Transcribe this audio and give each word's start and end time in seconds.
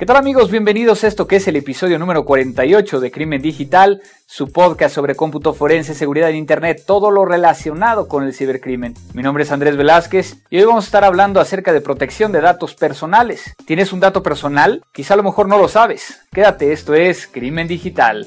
¿Qué 0.00 0.06
tal 0.06 0.16
amigos? 0.16 0.50
Bienvenidos 0.50 1.04
a 1.04 1.08
esto 1.08 1.26
que 1.26 1.36
es 1.36 1.46
el 1.46 1.56
episodio 1.56 1.98
número 1.98 2.24
48 2.24 3.00
de 3.00 3.10
Crimen 3.10 3.42
Digital, 3.42 4.00
su 4.24 4.50
podcast 4.50 4.94
sobre 4.94 5.14
cómputo 5.14 5.52
forense, 5.52 5.92
seguridad 5.92 6.30
en 6.30 6.36
Internet, 6.36 6.84
todo 6.86 7.10
lo 7.10 7.26
relacionado 7.26 8.08
con 8.08 8.24
el 8.24 8.32
cibercrimen. 8.32 8.94
Mi 9.12 9.22
nombre 9.22 9.44
es 9.44 9.52
Andrés 9.52 9.76
Velázquez 9.76 10.42
y 10.48 10.56
hoy 10.56 10.64
vamos 10.64 10.84
a 10.84 10.88
estar 10.88 11.04
hablando 11.04 11.38
acerca 11.38 11.74
de 11.74 11.82
protección 11.82 12.32
de 12.32 12.40
datos 12.40 12.74
personales. 12.74 13.54
¿Tienes 13.66 13.92
un 13.92 14.00
dato 14.00 14.22
personal? 14.22 14.82
Quizá 14.90 15.12
a 15.12 15.16
lo 15.18 15.22
mejor 15.22 15.48
no 15.48 15.58
lo 15.58 15.68
sabes. 15.68 16.22
Quédate, 16.32 16.72
esto 16.72 16.94
es 16.94 17.26
Crimen 17.26 17.68
Digital. 17.68 18.26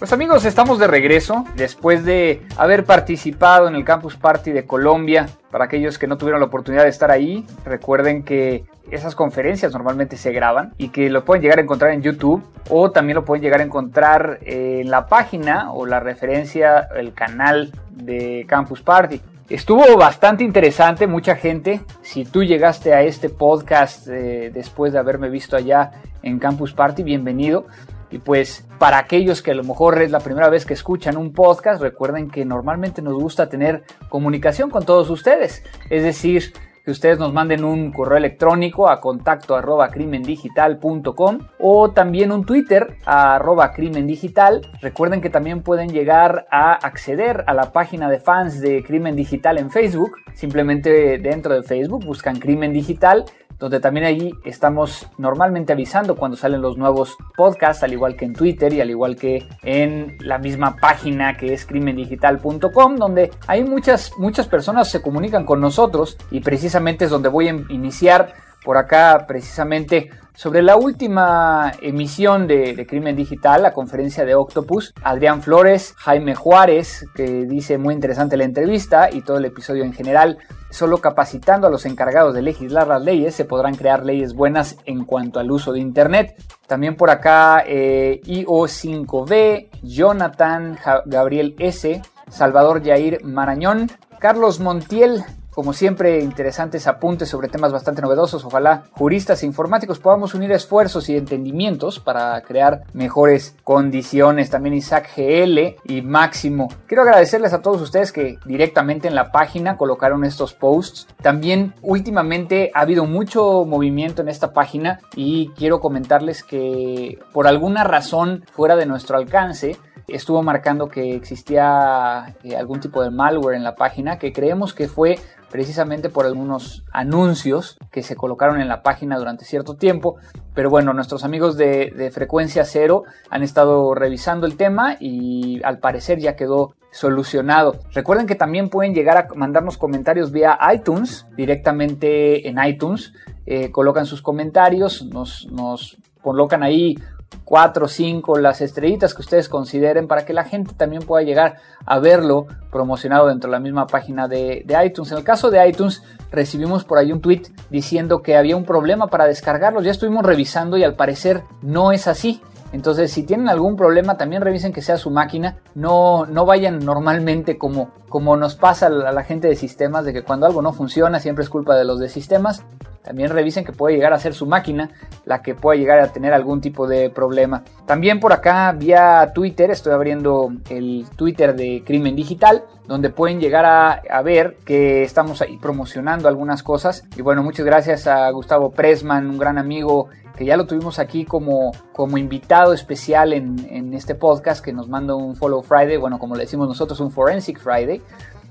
Pues 0.00 0.14
amigos, 0.14 0.46
estamos 0.46 0.78
de 0.78 0.86
regreso 0.86 1.44
después 1.56 2.06
de 2.06 2.40
haber 2.56 2.86
participado 2.86 3.68
en 3.68 3.74
el 3.74 3.84
Campus 3.84 4.16
Party 4.16 4.50
de 4.50 4.64
Colombia. 4.64 5.28
Para 5.50 5.66
aquellos 5.66 5.98
que 5.98 6.06
no 6.06 6.16
tuvieron 6.16 6.40
la 6.40 6.46
oportunidad 6.46 6.84
de 6.84 6.88
estar 6.88 7.10
ahí, 7.10 7.44
recuerden 7.66 8.22
que 8.22 8.64
esas 8.90 9.14
conferencias 9.14 9.74
normalmente 9.74 10.16
se 10.16 10.32
graban 10.32 10.72
y 10.78 10.88
que 10.88 11.10
lo 11.10 11.26
pueden 11.26 11.42
llegar 11.42 11.58
a 11.58 11.62
encontrar 11.62 11.92
en 11.92 12.00
YouTube 12.00 12.42
o 12.70 12.90
también 12.90 13.16
lo 13.16 13.26
pueden 13.26 13.42
llegar 13.42 13.60
a 13.60 13.64
encontrar 13.64 14.38
en 14.40 14.90
la 14.90 15.06
página 15.06 15.70
o 15.70 15.84
la 15.84 16.00
referencia, 16.00 16.88
el 16.96 17.12
canal 17.12 17.70
de 17.90 18.46
Campus 18.48 18.80
Party. 18.80 19.20
Estuvo 19.50 19.98
bastante 19.98 20.44
interesante, 20.44 21.08
mucha 21.08 21.36
gente. 21.36 21.82
Si 22.00 22.24
tú 22.24 22.42
llegaste 22.42 22.94
a 22.94 23.02
este 23.02 23.28
podcast 23.28 24.08
eh, 24.08 24.50
después 24.50 24.94
de 24.94 24.98
haberme 24.98 25.28
visto 25.28 25.56
allá 25.56 25.90
en 26.22 26.38
Campus 26.38 26.72
Party, 26.72 27.02
bienvenido. 27.02 27.66
Y 28.10 28.18
pues 28.18 28.66
para 28.78 28.98
aquellos 28.98 29.42
que 29.42 29.52
a 29.52 29.54
lo 29.54 29.64
mejor 29.64 30.00
es 30.02 30.10
la 30.10 30.20
primera 30.20 30.48
vez 30.48 30.66
que 30.66 30.74
escuchan 30.74 31.16
un 31.16 31.32
podcast, 31.32 31.80
recuerden 31.80 32.30
que 32.30 32.44
normalmente 32.44 33.02
nos 33.02 33.14
gusta 33.14 33.48
tener 33.48 33.84
comunicación 34.08 34.70
con 34.70 34.84
todos 34.84 35.10
ustedes. 35.10 35.62
Es 35.90 36.02
decir, 36.02 36.52
que 36.84 36.90
ustedes 36.90 37.18
nos 37.18 37.32
manden 37.32 37.64
un 37.64 37.92
correo 37.92 38.16
electrónico 38.16 38.88
a 38.88 39.00
contacto 39.00 39.54
arroba 39.54 39.90
crimendigital.com 39.90 41.38
o 41.58 41.90
también 41.90 42.32
un 42.32 42.44
Twitter 42.44 42.96
a 43.04 43.36
arroba 43.36 43.72
crimendigital. 43.72 44.62
Recuerden 44.80 45.20
que 45.20 45.30
también 45.30 45.62
pueden 45.62 45.90
llegar 45.90 46.46
a 46.50 46.72
acceder 46.72 47.44
a 47.46 47.54
la 47.54 47.72
página 47.72 48.08
de 48.08 48.18
fans 48.18 48.60
de 48.60 48.82
Crimen 48.82 49.16
Digital 49.16 49.58
en 49.58 49.70
Facebook. 49.70 50.12
Simplemente 50.34 51.18
dentro 51.18 51.54
de 51.54 51.62
Facebook 51.62 52.04
buscan 52.04 52.38
Crimen 52.38 52.72
Digital 52.72 53.26
donde 53.60 53.78
también 53.78 54.06
allí 54.06 54.34
estamos 54.42 55.06
normalmente 55.18 55.74
avisando 55.74 56.16
cuando 56.16 56.36
salen 56.36 56.62
los 56.62 56.78
nuevos 56.78 57.16
podcasts, 57.36 57.84
al 57.84 57.92
igual 57.92 58.16
que 58.16 58.24
en 58.24 58.32
Twitter 58.32 58.72
y 58.72 58.80
al 58.80 58.88
igual 58.88 59.16
que 59.16 59.46
en 59.62 60.16
la 60.20 60.38
misma 60.38 60.76
página 60.76 61.36
que 61.36 61.52
es 61.52 61.66
crimendigital.com, 61.66 62.96
donde 62.96 63.30
hay 63.46 63.62
muchas, 63.62 64.12
muchas 64.16 64.48
personas 64.48 64.90
se 64.90 65.02
comunican 65.02 65.44
con 65.44 65.60
nosotros 65.60 66.16
y 66.30 66.40
precisamente 66.40 67.04
es 67.04 67.10
donde 67.10 67.28
voy 67.28 67.48
a 67.48 67.54
iniciar 67.68 68.32
por 68.64 68.78
acá 68.78 69.26
precisamente 69.28 70.10
sobre 70.34 70.62
la 70.62 70.76
última 70.76 71.72
emisión 71.82 72.46
de, 72.46 72.86
Crimen 72.88 73.16
Digital, 73.16 73.62
la 73.62 73.72
conferencia 73.72 74.24
de 74.24 74.34
Octopus, 74.34 74.94
Adrián 75.02 75.42
Flores, 75.42 75.94
Jaime 75.98 76.34
Juárez, 76.34 77.06
que 77.14 77.44
dice 77.44 77.78
muy 77.78 77.94
interesante 77.94 78.36
la 78.36 78.44
entrevista 78.44 79.10
y 79.10 79.22
todo 79.22 79.38
el 79.38 79.44
episodio 79.44 79.84
en 79.84 79.92
general, 79.92 80.38
solo 80.70 80.98
capacitando 80.98 81.66
a 81.66 81.70
los 81.70 81.84
encargados 81.84 82.34
de 82.34 82.42
legislar 82.42 82.86
las 82.86 83.02
leyes 83.02 83.34
se 83.34 83.44
podrán 83.44 83.74
crear 83.74 84.04
leyes 84.04 84.34
buenas 84.34 84.76
en 84.86 85.04
cuanto 85.04 85.40
al 85.40 85.50
uso 85.50 85.72
de 85.72 85.80
Internet. 85.80 86.34
También 86.66 86.96
por 86.96 87.10
acá 87.10 87.64
eh, 87.66 88.20
IO5B, 88.24 89.68
Jonathan 89.82 90.78
Gabriel 91.06 91.54
S., 91.58 92.00
Salvador 92.30 92.84
Jair 92.84 93.24
Marañón, 93.24 93.90
Carlos 94.20 94.60
Montiel, 94.60 95.24
como 95.60 95.74
siempre, 95.74 96.20
interesantes 96.20 96.86
apuntes 96.86 97.28
sobre 97.28 97.48
temas 97.48 97.70
bastante 97.70 98.00
novedosos. 98.00 98.46
Ojalá 98.46 98.84
juristas 98.92 99.42
e 99.42 99.46
informáticos 99.46 99.98
podamos 99.98 100.32
unir 100.32 100.50
esfuerzos 100.52 101.10
y 101.10 101.18
entendimientos 101.18 102.00
para 102.00 102.40
crear 102.40 102.84
mejores 102.94 103.54
condiciones. 103.62 104.48
También 104.48 104.74
Isaac 104.74 105.10
GL 105.14 105.76
y 105.84 106.00
Máximo. 106.00 106.68
Quiero 106.86 107.02
agradecerles 107.02 107.52
a 107.52 107.60
todos 107.60 107.82
ustedes 107.82 108.10
que 108.10 108.38
directamente 108.46 109.06
en 109.06 109.14
la 109.14 109.32
página 109.32 109.76
colocaron 109.76 110.24
estos 110.24 110.54
posts. 110.54 111.06
También 111.20 111.74
últimamente 111.82 112.70
ha 112.72 112.80
habido 112.80 113.04
mucho 113.04 113.66
movimiento 113.66 114.22
en 114.22 114.30
esta 114.30 114.54
página 114.54 115.00
y 115.14 115.50
quiero 115.58 115.78
comentarles 115.80 116.42
que 116.42 117.18
por 117.34 117.46
alguna 117.46 117.84
razón 117.84 118.46
fuera 118.50 118.76
de 118.76 118.86
nuestro 118.86 119.18
alcance, 119.18 119.76
estuvo 120.14 120.42
marcando 120.42 120.88
que 120.88 121.14
existía 121.14 122.34
eh, 122.42 122.56
algún 122.56 122.80
tipo 122.80 123.02
de 123.02 123.10
malware 123.10 123.56
en 123.56 123.64
la 123.64 123.74
página 123.74 124.18
que 124.18 124.32
creemos 124.32 124.74
que 124.74 124.88
fue 124.88 125.18
precisamente 125.50 126.08
por 126.08 126.26
algunos 126.26 126.84
anuncios 126.92 127.76
que 127.90 128.02
se 128.02 128.16
colocaron 128.16 128.60
en 128.60 128.68
la 128.68 128.82
página 128.82 129.18
durante 129.18 129.44
cierto 129.44 129.74
tiempo. 129.74 130.16
Pero 130.54 130.70
bueno, 130.70 130.94
nuestros 130.94 131.24
amigos 131.24 131.56
de, 131.56 132.10
Frecuencia 132.12 132.64
Cero 132.64 133.04
han 133.28 133.42
estado 133.42 133.94
revisando 133.94 134.46
el 134.46 134.56
tema 134.56 134.96
y 134.98 135.60
al 135.64 135.78
parecer 135.78 136.18
ya 136.18 136.36
quedó 136.36 136.74
solucionado. 136.92 137.78
Recuerden 137.92 138.26
que 138.26 138.34
también 138.34 138.68
pueden 138.68 138.94
llegar 138.94 139.16
a 139.16 139.26
mandarnos 139.34 139.78
comentarios 139.78 140.32
vía 140.32 140.58
iTunes, 140.72 141.26
directamente 141.36 142.48
en 142.48 142.56
iTunes. 142.64 143.12
Eh, 143.46 143.70
colocan 143.70 144.06
sus 144.06 144.22
comentarios, 144.22 145.04
nos, 145.04 145.46
nos 145.50 145.98
colocan 146.20 146.62
ahí 146.62 146.96
cuatro 147.44 147.88
cinco 147.88 148.38
las 148.38 148.60
estrellitas 148.60 149.14
que 149.14 149.22
ustedes 149.22 149.48
consideren 149.48 150.06
para 150.06 150.24
que 150.24 150.32
la 150.32 150.44
gente 150.44 150.72
también 150.74 151.02
pueda 151.02 151.24
llegar 151.24 151.56
a 151.84 151.98
verlo 151.98 152.46
promocionado 152.70 153.26
dentro 153.26 153.48
de 153.48 153.52
la 153.56 153.60
misma 153.60 153.86
página 153.86 154.28
de, 154.28 154.64
iTunes. 154.84 155.10
En 155.12 155.18
el 155.18 155.24
caso 155.24 155.50
de 155.50 155.66
iTunes 155.68 156.02
recibimos 156.30 156.84
por 156.84 156.98
ahí 156.98 157.12
un 157.12 157.20
tweet 157.20 157.42
diciendo 157.70 158.22
que 158.22 158.36
había 158.36 158.56
un 158.56 158.64
problema 158.64 159.08
para 159.08 159.24
descargarlos. 159.24 159.84
Ya 159.84 159.90
estuvimos 159.90 160.24
revisando 160.24 160.76
y 160.76 160.84
al 160.84 160.94
parecer 160.94 161.42
no 161.62 161.92
es 161.92 162.06
así. 162.06 162.40
Entonces, 162.72 163.10
si 163.10 163.24
tienen 163.24 163.48
algún 163.48 163.74
problema, 163.74 164.16
también 164.16 164.42
revisen 164.42 164.72
que 164.72 164.80
sea 164.80 164.96
su 164.96 165.10
máquina. 165.10 165.56
No, 165.74 166.26
no 166.26 166.46
vayan 166.46 166.78
normalmente 166.78 167.58
como, 167.58 167.90
como 168.08 168.36
nos 168.36 168.54
pasa 168.54 168.86
a 168.86 168.90
la 168.90 169.24
gente 169.24 169.48
de 169.48 169.56
sistemas, 169.56 170.04
de 170.04 170.12
que 170.12 170.22
cuando 170.22 170.46
algo 170.46 170.62
no 170.62 170.72
funciona 170.72 171.18
siempre 171.18 171.42
es 171.42 171.50
culpa 171.50 171.74
de 171.76 171.84
los 171.84 171.98
de 171.98 172.08
sistemas. 172.08 172.64
También 173.02 173.30
revisen 173.30 173.64
que 173.64 173.72
puede 173.72 173.96
llegar 173.96 174.12
a 174.12 174.18
ser 174.18 174.34
su 174.34 174.46
máquina 174.46 174.90
la 175.24 175.42
que 175.42 175.54
pueda 175.54 175.78
llegar 175.78 176.00
a 176.00 176.08
tener 176.08 176.34
algún 176.34 176.60
tipo 176.60 176.86
de 176.86 177.08
problema. 177.08 177.64
También 177.86 178.20
por 178.20 178.32
acá 178.32 178.72
vía 178.72 179.32
Twitter, 179.34 179.70
estoy 179.70 179.92
abriendo 179.92 180.52
el 180.68 181.06
Twitter 181.16 181.56
de 181.56 181.82
Crimen 181.84 182.14
Digital, 182.14 182.64
donde 182.86 183.08
pueden 183.10 183.40
llegar 183.40 183.64
a, 183.64 184.22
ver 184.22 184.58
que 184.64 185.02
estamos 185.02 185.40
ahí 185.40 185.56
promocionando 185.56 186.28
algunas 186.28 186.62
cosas. 186.62 187.04
Y 187.16 187.22
bueno, 187.22 187.42
muchas 187.42 187.64
gracias 187.64 188.06
a 188.06 188.30
Gustavo 188.30 188.70
Pressman, 188.70 189.30
un 189.30 189.38
gran 189.38 189.56
amigo 189.56 190.08
que 190.36 190.44
ya 190.44 190.56
lo 190.56 190.66
tuvimos 190.66 190.98
aquí 190.98 191.24
como, 191.24 191.72
como 191.92 192.16
invitado 192.16 192.72
especial 192.72 193.32
en, 193.32 193.66
en 193.70 193.94
este 193.94 194.14
podcast, 194.14 194.64
que 194.64 194.72
nos 194.72 194.88
manda 194.88 195.14
un 195.14 195.36
Follow 195.36 195.62
Friday, 195.62 195.96
bueno, 195.98 196.18
como 196.18 196.34
le 196.34 196.42
decimos 196.42 196.66
nosotros, 196.66 196.98
un 197.00 197.10
Forensic 197.10 197.60
Friday. 197.60 198.02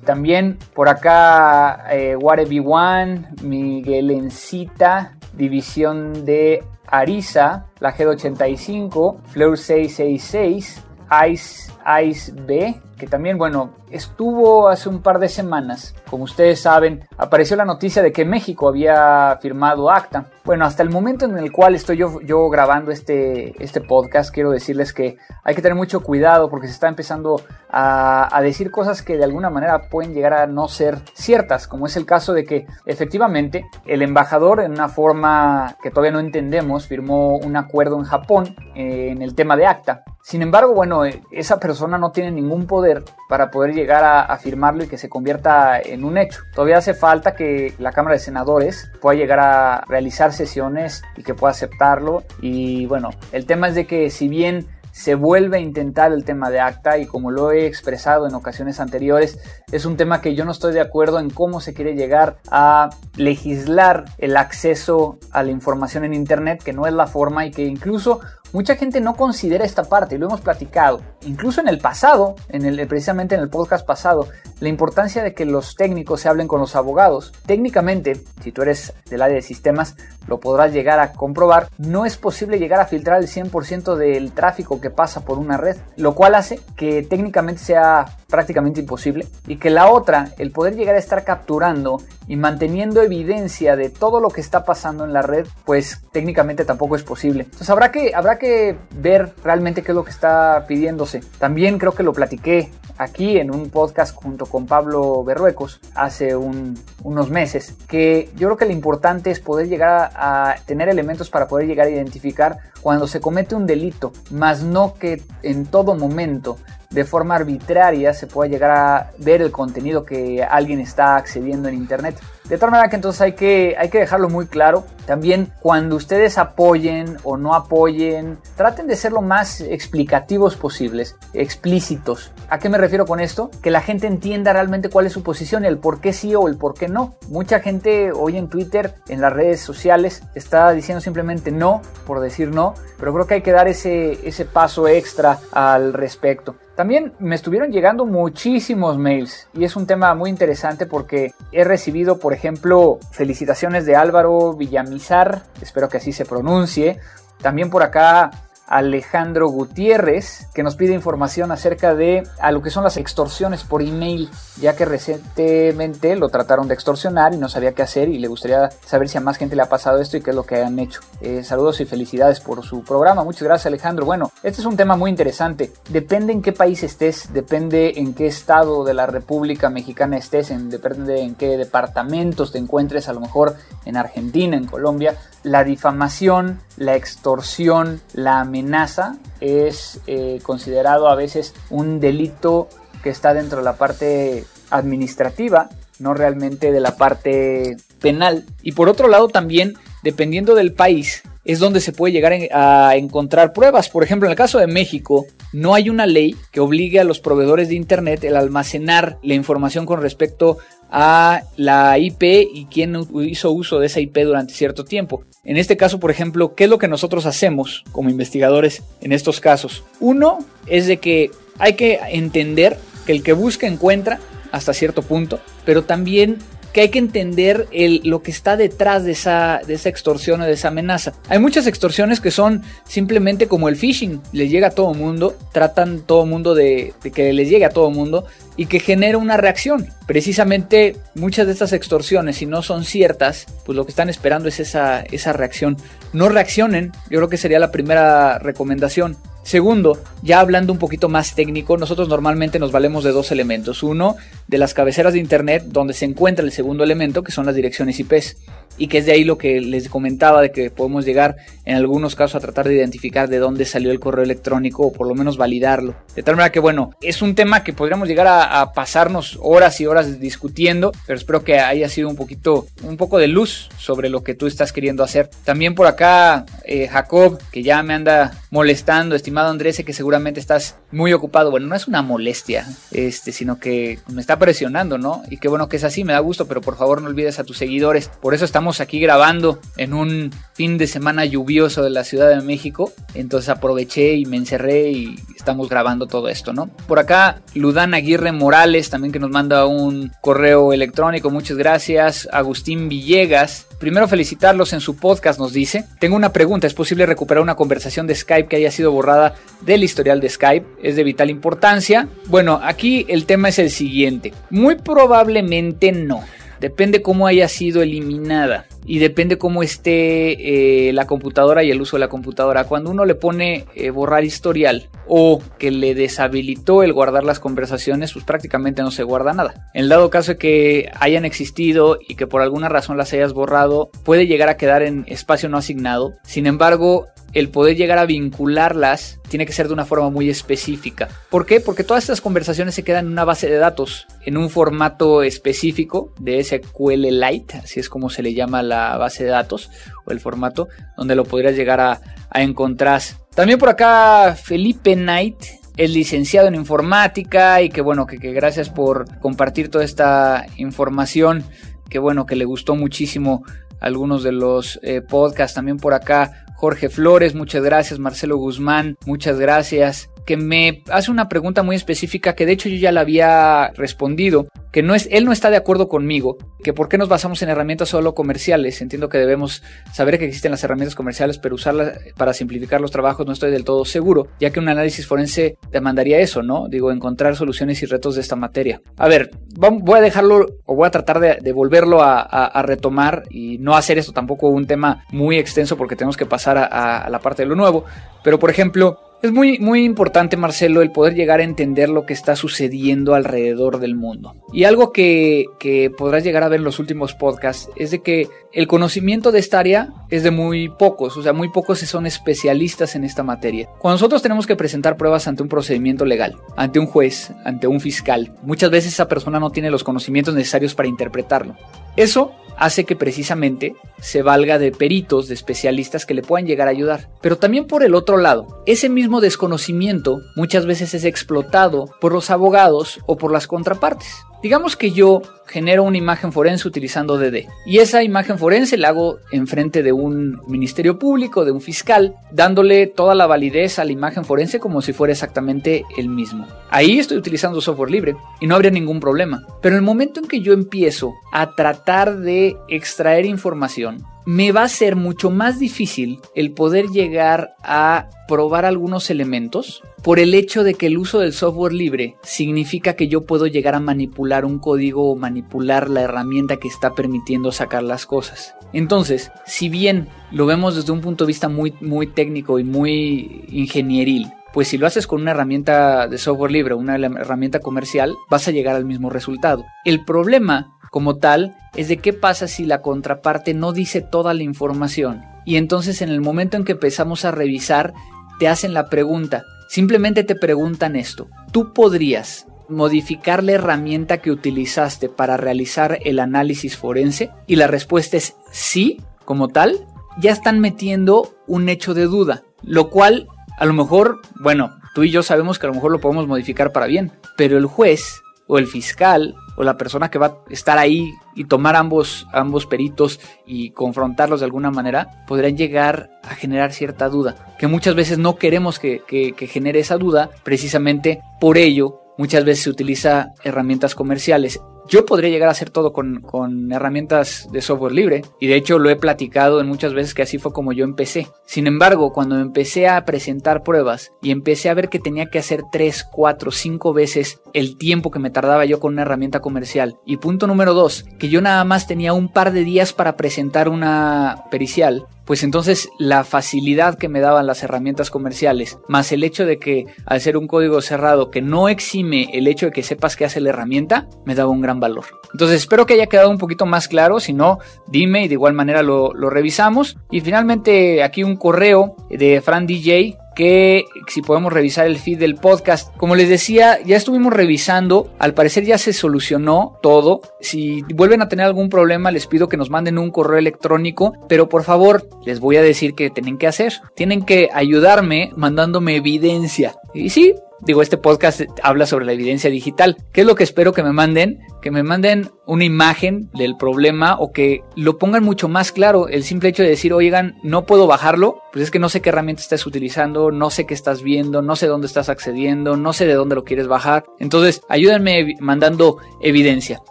También 0.06 0.58
por 0.74 0.90
acá 0.90 1.86
eh, 1.92 2.16
One, 2.18 3.28
Miguel 3.44 4.12
Encita, 4.12 5.18
División 5.34 6.26
de 6.26 6.64
Arisa, 6.88 7.66
la 7.80 7.96
G85, 7.96 9.18
Fleur 9.28 9.58
666, 9.58 10.84
Ice, 11.32 11.72
Ice 12.04 12.32
B, 12.36 12.80
que 12.98 13.08
también, 13.08 13.38
bueno, 13.38 13.72
estuvo 13.90 14.68
hace 14.68 14.90
un 14.90 15.02
par 15.02 15.20
de 15.20 15.30
semanas. 15.30 15.96
Como 16.10 16.26
ustedes 16.26 16.62
saben, 16.62 17.08
apareció 17.18 17.56
la 17.56 17.66
noticia 17.66 18.04
de 18.04 18.12
que 18.12 18.26
México 18.26 18.68
había 18.68 19.38
firmado 19.42 19.90
ACTA. 19.90 20.26
Bueno, 20.44 20.66
hasta 20.66 20.84
el 20.84 20.90
momento 20.90 21.26
en 21.26 21.38
el 21.38 21.52
cual 21.52 21.76
estoy 21.76 21.98
yo, 21.98 22.20
yo 22.22 22.50
grabando 22.50 22.92
este, 22.92 23.62
este 23.64 23.82
podcast, 23.82 24.34
quiero 24.34 24.52
decirles 24.52 24.94
que 24.94 25.18
hay 25.44 25.56
que 25.56 25.62
tener 25.62 25.76
mucho 25.76 26.02
cuidado 26.02 26.50
porque 26.50 26.68
se 26.68 26.74
está 26.74 26.88
empezando 26.88 27.42
a, 27.72 28.40
decir 28.42 28.72
cosas 28.72 29.02
que 29.02 29.18
de 29.18 29.24
alguna 29.24 29.50
manera 29.50 29.90
pueden 29.90 30.14
llegar 30.14 30.34
a 30.34 30.48
no 30.48 30.68
ser 30.68 30.98
ciertas, 31.14 31.68
como 31.68 31.86
es 31.86 31.96
el 31.98 32.06
caso 32.06 32.34
de 32.34 32.44
que 32.44 32.66
efectivamente 32.86 33.66
el 33.86 34.02
embajador, 34.02 34.62
en 34.62 34.72
una 34.72 34.90
forma 34.90 35.76
que 35.82 35.92
todavía 35.92 36.12
no 36.12 36.20
entendemos, 36.20 36.88
firmó 36.88 37.38
un 37.38 37.56
acuerdo 37.56 37.98
en 37.98 38.06
Japón 38.06 38.56
eh, 38.76 39.10
en 39.12 39.22
el 39.22 39.36
tema 39.36 39.56
de 39.56 39.68
ACTA. 39.68 40.04
Sin 40.22 40.42
embargo, 40.42 40.74
bueno, 40.74 41.04
esa 41.32 41.60
persona 41.60 41.79
no 41.88 42.12
tiene 42.12 42.32
ningún 42.32 42.68
poder 42.68 43.04
para 43.28 43.52
poder 43.52 43.74
llegar 43.74 44.04
a, 44.04 44.22
a, 44.22 44.38
firmarlo 44.38 44.84
y 44.84 44.88
que 44.88 44.98
se 44.98 45.10
convierta 45.10 45.80
en 45.80 46.04
un 46.04 46.18
hecho. 46.18 46.42
Todavía 46.54 46.78
hace 46.78 46.94
falta 46.94 47.36
que 47.36 47.74
la 47.80 47.92
Cámara 47.92 48.16
de 48.16 48.20
Senadores 48.20 48.92
pueda 49.02 49.18
llegar 49.18 49.40
a 49.40 49.84
realizar 49.88 50.34
sesiones 50.34 51.04
y 51.18 51.24
que 51.24 51.34
pueda 51.34 51.52
aceptarlo. 51.52 52.24
Y 52.42 52.86
bueno, 52.86 53.10
el 53.32 53.46
tema 53.46 53.68
es 53.68 53.76
de 53.76 53.88
que 53.88 54.10
si 54.10 54.28
bien 54.28 54.68
se 54.92 55.16
vuelve 55.16 55.58
a 55.58 55.62
intentar 55.62 56.12
el 56.12 56.26
tema 56.26 56.50
de 56.50 56.60
acta 56.60 56.98
y 56.98 57.06
como 57.06 57.32
lo 57.32 57.52
he 57.52 57.66
expresado 57.66 58.28
en 58.28 58.36
ocasiones 58.36 58.80
anteriores, 58.80 59.40
es 59.72 59.86
un 59.86 59.98
tema 59.98 60.22
que 60.22 60.36
yo 60.36 60.46
no 60.46 60.52
estoy 60.52 60.74
de 60.74 60.82
acuerdo 60.82 61.20
en 61.20 61.30
cómo 61.30 61.62
se 61.62 61.74
quiere 61.74 61.96
llegar 61.96 62.38
a 62.50 62.90
legislar 63.16 64.06
el 64.18 64.38
acceso 64.38 65.20
a 65.32 65.44
la 65.44 65.52
información 65.52 66.04
en 66.04 66.14
Internet, 66.14 66.64
que 66.64 66.74
no 66.74 66.88
es 66.88 66.94
la 66.94 67.08
forma 67.08 67.46
y 67.46 67.52
que 67.52 67.66
incluso 67.66 68.22
Mucha 68.52 68.76
gente 68.76 69.00
no 69.00 69.16
considera 69.16 69.64
esta 69.64 69.84
parte, 69.84 70.18
lo 70.18 70.26
hemos 70.26 70.42
platicado, 70.42 71.02
incluso 71.22 71.62
en 71.62 71.68
el 71.68 71.78
pasado, 71.78 72.36
en 72.48 72.66
el, 72.66 72.88
precisamente 72.88 73.36
en 73.36 73.42
el 73.42 73.50
podcast 73.50 73.86
pasado, 73.86 74.28
la 74.60 74.70
importancia 74.70 75.22
de 75.22 75.36
que 75.36 75.46
los 75.46 75.76
técnicos 75.76 76.22
se 76.22 76.30
hablen 76.30 76.48
con 76.48 76.60
los 76.60 76.76
abogados. 76.76 77.32
Técnicamente, 77.46 78.20
si 78.42 78.52
tú 78.52 78.64
eres 78.64 78.94
del 79.08 79.22
área 79.22 79.36
de 79.36 79.44
sistemas, 79.44 79.96
lo 80.28 80.40
podrás 80.40 80.74
llegar 80.74 81.00
a 81.00 81.14
comprobar, 81.14 81.70
no 81.78 82.08
es 82.08 82.18
posible 82.18 82.58
llegar 82.58 82.80
a 82.80 82.88
filtrar 82.88 83.22
el 83.22 83.28
100% 83.28 83.96
del 83.96 84.32
tráfico 84.32 84.82
que 84.82 84.90
pasa 84.90 85.24
por 85.24 85.38
una 85.38 85.58
red, 85.58 85.78
lo 85.96 86.16
cual 86.16 86.34
hace 86.34 86.60
que 86.76 87.04
técnicamente 87.04 87.62
sea 87.62 88.18
prácticamente 88.28 88.80
imposible 88.80 89.28
y 89.48 89.58
que 89.60 89.70
la 89.70 89.92
otra, 89.92 90.30
el 90.38 90.52
poder 90.52 90.76
llegar 90.76 90.96
a 90.96 91.00
estar 91.00 91.24
capturando 91.24 92.02
y 92.28 92.36
manteniendo 92.36 93.02
evidencia 93.02 93.76
de 93.76 93.90
todo 93.90 94.20
lo 94.20 94.30
que 94.30 94.42
está 94.42 94.64
pasando 94.64 95.04
en 95.04 95.14
la 95.14 95.22
red, 95.22 95.48
pues 95.66 96.02
técnicamente 96.12 96.64
tampoco 96.64 96.96
es 96.96 97.04
posible. 97.04 97.44
Entonces 97.44 97.70
habrá 97.70 97.92
que, 97.92 98.14
habrá 98.14 98.38
que 98.38 98.78
ver 98.92 99.34
realmente 99.44 99.82
qué 99.82 99.92
es 99.92 99.96
lo 99.96 100.04
que 100.04 100.12
está 100.12 100.66
pidiéndose. 100.68 101.22
También 101.40 101.80
creo 101.80 101.94
que 101.94 102.04
lo 102.04 102.14
platiqué 102.14 102.72
aquí 102.98 103.40
en 103.40 103.50
un 103.50 103.70
podcast 103.70 104.16
junto 104.16 104.46
con 104.46 104.68
Pablo 104.68 105.24
Berruecos 105.24 105.80
hace 105.96 106.36
unos 106.36 107.30
meses, 107.30 107.76
que 107.88 108.30
yo 108.36 108.48
creo 108.48 108.58
que 108.58 108.66
lo 108.66 108.74
importante 108.74 109.32
es 109.32 109.40
poder 109.40 109.68
llegar 109.68 110.12
a, 110.14 110.52
a 110.52 110.56
tener 110.66 110.90
elementos 110.90 111.30
para 111.30 111.48
poder 111.48 111.66
llegar 111.66 111.88
a 111.88 111.92
identificar 111.92 112.60
cuando 112.82 113.08
se 113.08 113.22
comete 113.22 113.56
un 113.56 113.66
delito, 113.66 114.12
más 114.32 114.64
no 114.64 114.94
que 114.94 115.24
en 115.44 115.66
todo 115.66 115.96
momento 115.96 116.58
de 116.90 117.06
forma 117.06 117.36
arbitraria 117.36 118.16
se 118.16 118.26
pueda 118.26 118.50
llegar 118.50 118.72
a 118.72 119.12
ver 119.20 119.44
el 119.44 119.52
contenido 119.52 120.04
que 120.04 120.44
alguien 120.44 120.80
está 120.80 121.18
accediendo 121.18 121.70
en 121.70 121.76
internet. 121.76 122.20
De 122.50 122.58
tal 122.58 122.72
manera 122.72 122.90
que 122.90 122.96
entonces 122.96 123.22
hay 123.22 123.34
que, 123.34 123.76
hay 123.78 123.90
que 123.90 124.00
dejarlo 124.00 124.28
muy 124.28 124.48
claro. 124.48 124.84
También 125.06 125.54
cuando 125.62 125.96
ustedes 125.96 126.40
apoyen 126.40 127.18
o 127.24 127.38
no 127.38 127.54
apoyen, 127.54 128.40
traten 128.56 128.88
de 128.88 128.96
ser 128.96 129.12
lo 129.12 129.22
más 129.22 129.62
explicativos 129.62 130.56
posibles, 130.56 131.16
explícitos. 131.34 132.32
¿A 132.50 132.58
qué 132.58 132.70
me 132.70 132.80
refiero 132.80 133.06
con 133.06 133.20
esto? 133.20 133.52
Que 133.62 133.70
la 133.70 133.82
gente 133.82 134.08
entienda 134.08 134.52
realmente 134.52 134.90
cuál 134.90 135.06
es 135.06 135.14
su 135.14 135.22
posición, 135.22 135.64
el 135.64 135.78
por 135.78 136.02
qué 136.02 136.12
sí 136.12 136.34
o 136.34 136.48
el 136.48 136.58
por 136.58 136.74
qué 136.74 136.88
no. 136.88 137.14
Mucha 137.28 137.60
gente 137.60 138.12
hoy 138.12 138.36
en 138.36 138.50
Twitter, 138.50 138.96
en 139.10 139.22
las 139.22 139.32
redes 139.32 139.62
sociales, 139.62 140.24
está 140.34 140.72
diciendo 140.72 141.02
simplemente 141.02 141.52
no 141.52 141.84
por 142.08 142.20
decir 142.20 142.50
no, 142.50 142.74
pero 143.00 143.14
creo 143.14 143.28
que 143.28 143.36
hay 143.36 143.42
que 143.44 143.52
dar 143.52 143.68
ese, 143.68 144.28
ese 144.28 144.46
paso 144.46 144.88
extra 144.88 145.38
al 145.52 145.94
respecto. 145.94 146.56
También 146.80 147.12
me 147.20 147.36
estuvieron 147.36 147.74
llegando 147.74 148.06
muchísimos 148.06 148.98
mails 148.98 149.50
y 149.54 149.66
es 149.66 149.76
un 149.76 149.86
tema 149.86 150.16
muy 150.16 150.30
interesante 150.30 150.86
porque 150.86 151.34
he 151.52 151.66
recibido, 151.66 152.20
por 152.20 152.32
ejemplo, 152.32 153.00
felicitaciones 153.12 153.86
de 153.86 153.98
Álvaro 153.98 154.54
Villamizar, 154.54 155.44
espero 155.62 155.90
que 155.90 155.98
así 155.98 156.14
se 156.14 156.24
pronuncie. 156.24 156.98
También 157.42 157.70
por 157.70 157.84
acá 157.84 158.32
Alejandro 158.70 159.50
Gutiérrez, 159.50 160.48
que 160.54 160.62
nos 160.62 160.76
pide 160.76 160.94
información 160.94 161.52
acerca 161.52 161.96
de 161.96 162.24
a 162.40 162.52
lo 162.52 162.62
que 162.62 162.70
son 162.70 162.84
las 162.84 162.98
extorsiones 162.98 163.64
por 163.64 163.82
email, 163.82 164.30
ya 164.62 164.76
que 164.76 164.86
recientemente 164.86 166.16
lo 166.16 166.30
trataron 166.30 166.68
de 166.68 166.76
extorsionar 166.76 167.34
y 167.34 167.38
no 167.38 167.50
sabía 167.50 167.74
qué 167.74 167.82
hacer 167.82 168.10
y 168.10 168.20
le 168.20 168.28
gustaría 168.28 168.70
saber 168.86 169.10
si 169.10 169.18
a 169.18 169.22
más 169.22 169.38
gente 169.38 169.56
le 169.56 169.64
ha 169.64 169.70
pasado 169.70 170.00
esto 170.00 170.18
y 170.18 170.22
qué 170.22 170.30
es 170.30 170.36
lo 170.36 170.44
que 170.44 170.62
han 170.62 170.78
hecho. 170.78 171.02
Eh, 171.20 171.44
saludos 171.44 171.82
y 171.82 171.86
felicidades 171.86 172.40
por 172.40 172.64
su 172.64 172.84
programa. 172.84 173.24
Muchas 173.24 173.44
gracias 173.44 173.66
Alejandro. 173.66 174.06
Bueno, 174.06 174.32
este 174.44 174.62
es 174.62 174.68
un 174.68 174.78
tema 174.78 174.96
muy 174.96 175.10
interesante. 175.10 175.74
Depende 175.90 176.32
en 176.32 176.44
qué 176.44 176.54
país 176.54 176.84
estés, 176.84 177.34
depende 177.34 177.94
en 177.96 178.14
qué 178.14 178.28
estado 178.28 178.84
de 178.84 178.94
la 178.94 179.08
República 179.08 179.72
Mexicana 179.72 180.18
estés, 180.18 180.52
en, 180.52 180.70
depende 180.70 181.22
en 181.22 181.34
qué 181.34 181.58
departamentos 181.58 182.52
te 182.52 182.60
encuentres, 182.60 183.10
a 183.10 183.14
lo 183.14 183.20
mejor 183.20 183.56
en 183.86 183.98
Argentina, 183.98 184.56
en 184.56 184.68
Colombia. 184.68 185.16
La 185.44 185.64
difamación, 185.64 186.60
la 186.78 186.96
extorsión, 186.96 188.02
la 188.14 188.42
amenaza 188.42 189.18
es 189.40 190.02
eh, 190.08 190.40
considerado 190.44 191.08
a 191.08 191.16
veces 191.16 191.54
un 191.70 192.00
delito 192.00 192.68
que 193.04 193.10
está 193.10 193.34
dentro 193.34 193.60
de 193.60 193.64
la 193.64 193.78
parte 193.78 194.46
administrativa, 194.70 195.70
no 196.00 196.14
realmente 196.14 196.72
de 196.72 196.80
la 196.80 196.98
parte 196.98 197.78
penal. 198.02 198.46
Y 198.62 198.74
por 198.74 198.90
otro 198.90 199.08
lado 199.08 199.28
también, 199.28 199.76
dependiendo 200.04 200.56
del 200.56 200.74
país, 200.74 201.24
es 201.46 201.60
donde 201.60 201.82
se 201.82 201.94
puede 201.94 202.14
llegar 202.14 202.34
a 202.52 202.96
encontrar 202.96 203.54
pruebas. 203.54 203.90
Por 203.90 204.04
ejemplo, 204.04 204.28
en 204.28 204.32
el 204.32 204.38
caso 204.38 204.60
de 204.60 204.68
México, 204.68 205.26
no 205.52 205.74
hay 205.74 205.90
una 205.90 206.06
ley 206.06 206.36
que 206.52 206.60
obligue 206.60 207.00
a 207.00 207.04
los 207.04 207.20
proveedores 207.20 207.70
de 207.70 207.76
Internet 207.76 208.24
el 208.24 208.36
almacenar 208.36 209.18
la 209.24 209.34
información 209.34 209.86
con 209.86 210.02
respecto 210.02 210.58
a 210.92 211.44
la 211.56 211.98
IP 211.98 212.24
y 212.24 212.68
quién 212.72 212.96
hizo 213.26 213.52
uso 213.52 213.80
de 213.80 213.88
esa 213.88 214.00
IP 214.00 214.18
durante 214.20 214.54
cierto 214.54 214.86
tiempo. 214.86 215.24
En 215.44 215.58
este 215.58 215.78
caso, 215.78 216.00
por 216.00 216.12
ejemplo, 216.12 216.56
¿qué 216.56 216.66
es 216.66 216.70
lo 216.70 216.78
que 216.78 216.88
nosotros 216.88 217.26
hacemos 217.26 217.84
como 217.92 218.10
investigadores 218.10 218.84
en 219.02 219.12
estos 219.12 219.40
casos? 219.40 219.84
Uno 220.00 220.40
es 220.68 220.88
de 220.88 220.98
que 220.98 221.32
hay 221.58 221.74
que 221.74 222.00
entender 222.10 222.78
que 223.06 223.12
el 223.12 223.24
que 223.24 223.34
busca 223.34 223.68
encuentra 223.68 224.20
hasta 224.52 224.74
cierto 224.74 225.02
punto, 225.02 225.40
pero 225.66 225.84
también 225.84 226.38
que 226.80 226.84
hay 226.84 226.90
que 226.92 227.00
entender 227.00 227.68
lo 228.06 228.24
que 228.24 228.32
está 228.32 228.56
detrás 228.56 229.04
de 229.04 229.12
esa, 229.12 229.60
extorsión 229.68 230.40
o 230.40 230.46
de 230.46 230.54
esa 230.54 230.70
amenaza. 230.70 231.12
Hay 231.28 231.38
muchas 231.38 231.68
extorsiones 231.68 232.22
que 232.22 232.32
son 232.32 232.64
simplemente 232.86 233.50
como 233.50 233.68
el 233.68 233.76
phishing, 233.76 234.22
les 234.32 234.50
llega 234.50 234.68
a 234.68 234.72
todo 234.72 234.94
mundo, 234.94 235.36
tratan 235.52 236.00
todo 236.00 236.26
mundo 236.26 236.56
de, 236.56 236.94
de 237.04 237.12
que 237.12 237.34
les 237.34 237.50
llegue 237.50 237.66
a 237.66 237.72
todo 237.72 237.92
mundo 237.92 238.28
y 238.56 238.68
que 238.68 238.80
genera 238.80 239.18
una 239.18 239.36
reacción. 239.36 239.90
Precisamente 240.08 240.96
muchas 241.16 241.48
de 241.48 241.52
estas 241.52 241.74
extorsiones, 241.74 242.38
si 242.38 242.46
no 242.46 242.62
son 242.62 242.86
ciertas, 242.86 243.46
pues 243.66 243.76
lo 243.76 243.84
que 243.84 243.92
están 243.92 244.08
esperando 244.08 244.48
es 244.48 244.62
esa, 244.62 245.02
esa 245.02 245.34
reacción. 245.34 245.76
No 246.14 246.30
reaccionen, 246.30 246.94
yo 247.10 247.20
creo 247.20 247.28
que 247.28 247.36
sería 247.36 247.60
la 247.60 247.72
primera 247.72 248.40
recomendación. 248.40 249.18
Segundo, 249.50 249.98
ya 250.22 250.42
hablando 250.42 250.72
un 250.72 250.78
poquito 250.78 251.10
más 251.10 251.34
técnico, 251.34 251.76
nosotros 251.76 252.08
normalmente 252.08 252.60
nos 252.60 252.72
valemos 252.72 253.04
de 253.04 253.12
dos 253.12 253.32
elementos. 253.32 253.82
Uno, 253.82 254.16
de 254.48 254.60
las 254.60 254.76
cabeceras 254.76 255.14
de 255.14 255.20
Internet, 255.20 255.64
donde 255.66 255.96
se 255.96 256.06
encuentra 256.06 256.46
el 256.46 256.52
segundo 256.52 256.84
elemento, 256.84 257.24
que 257.24 257.32
son 257.32 257.48
las 257.48 257.56
direcciones 257.56 258.00
IPs 258.00 258.38
y 258.78 258.88
que 258.88 259.00
es 259.00 259.06
de 259.06 259.12
ahí 259.12 259.24
lo 259.24 259.38
que 259.38 259.62
les 259.62 259.90
comentaba 259.90 260.42
de 260.42 260.52
que 260.52 260.72
podemos 260.72 261.06
llegar 261.06 261.36
en 261.66 261.76
algunos 261.76 262.16
casos 262.16 262.36
a 262.36 262.40
tratar 262.40 262.68
de 262.68 262.76
identificar 262.76 263.30
de 263.30 263.38
dónde 263.38 263.66
salió 263.66 263.92
el 263.92 264.00
correo 264.00 264.24
electrónico 264.24 264.84
o 264.84 264.94
por 264.94 265.08
lo 265.08 265.16
menos 265.16 265.38
validarlo. 265.38 265.96
De 266.16 266.24
tal 266.24 266.36
manera 266.36 266.52
que 266.52 266.60
bueno, 266.60 266.92
es 267.02 267.22
un 267.22 267.36
tema 267.36 267.64
que 267.64 267.74
podríamos 267.74 268.08
llegar 268.08 268.28
a, 268.28 268.74
pasarnos 268.74 269.38
horas 269.42 269.82
y 269.82 269.86
horas 269.86 270.20
discutiendo, 270.20 270.92
pero 271.06 271.18
espero 271.18 271.44
que 271.44 271.60
haya 271.60 271.90
sido 271.90 272.10
un 272.10 272.16
poquito, 272.16 272.68
un 272.84 272.98
poco 272.98 273.18
de 273.18 273.28
luz 273.28 273.70
sobre 273.78 274.10
lo 274.10 274.24
que 274.24 274.36
tú 274.36 274.48
estás 274.48 274.72
queriendo 274.72 275.04
hacer. 275.04 275.30
También 275.44 275.76
por 275.76 275.88
acá, 275.88 276.46
eh, 276.66 276.88
Jacob, 276.88 277.40
que 277.52 277.64
ya 277.64 277.82
me 277.84 277.94
anda 277.94 278.32
molestando, 278.52 279.16
estimado 279.16 279.50
Andrés, 279.50 279.82
que 279.86 279.94
seguramente 279.94 280.40
estás 280.40 280.78
muy 280.92 281.14
ocupado. 281.14 281.52
Bueno, 281.52 281.68
no 281.68 281.76
es 281.76 281.88
una 281.88 282.02
molestia, 282.02 282.68
este, 282.92 283.32
sino 283.32 283.60
que 283.60 284.00
me 284.08 284.22
está 284.22 284.40
presionando, 284.40 284.98
¿no? 284.98 285.24
Y 285.30 285.38
qué 285.38 285.48
bueno 285.48 285.70
que 285.70 285.78
es 285.78 285.84
así, 285.84 286.04
me 286.04 286.14
da 286.14 286.20
gusto, 286.20 286.48
pero 286.48 286.62
por 286.62 286.78
favor 286.78 287.02
no 287.02 287.10
olvides 287.10 287.40
a 287.40 287.44
tus 287.44 287.58
seguidores. 287.58 288.10
Por 288.22 288.34
eso 288.34 288.46
estamos 288.60 288.82
aquí 288.82 289.00
grabando 289.00 289.62
en 289.78 289.94
un 289.94 290.32
fin 290.52 290.78
de 290.78 290.86
semana 290.86 291.24
lluvioso 291.24 291.82
de 291.82 291.92
la 291.92 292.04
Ciudad 292.04 292.28
de 292.28 292.42
México. 292.42 292.92
Entonces 293.14 293.48
aproveché 293.48 294.16
y 294.16 294.26
me 294.26 294.36
encerré 294.36 294.92
y 294.92 295.16
estamos 295.34 295.70
grabando 295.70 296.08
todo 296.08 296.28
esto, 296.28 296.52
¿no? 296.52 296.70
Por 296.86 297.00
acá, 297.00 297.40
Ludán 297.54 297.94
Aguirre 297.94 298.34
Morales 298.34 298.90
también 298.90 299.14
que 299.14 299.20
nos 299.20 299.30
manda 299.30 299.66
un 299.66 300.12
correo 300.20 300.74
electrónico. 300.74 301.30
Muchas 301.30 301.56
gracias. 301.56 302.28
Agustín 302.34 302.90
Villegas. 302.90 303.66
Primero 303.80 304.10
felicitarlos 304.10 304.74
en 304.74 304.82
su 304.82 304.98
podcast, 304.98 305.40
nos 305.40 305.54
dice. 305.54 305.86
Tengo 306.02 306.18
una 306.18 306.34
pregunta. 306.34 306.68
¿Es 306.68 306.74
posible 306.74 307.06
recuperar 307.06 307.42
una 307.42 307.56
conversación 307.56 308.08
de 308.08 308.16
Skype 308.16 308.50
que 308.50 308.58
haya 308.58 308.72
sido 308.72 308.92
borrada 308.92 309.36
del 309.62 309.86
historial 309.86 310.20
de 310.20 310.28
Skype? 310.28 310.68
¿Es 310.84 310.98
de 310.98 311.06
vital 311.06 311.30
importancia? 311.30 312.10
Bueno, 312.26 312.60
aquí 312.62 313.06
el 313.08 313.26
tema 313.26 313.48
es 313.48 313.60
el 313.60 313.70
siguiente. 313.70 314.34
Muy 314.50 314.76
probablemente 314.76 315.94
no. 315.94 316.26
Depende 316.60 317.02
cómo 317.02 317.28
haya 317.28 317.48
sido 317.48 317.82
eliminada 317.82 318.68
y 318.86 319.00
depende 319.00 319.38
cómo 319.38 319.64
esté 319.64 320.88
eh, 320.90 320.94
la 320.94 321.06
computadora 321.06 321.64
y 321.64 321.72
el 321.72 321.82
uso 321.82 321.98
de 321.98 322.02
la 322.02 322.08
computadora. 322.08 322.64
Cuando 322.64 322.92
uno 322.92 323.06
le 323.06 323.16
pone 323.16 323.66
eh, 323.76 323.90
borrar 323.90 324.24
historial 324.24 324.90
o 325.08 325.42
que 325.58 325.72
le 325.72 325.96
deshabilitó 325.96 326.84
el 326.84 326.94
guardar 326.94 327.24
las 327.24 327.40
conversaciones, 327.40 328.14
pues 328.14 328.26
prácticamente 328.26 328.82
no 328.82 328.92
se 328.92 329.04
guarda 329.04 329.34
nada. 329.34 329.70
En 329.74 329.90
dado 329.90 330.10
caso 330.10 330.34
de 330.34 330.38
que 330.38 330.92
hayan 331.00 331.26
existido 331.26 332.00
y 332.08 332.16
que 332.16 332.28
por 332.28 332.42
alguna 332.42 332.70
razón 332.70 332.98
las 332.98 333.14
hayas 333.14 333.34
borrado, 333.34 333.90
puede 334.04 334.28
llegar 334.28 334.50
a 334.50 334.58
quedar 334.58 334.82
en 334.84 335.04
espacio 335.08 335.50
no 335.50 335.58
asignado. 335.58 336.14
Sin 336.24 336.46
embargo, 336.46 337.08
el 337.34 337.50
poder 337.50 337.76
llegar 337.76 338.00
a 338.00 338.06
vincularlas 338.06 339.20
tiene 339.28 339.46
que 339.46 339.54
ser 339.54 339.68
de 339.68 339.74
una 339.74 339.86
forma 339.86 340.10
muy 340.10 340.30
específica. 340.30 341.08
¿Por 341.30 341.46
qué? 341.46 341.60
Porque 341.60 341.84
todas 341.84 342.04
estas 342.04 342.22
conversaciones 342.22 342.76
se 342.76 342.84
quedan 342.84 343.06
en 343.06 343.12
una 343.12 343.26
base 343.26 343.48
de 343.48 343.58
datos, 343.58 344.08
en 344.26 344.38
un 344.38 344.50
formato 344.50 345.22
específico 345.24 346.12
de 346.20 346.44
SQLite, 346.44 347.58
así 347.58 347.80
es 347.80 347.90
como 347.90 348.10
se 348.10 348.24
le 348.24 348.34
llama 348.34 348.64
la 348.70 348.98
base 348.98 349.26
de 349.26 349.32
datos 349.32 349.70
o 350.06 350.12
el 350.12 350.20
formato, 350.20 350.70
donde 350.96 351.16
lo 351.16 351.26
podrías 351.26 351.56
llegar 351.56 351.82
a, 351.82 352.00
encontrar. 352.36 353.02
También 353.36 353.58
por 353.58 353.70
acá 353.70 354.36
Felipe 354.36 354.96
Knight 354.96 355.36
es 355.76 355.92
licenciado 355.92 356.48
en 356.48 356.56
informática 356.56 357.62
y 357.62 357.70
que 357.70 357.82
bueno, 357.82 358.06
que, 358.06 358.18
gracias 358.18 358.70
por 358.70 359.20
compartir 359.20 359.70
toda 359.70 359.84
esta 359.84 360.46
información, 360.58 361.44
que 361.90 362.00
bueno, 362.00 362.26
que 362.26 362.36
le 362.36 362.46
gustó 362.46 362.76
muchísimo 362.76 363.44
algunos 363.82 364.24
de 364.24 364.32
los 364.32 364.80
eh, 364.84 365.02
podcasts 365.02 365.56
también 365.56 365.78
por 365.78 365.94
acá. 365.94 366.46
Jorge 366.56 366.90
Flores, 366.90 367.36
muchas 367.36 367.64
gracias. 367.64 368.00
Marcelo 368.00 368.38
Guzmán, 368.38 368.98
muchas 369.06 369.40
gracias. 369.40 370.10
Que 370.26 370.36
me 370.36 370.84
hace 370.92 371.10
una 371.10 371.30
pregunta 371.30 371.64
muy 371.64 371.78
específica 371.78 372.36
que 372.36 372.46
de 372.46 372.52
hecho 372.52 372.70
yo 372.70 372.76
ya 372.76 372.92
la 372.92 373.02
había 373.02 373.72
respondido 373.76 374.48
que 374.72 374.84
no 374.84 374.96
es, 374.96 375.08
él 375.12 375.26
no 375.26 375.32
está 375.32 375.50
de 375.50 375.58
acuerdo 375.58 375.88
conmigo, 375.88 376.38
que 376.64 376.74
por 376.74 376.90
qué 376.90 376.98
nos 376.98 377.10
basamos 377.10 377.42
en 377.42 377.50
herramientas 377.50 377.90
solo 377.90 378.14
comerciales. 378.14 378.82
Entiendo 378.82 379.10
que 379.10 379.18
debemos 379.18 379.64
saber 379.94 380.20
que 380.20 380.26
existen 380.26 380.52
las 380.52 380.64
herramientas 380.64 380.96
comerciales, 380.96 381.38
pero 381.38 381.56
usarlas 381.56 382.00
para 382.16 382.34
simplificar 382.34 382.82
los 382.82 382.92
trabajos 382.92 383.26
no 383.26 383.34
estoy 383.34 383.52
del 383.52 383.64
todo 383.64 383.86
seguro, 383.86 384.28
ya 384.40 384.52
que 384.52 384.60
un 384.60 384.70
análisis 384.70 385.08
forense 385.08 385.58
demandaría 385.72 386.20
eso, 386.20 386.44
¿no? 386.44 386.68
Digo, 386.68 386.92
encontrar 386.92 387.36
soluciones 387.36 387.82
y 387.82 387.86
retos 387.86 388.16
de 388.16 388.22
esta 388.22 388.36
materia. 388.36 388.82
A 388.98 389.08
ver, 389.08 389.32
voy 389.56 389.98
a 389.98 390.02
dejarlo 390.02 390.46
o 390.66 390.76
voy 390.76 390.88
a 390.88 390.92
tratar 390.92 391.20
de, 391.20 391.52
volverlo 391.52 392.02
a, 392.02 392.62
retomar 392.64 393.24
y 393.30 393.58
no 393.58 393.76
hacer 393.76 393.98
esto 393.98 394.12
tampoco 394.12 394.50
un 394.50 394.68
tema 394.68 395.06
muy 395.12 395.38
extenso 395.38 395.78
porque 395.78 395.96
tenemos 395.96 396.18
que 396.18 396.26
pasar 396.26 396.58
a 396.58 397.10
la 397.10 397.20
parte 397.20 397.44
de 397.44 397.50
lo 397.50 397.56
nuevo. 397.56 397.86
Pero 398.24 398.38
por 398.38 398.50
ejemplo, 398.50 399.00
es 399.22 399.34
muy, 399.34 399.60
muy 399.60 399.84
importante, 399.84 400.38
Marcelo, 400.38 400.82
el 400.82 400.92
poder 400.92 401.14
llegar 401.14 401.42
a 401.42 401.44
entender 401.44 401.90
lo 401.90 402.06
que 402.06 402.14
está 402.14 402.38
sucediendo 402.38 403.16
alrededor 403.16 403.80
del 403.80 403.96
mundo. 403.96 404.36
Algo 404.64 404.92
que, 404.92 405.46
que, 405.60 405.90
podrás 405.90 406.24
llegar 406.24 406.44
a 406.44 406.50
ver 406.50 406.60
en 406.60 406.66
los 406.66 406.80
últimos 406.80 407.14
podcasts 407.14 407.70
es 407.76 407.92
de 407.92 408.02
que 408.02 408.28
el 408.52 408.68
conocimiento 408.68 409.32
de 409.32 409.40
esta 409.40 409.60
área 409.60 409.90
es 410.10 410.24
de 410.24 410.32
muy 410.32 410.70
pocos, 410.70 411.18
o 411.18 411.24
sea, 411.24 411.34
muy 411.34 411.50
pocos 411.50 411.80
son 411.80 412.06
especialistas 412.06 412.96
en 412.96 413.04
esta 413.04 413.24
materia. 413.24 413.70
Cuando 413.80 413.96
nosotros 413.96 414.22
tenemos 414.22 414.48
que 414.48 414.56
presentar 414.56 414.98
pruebas 414.98 415.28
ante 415.28 415.44
un 415.44 415.50
procedimiento 415.50 416.06
legal, 416.06 416.36
ante 416.56 416.80
un 416.80 416.86
juez, 416.86 417.32
ante 417.46 417.68
un 417.68 417.80
fiscal, 417.80 418.34
muchas 418.44 418.70
veces 418.70 418.94
esa 418.94 419.08
persona 419.08 419.40
no 419.40 419.52
tiene 419.52 419.72
los 419.72 419.84
conocimientos 419.84 420.34
necesarios 420.36 420.76
para 420.76 420.90
interpretarlo. 420.90 421.56
Eso 421.96 422.32
hace 422.58 422.84
que 422.84 422.96
precisamente 422.96 423.76
se 424.00 424.22
valga 424.22 424.60
de 424.60 424.72
peritos, 424.72 425.28
de 425.28 425.34
especialistas 425.34 426.06
que 426.06 426.14
le 426.14 426.22
puedan 426.22 426.46
llegar 426.46 426.68
a 426.68 426.72
ayudar. 426.72 427.10
Pero 427.22 427.38
también 427.38 427.66
por 427.66 427.84
el 427.84 427.96
otro 427.96 428.18
lado, 428.18 428.64
ese 428.66 428.90
mismo 428.90 429.22
desconocimiento 429.22 430.20
muchas 430.36 430.66
veces 430.66 430.94
es 430.94 431.06
explotado 431.06 431.86
por 432.02 432.14
los 432.14 432.30
abogados 432.30 433.00
o 433.06 433.18
por 433.18 433.32
las 433.32 433.48
contrapartes. 433.48 434.26
Digamos 434.42 434.78
que 434.78 434.92
yo 434.92 435.22
genero 435.46 435.84
una 435.84 435.98
imagen 435.98 436.32
forense 436.32 436.68
utilizando 436.68 437.18
DD 437.18 437.48
y 437.66 437.80
esa 437.80 438.04
imagen 438.04 438.38
forense 438.38 438.78
la 438.78 438.90
hago 438.90 439.18
enfrente 439.32 439.84
de 439.84 439.92
un 439.92 440.40
ministerio 440.48 440.98
público, 440.98 441.44
de 441.44 441.52
un 441.52 441.60
fiscal, 441.60 442.16
dándole 442.32 442.88
toda 442.88 443.16
la 443.16 443.28
validez 443.28 443.80
a 443.80 443.84
la 443.84 443.92
imagen 443.92 444.24
forense 444.24 444.60
como 444.60 444.82
si 444.82 444.94
fuera 444.94 445.12
exactamente 445.12 445.84
el 445.98 446.08
mismo. 446.08 446.48
Ahí 446.70 447.00
estoy 447.00 447.18
utilizando 447.18 447.60
software 447.60 447.92
libre 447.92 448.16
y 448.40 448.48
no 448.48 448.56
habría 448.56 448.72
ningún 448.72 449.02
problema. 449.02 449.46
Pero 449.62 449.76
el 449.76 449.82
momento 449.82 450.22
en 450.22 450.28
que 450.28 450.40
yo 450.40 450.54
empiezo 450.54 451.14
a 451.34 451.56
tratar 451.56 452.20
de 452.20 452.56
extraer 452.70 453.26
información, 453.26 454.06
me 454.30 454.52
va 454.52 454.62
a 454.62 454.70
ser 454.70 454.96
mucho 454.96 455.32
más 455.32 455.58
difícil 455.58 456.20
el 456.36 456.52
poder 456.52 456.86
llegar 456.90 457.56
a 457.64 458.12
probar 458.28 458.64
algunos 458.64 459.10
elementos 459.10 459.82
por 460.04 460.20
el 460.20 460.36
hecho 460.36 460.64
de 460.64 460.76
que 460.76 460.86
el 460.86 461.00
uso 461.00 461.18
del 461.18 461.34
software 461.34 461.74
libre 461.74 462.16
significa 462.22 462.94
que 462.94 463.08
yo 463.08 463.26
puedo 463.26 463.48
llegar 463.48 463.74
a 463.74 463.80
manipular 463.80 464.46
un 464.46 464.60
código 464.60 465.10
o 465.10 465.16
manipular 465.16 465.90
la 465.90 466.02
herramienta 466.02 466.58
que 466.58 466.68
está 466.68 466.94
permitiendo 466.94 467.52
sacar 467.52 467.82
las 467.82 468.06
cosas. 468.06 468.54
Entonces, 468.72 469.32
si 469.48 469.68
bien 469.68 470.10
lo 470.32 470.46
vemos 470.46 470.76
desde 470.76 470.92
un 470.92 471.02
punto 471.02 471.24
de 471.24 471.30
vista 471.30 471.50
muy, 471.50 471.74
muy 471.82 472.06
técnico 472.06 472.60
y 472.60 472.64
muy 472.64 473.46
ingenieril, 473.50 474.28
pues 474.54 474.68
si 474.68 474.78
lo 474.78 474.86
haces 474.86 475.08
con 475.08 475.22
una 475.24 475.32
herramienta 475.32 476.08
de 476.08 476.20
software 476.20 476.52
libre, 476.52 476.76
una 476.76 476.98
herramienta 476.98 477.62
comercial, 477.62 478.16
vas 478.30 478.48
a 478.48 478.52
llegar 478.52 478.76
al 478.76 478.86
mismo 478.86 479.10
resultado. 479.10 479.66
El 479.86 480.06
problema 480.06 480.79
como 480.90 481.18
tal 481.18 481.56
es 481.76 481.88
de 481.88 481.98
qué 481.98 482.14
pasa 482.14 482.48
si 482.48 482.66
la 482.66 482.82
contraparte 482.82 483.54
no 483.54 483.72
dice 483.74 484.02
toda 484.02 484.34
la 484.34 484.44
información. 484.44 485.24
Y 485.46 485.58
entonces 485.58 486.02
en 486.02 486.10
el 486.10 486.22
momento 486.22 486.58
en 486.58 486.66
que 486.66 486.74
empezamos 486.74 487.26
a 487.26 487.32
revisar, 487.32 487.94
te 488.40 488.48
hacen 488.48 488.74
la 488.74 488.88
pregunta, 488.90 489.44
simplemente 489.68 490.24
te 490.24 490.36
preguntan 490.36 490.96
esto, 490.96 491.28
¿tú 491.52 491.74
podrías 491.74 492.48
modificar 492.70 493.44
la 493.44 493.54
herramienta 493.54 494.20
que 494.20 494.32
utilizaste 494.32 495.10
para 495.10 495.38
realizar 495.38 496.00
el 496.04 496.20
análisis 496.20 496.78
forense? 496.78 497.32
Y 497.48 497.56
la 497.56 497.68
respuesta 497.68 498.18
es 498.18 498.36
sí, 498.52 499.02
como 499.26 499.48
tal, 499.48 499.86
ya 500.20 500.32
están 500.32 500.60
metiendo 500.60 501.36
un 501.48 501.70
hecho 501.70 501.94
de 501.94 502.04
duda, 502.04 502.44
lo 502.62 502.90
cual 502.90 503.28
a 503.58 503.66
lo 503.66 503.74
mejor, 503.74 504.22
bueno, 504.42 504.78
tú 504.96 505.04
y 505.04 505.12
yo 505.12 505.24
sabemos 505.24 505.60
que 505.60 505.66
a 505.66 505.70
lo 505.70 505.76
mejor 505.76 505.92
lo 505.92 506.00
podemos 506.00 506.28
modificar 506.28 506.72
para 506.72 506.86
bien, 506.86 507.12
pero 507.36 507.58
el 507.58 507.66
juez 507.66 508.22
o 508.48 508.58
el 508.58 508.68
fiscal 508.68 509.36
o 509.60 509.64
la 509.64 509.78
persona 509.78 510.10
que 510.10 510.18
va 510.18 510.28
a 510.28 510.38
estar 510.50 510.78
ahí 510.78 511.14
y 511.36 511.44
tomar 511.44 511.76
ambos, 511.76 512.26
ambos 512.32 512.66
peritos 512.66 513.20
y 513.46 513.72
confrontarlos 513.72 514.40
de 514.40 514.46
alguna 514.46 514.72
manera, 514.72 515.26
podrían 515.28 515.58
llegar 515.58 516.10
a 516.24 516.34
generar 516.34 516.72
cierta 516.72 517.10
duda, 517.10 517.36
que 517.60 517.68
muchas 517.68 517.94
veces 517.94 518.18
no 518.18 518.38
queremos 518.38 518.80
que, 518.80 519.04
que, 519.06 519.34
que 519.34 519.48
genere 519.48 519.80
esa 519.80 519.98
duda, 519.98 520.30
precisamente 520.44 521.22
por 521.42 521.58
ello 521.58 522.00
muchas 522.18 522.46
veces 522.46 522.64
se 522.64 522.70
utiliza 522.70 523.34
herramientas 523.44 523.96
comerciales 523.96 524.62
yo 524.90 525.06
podría 525.06 525.30
llegar 525.30 525.50
a 525.50 525.52
hacer 525.52 525.70
todo 525.70 525.94
con, 525.94 526.22
con, 526.22 526.72
herramientas 526.72 527.48
de 527.52 527.62
software 527.62 527.94
libre 527.94 528.24
y 528.40 528.48
de 528.48 528.56
hecho 528.56 528.80
lo 528.80 528.90
he 528.90 528.96
platicado 528.96 529.62
en 529.62 529.68
muchas 529.68 529.94
veces 529.94 530.14
que 530.14 530.24
así 530.24 530.40
fue 530.40 530.52
como 530.52 530.74
yo 530.74 530.84
empecé. 530.84 531.28
Sin 531.46 531.68
embargo, 531.68 532.12
cuando 532.12 532.40
empecé 532.40 532.88
a 532.88 533.06
presentar 533.06 533.64
pruebas 533.64 534.12
y 534.22 534.32
empecé 534.32 534.70
a 534.70 534.74
ver 534.74 534.90
que 534.90 535.00
tenía 535.00 535.28
que 535.28 535.40
hacer 535.40 535.62
3, 535.72 536.06
4, 536.12 536.52
5 536.52 536.94
veces 536.94 537.42
el 537.54 537.78
tiempo 537.78 538.12
que 538.12 538.20
me 538.20 538.32
tardaba 538.32 538.66
yo 538.66 538.80
con 538.80 538.94
una 538.94 539.04
herramienta 539.04 539.40
comercial 539.40 539.98
y 540.06 540.18
punto 540.18 540.48
número 540.48 540.74
2, 540.74 541.06
que 541.20 541.30
yo 541.30 541.42
nada 541.42 541.64
más 541.64 541.88
tenía 541.88 542.14
un 542.14 542.32
par 542.32 542.52
de 542.52 542.64
días 542.64 542.94
para 542.94 543.16
presentar 543.16 543.70
una 543.70 544.46
pericial, 544.50 545.06
pues 545.30 545.44
entonces 545.44 545.92
la 546.00 546.24
facilidad 546.24 546.98
que 546.98 547.08
me 547.08 547.20
daban 547.20 547.46
las 547.46 547.62
herramientas 547.62 548.10
comerciales, 548.10 548.80
más 548.88 549.12
el 549.12 549.24
hecho 549.24 549.46
de 549.46 549.60
que 549.60 549.86
al 550.08 550.22
ser 550.22 550.36
un 550.38 550.48
código 550.48 550.82
cerrado 550.82 551.30
que 551.30 551.40
no 551.40 551.70
exime 551.70 552.32
el 552.34 552.48
hecho 552.48 552.66
de 552.66 552.72
que 552.72 552.82
sepas 552.82 553.16
qué 553.16 553.26
hace 553.26 553.40
la 553.40 553.50
herramienta, 553.50 554.08
me 554.26 554.34
daba 554.34 554.50
un 554.50 554.60
gran 554.60 554.80
valor. 554.80 555.06
Entonces 555.32 555.58
espero 555.58 555.86
que 555.86 555.94
haya 555.94 556.08
quedado 556.08 556.32
un 556.32 556.40
poquito 556.40 556.66
más 556.66 556.88
claro, 556.88 557.20
si 557.20 557.34
no, 557.34 557.60
dime 557.86 558.24
y 558.24 558.28
de 558.28 558.34
igual 558.34 558.54
manera 558.54 558.82
lo, 558.82 559.14
lo 559.14 559.30
revisamos. 559.30 559.98
Y 560.10 560.22
finalmente 560.22 561.04
aquí 561.04 561.24
un 561.24 561.36
correo 561.36 561.96
de 562.10 562.42
Fran 562.42 562.66
DJ 562.66 563.16
que 563.40 563.86
si 564.08 564.22
podemos 564.22 564.52
revisar 564.52 564.86
el 564.86 564.98
feed 564.98 565.18
del 565.18 565.36
podcast. 565.36 565.96
Como 565.96 566.18
les 566.18 566.28
decía, 566.28 566.78
ya 566.84 566.98
estuvimos 566.98 567.32
revisando, 567.32 568.12
al 568.20 568.34
parecer 568.34 568.66
ya 568.66 568.78
se 568.78 568.92
solucionó 568.92 569.80
todo. 569.82 570.20
Si 570.42 570.82
vuelven 570.94 571.22
a 571.22 571.30
tener 571.30 571.46
algún 571.46 571.70
problema, 571.70 572.12
les 572.12 572.28
pido 572.28 572.50
que 572.50 572.58
nos 572.58 572.70
manden 572.70 572.98
un 572.98 573.12
correo 573.12 573.38
electrónico, 573.38 574.12
pero 574.28 574.50
por 574.50 574.66
favor, 574.66 575.08
les 575.26 575.40
voy 575.40 575.56
a 575.56 575.62
decir 575.62 575.96
que 575.96 576.10
tienen 576.10 576.38
que 576.38 576.48
hacer. 576.48 576.74
Tienen 576.96 577.22
que 577.24 577.48
ayudarme 577.54 578.34
mandándome 578.36 578.98
evidencia. 578.98 579.76
Y 579.94 580.10
sí, 580.10 580.36
digo, 580.62 580.82
este 580.82 580.98
podcast 580.98 581.42
habla 581.64 581.86
sobre 581.86 582.06
la 582.06 582.14
evidencia 582.14 582.50
digital. 582.50 582.98
¿Qué 583.12 583.22
es 583.22 583.28
lo 583.28 583.36
que 583.36 583.44
espero 583.44 583.74
que 583.74 583.84
me 583.84 583.92
manden? 583.92 584.40
Que 584.62 584.72
me 584.72 584.84
manden 584.84 585.32
una 585.46 585.64
imagen 585.64 586.30
del 586.34 586.58
problema 586.58 587.16
o 587.18 587.32
que 587.32 587.64
lo 587.76 587.98
pongan 587.98 588.24
mucho 588.24 588.48
más 588.48 588.72
claro. 588.72 589.08
El 589.08 589.24
simple 589.24 589.50
hecho 589.50 589.64
de 589.64 589.70
decir, 589.70 589.94
oigan, 589.94 590.38
no 590.44 590.66
puedo 590.66 590.88
bajarlo, 590.88 591.42
pues 591.52 591.64
es 591.64 591.72
que 591.72 591.80
no 591.80 591.90
sé 591.90 592.02
qué 592.02 592.10
herramienta 592.10 592.42
estás 592.42 592.66
utilizando, 592.66 593.32
no 593.32 593.50
sé 593.50 593.66
qué 593.66 593.74
estás 593.74 594.04
viendo, 594.04 594.42
no 594.42 594.56
sé 594.56 594.68
dónde 594.68 594.88
estás 594.88 595.10
accediendo, 595.10 595.78
no 595.78 595.94
sé 595.94 596.06
de 596.06 596.14
dónde 596.14 596.36
lo 596.36 596.44
quieres 596.44 596.68
bajar. 596.68 597.06
Entonces, 597.20 597.62
ayúdenme 597.70 598.36
mandando 598.40 598.98
evidencia. 599.22 599.82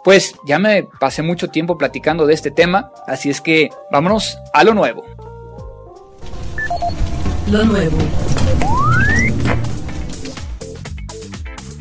Pues 0.03 0.35
ya 0.45 0.59
me 0.59 0.83
pasé 0.99 1.23
mucho 1.23 1.49
tiempo 1.49 1.77
platicando 1.77 2.25
de 2.25 2.33
este 2.33 2.51
tema, 2.51 2.91
así 3.07 3.29
es 3.29 3.41
que 3.41 3.69
vámonos 3.91 4.37
a 4.53 4.63
lo 4.63 4.73
nuevo. 4.73 5.05
Lo 7.51 7.65
nuevo. 7.65 7.97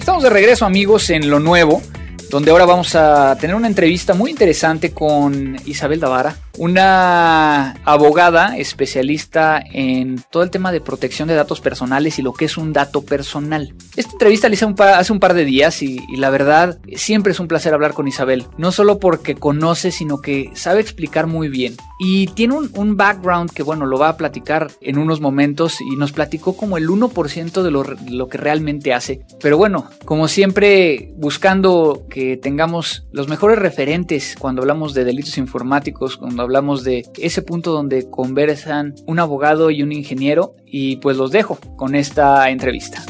Estamos 0.08 0.22
de 0.22 0.30
regreso 0.30 0.64
amigos 0.64 1.10
en 1.10 1.28
lo 1.28 1.38
nuevo, 1.38 1.82
donde 2.30 2.50
ahora 2.50 2.64
vamos 2.64 2.94
a 2.94 3.36
tener 3.38 3.54
una 3.54 3.66
entrevista 3.66 4.14
muy 4.14 4.30
interesante 4.30 4.94
con 4.94 5.54
Isabel 5.66 6.00
Davara. 6.00 6.34
Una 6.58 7.72
abogada 7.84 8.56
especialista 8.56 9.62
en 9.72 10.22
todo 10.30 10.42
el 10.42 10.50
tema 10.50 10.72
de 10.72 10.80
protección 10.80 11.28
de 11.28 11.34
datos 11.34 11.60
personales 11.60 12.18
y 12.18 12.22
lo 12.22 12.32
que 12.32 12.44
es 12.44 12.56
un 12.56 12.72
dato 12.72 13.02
personal. 13.02 13.74
Esta 13.96 14.12
entrevista 14.12 14.48
la 14.48 14.54
hice 14.54 14.66
hace 14.66 15.12
un 15.12 15.20
par 15.20 15.34
de 15.34 15.44
días 15.44 15.82
y, 15.82 15.98
la 16.16 16.30
verdad 16.30 16.78
siempre 16.96 17.32
es 17.32 17.38
un 17.38 17.46
placer 17.46 17.74
hablar 17.74 17.94
con 17.94 18.08
Isabel, 18.08 18.46
no 18.56 18.72
solo 18.72 18.98
porque 18.98 19.36
conoce, 19.36 19.92
sino 19.92 20.20
que 20.20 20.50
sabe 20.54 20.80
explicar 20.80 21.26
muy 21.26 21.48
bien. 21.48 21.76
Y 22.00 22.26
tiene 22.28 22.54
un, 22.54 22.96
background 22.96 23.52
que, 23.52 23.62
bueno, 23.62 23.86
lo 23.86 23.98
va 23.98 24.08
a 24.08 24.16
platicar 24.16 24.70
en 24.80 24.98
unos 24.98 25.20
momentos 25.20 25.80
y 25.80 25.96
nos 25.96 26.12
platicó 26.12 26.56
como 26.56 26.76
el 26.76 26.88
1% 26.88 27.62
de 27.62 27.70
lo, 27.70 27.84
lo 27.84 28.28
que 28.28 28.38
realmente 28.38 28.92
hace. 28.92 29.24
Pero 29.40 29.56
bueno, 29.56 29.88
como 30.04 30.26
siempre, 30.26 31.12
buscando 31.16 32.06
que 32.10 32.36
tengamos 32.36 33.06
los 33.12 33.28
mejores 33.28 33.58
referentes 33.58 34.36
cuando 34.38 34.62
hablamos 34.62 34.94
de 34.94 35.04
delitos 35.04 35.38
informáticos, 35.38 36.16
cuando 36.16 36.42
hablamos 36.48 36.82
de 36.82 37.02
ese 37.20 37.42
punto 37.42 37.72
donde 37.72 38.08
conversan 38.10 38.94
un 39.06 39.18
abogado 39.18 39.70
y 39.70 39.82
un 39.82 39.92
ingeniero. 39.92 40.54
Y 40.64 40.96
pues 40.96 41.18
los 41.18 41.30
dejo 41.30 41.58
con 41.76 41.94
esta 41.94 42.48
entrevista. 42.48 43.02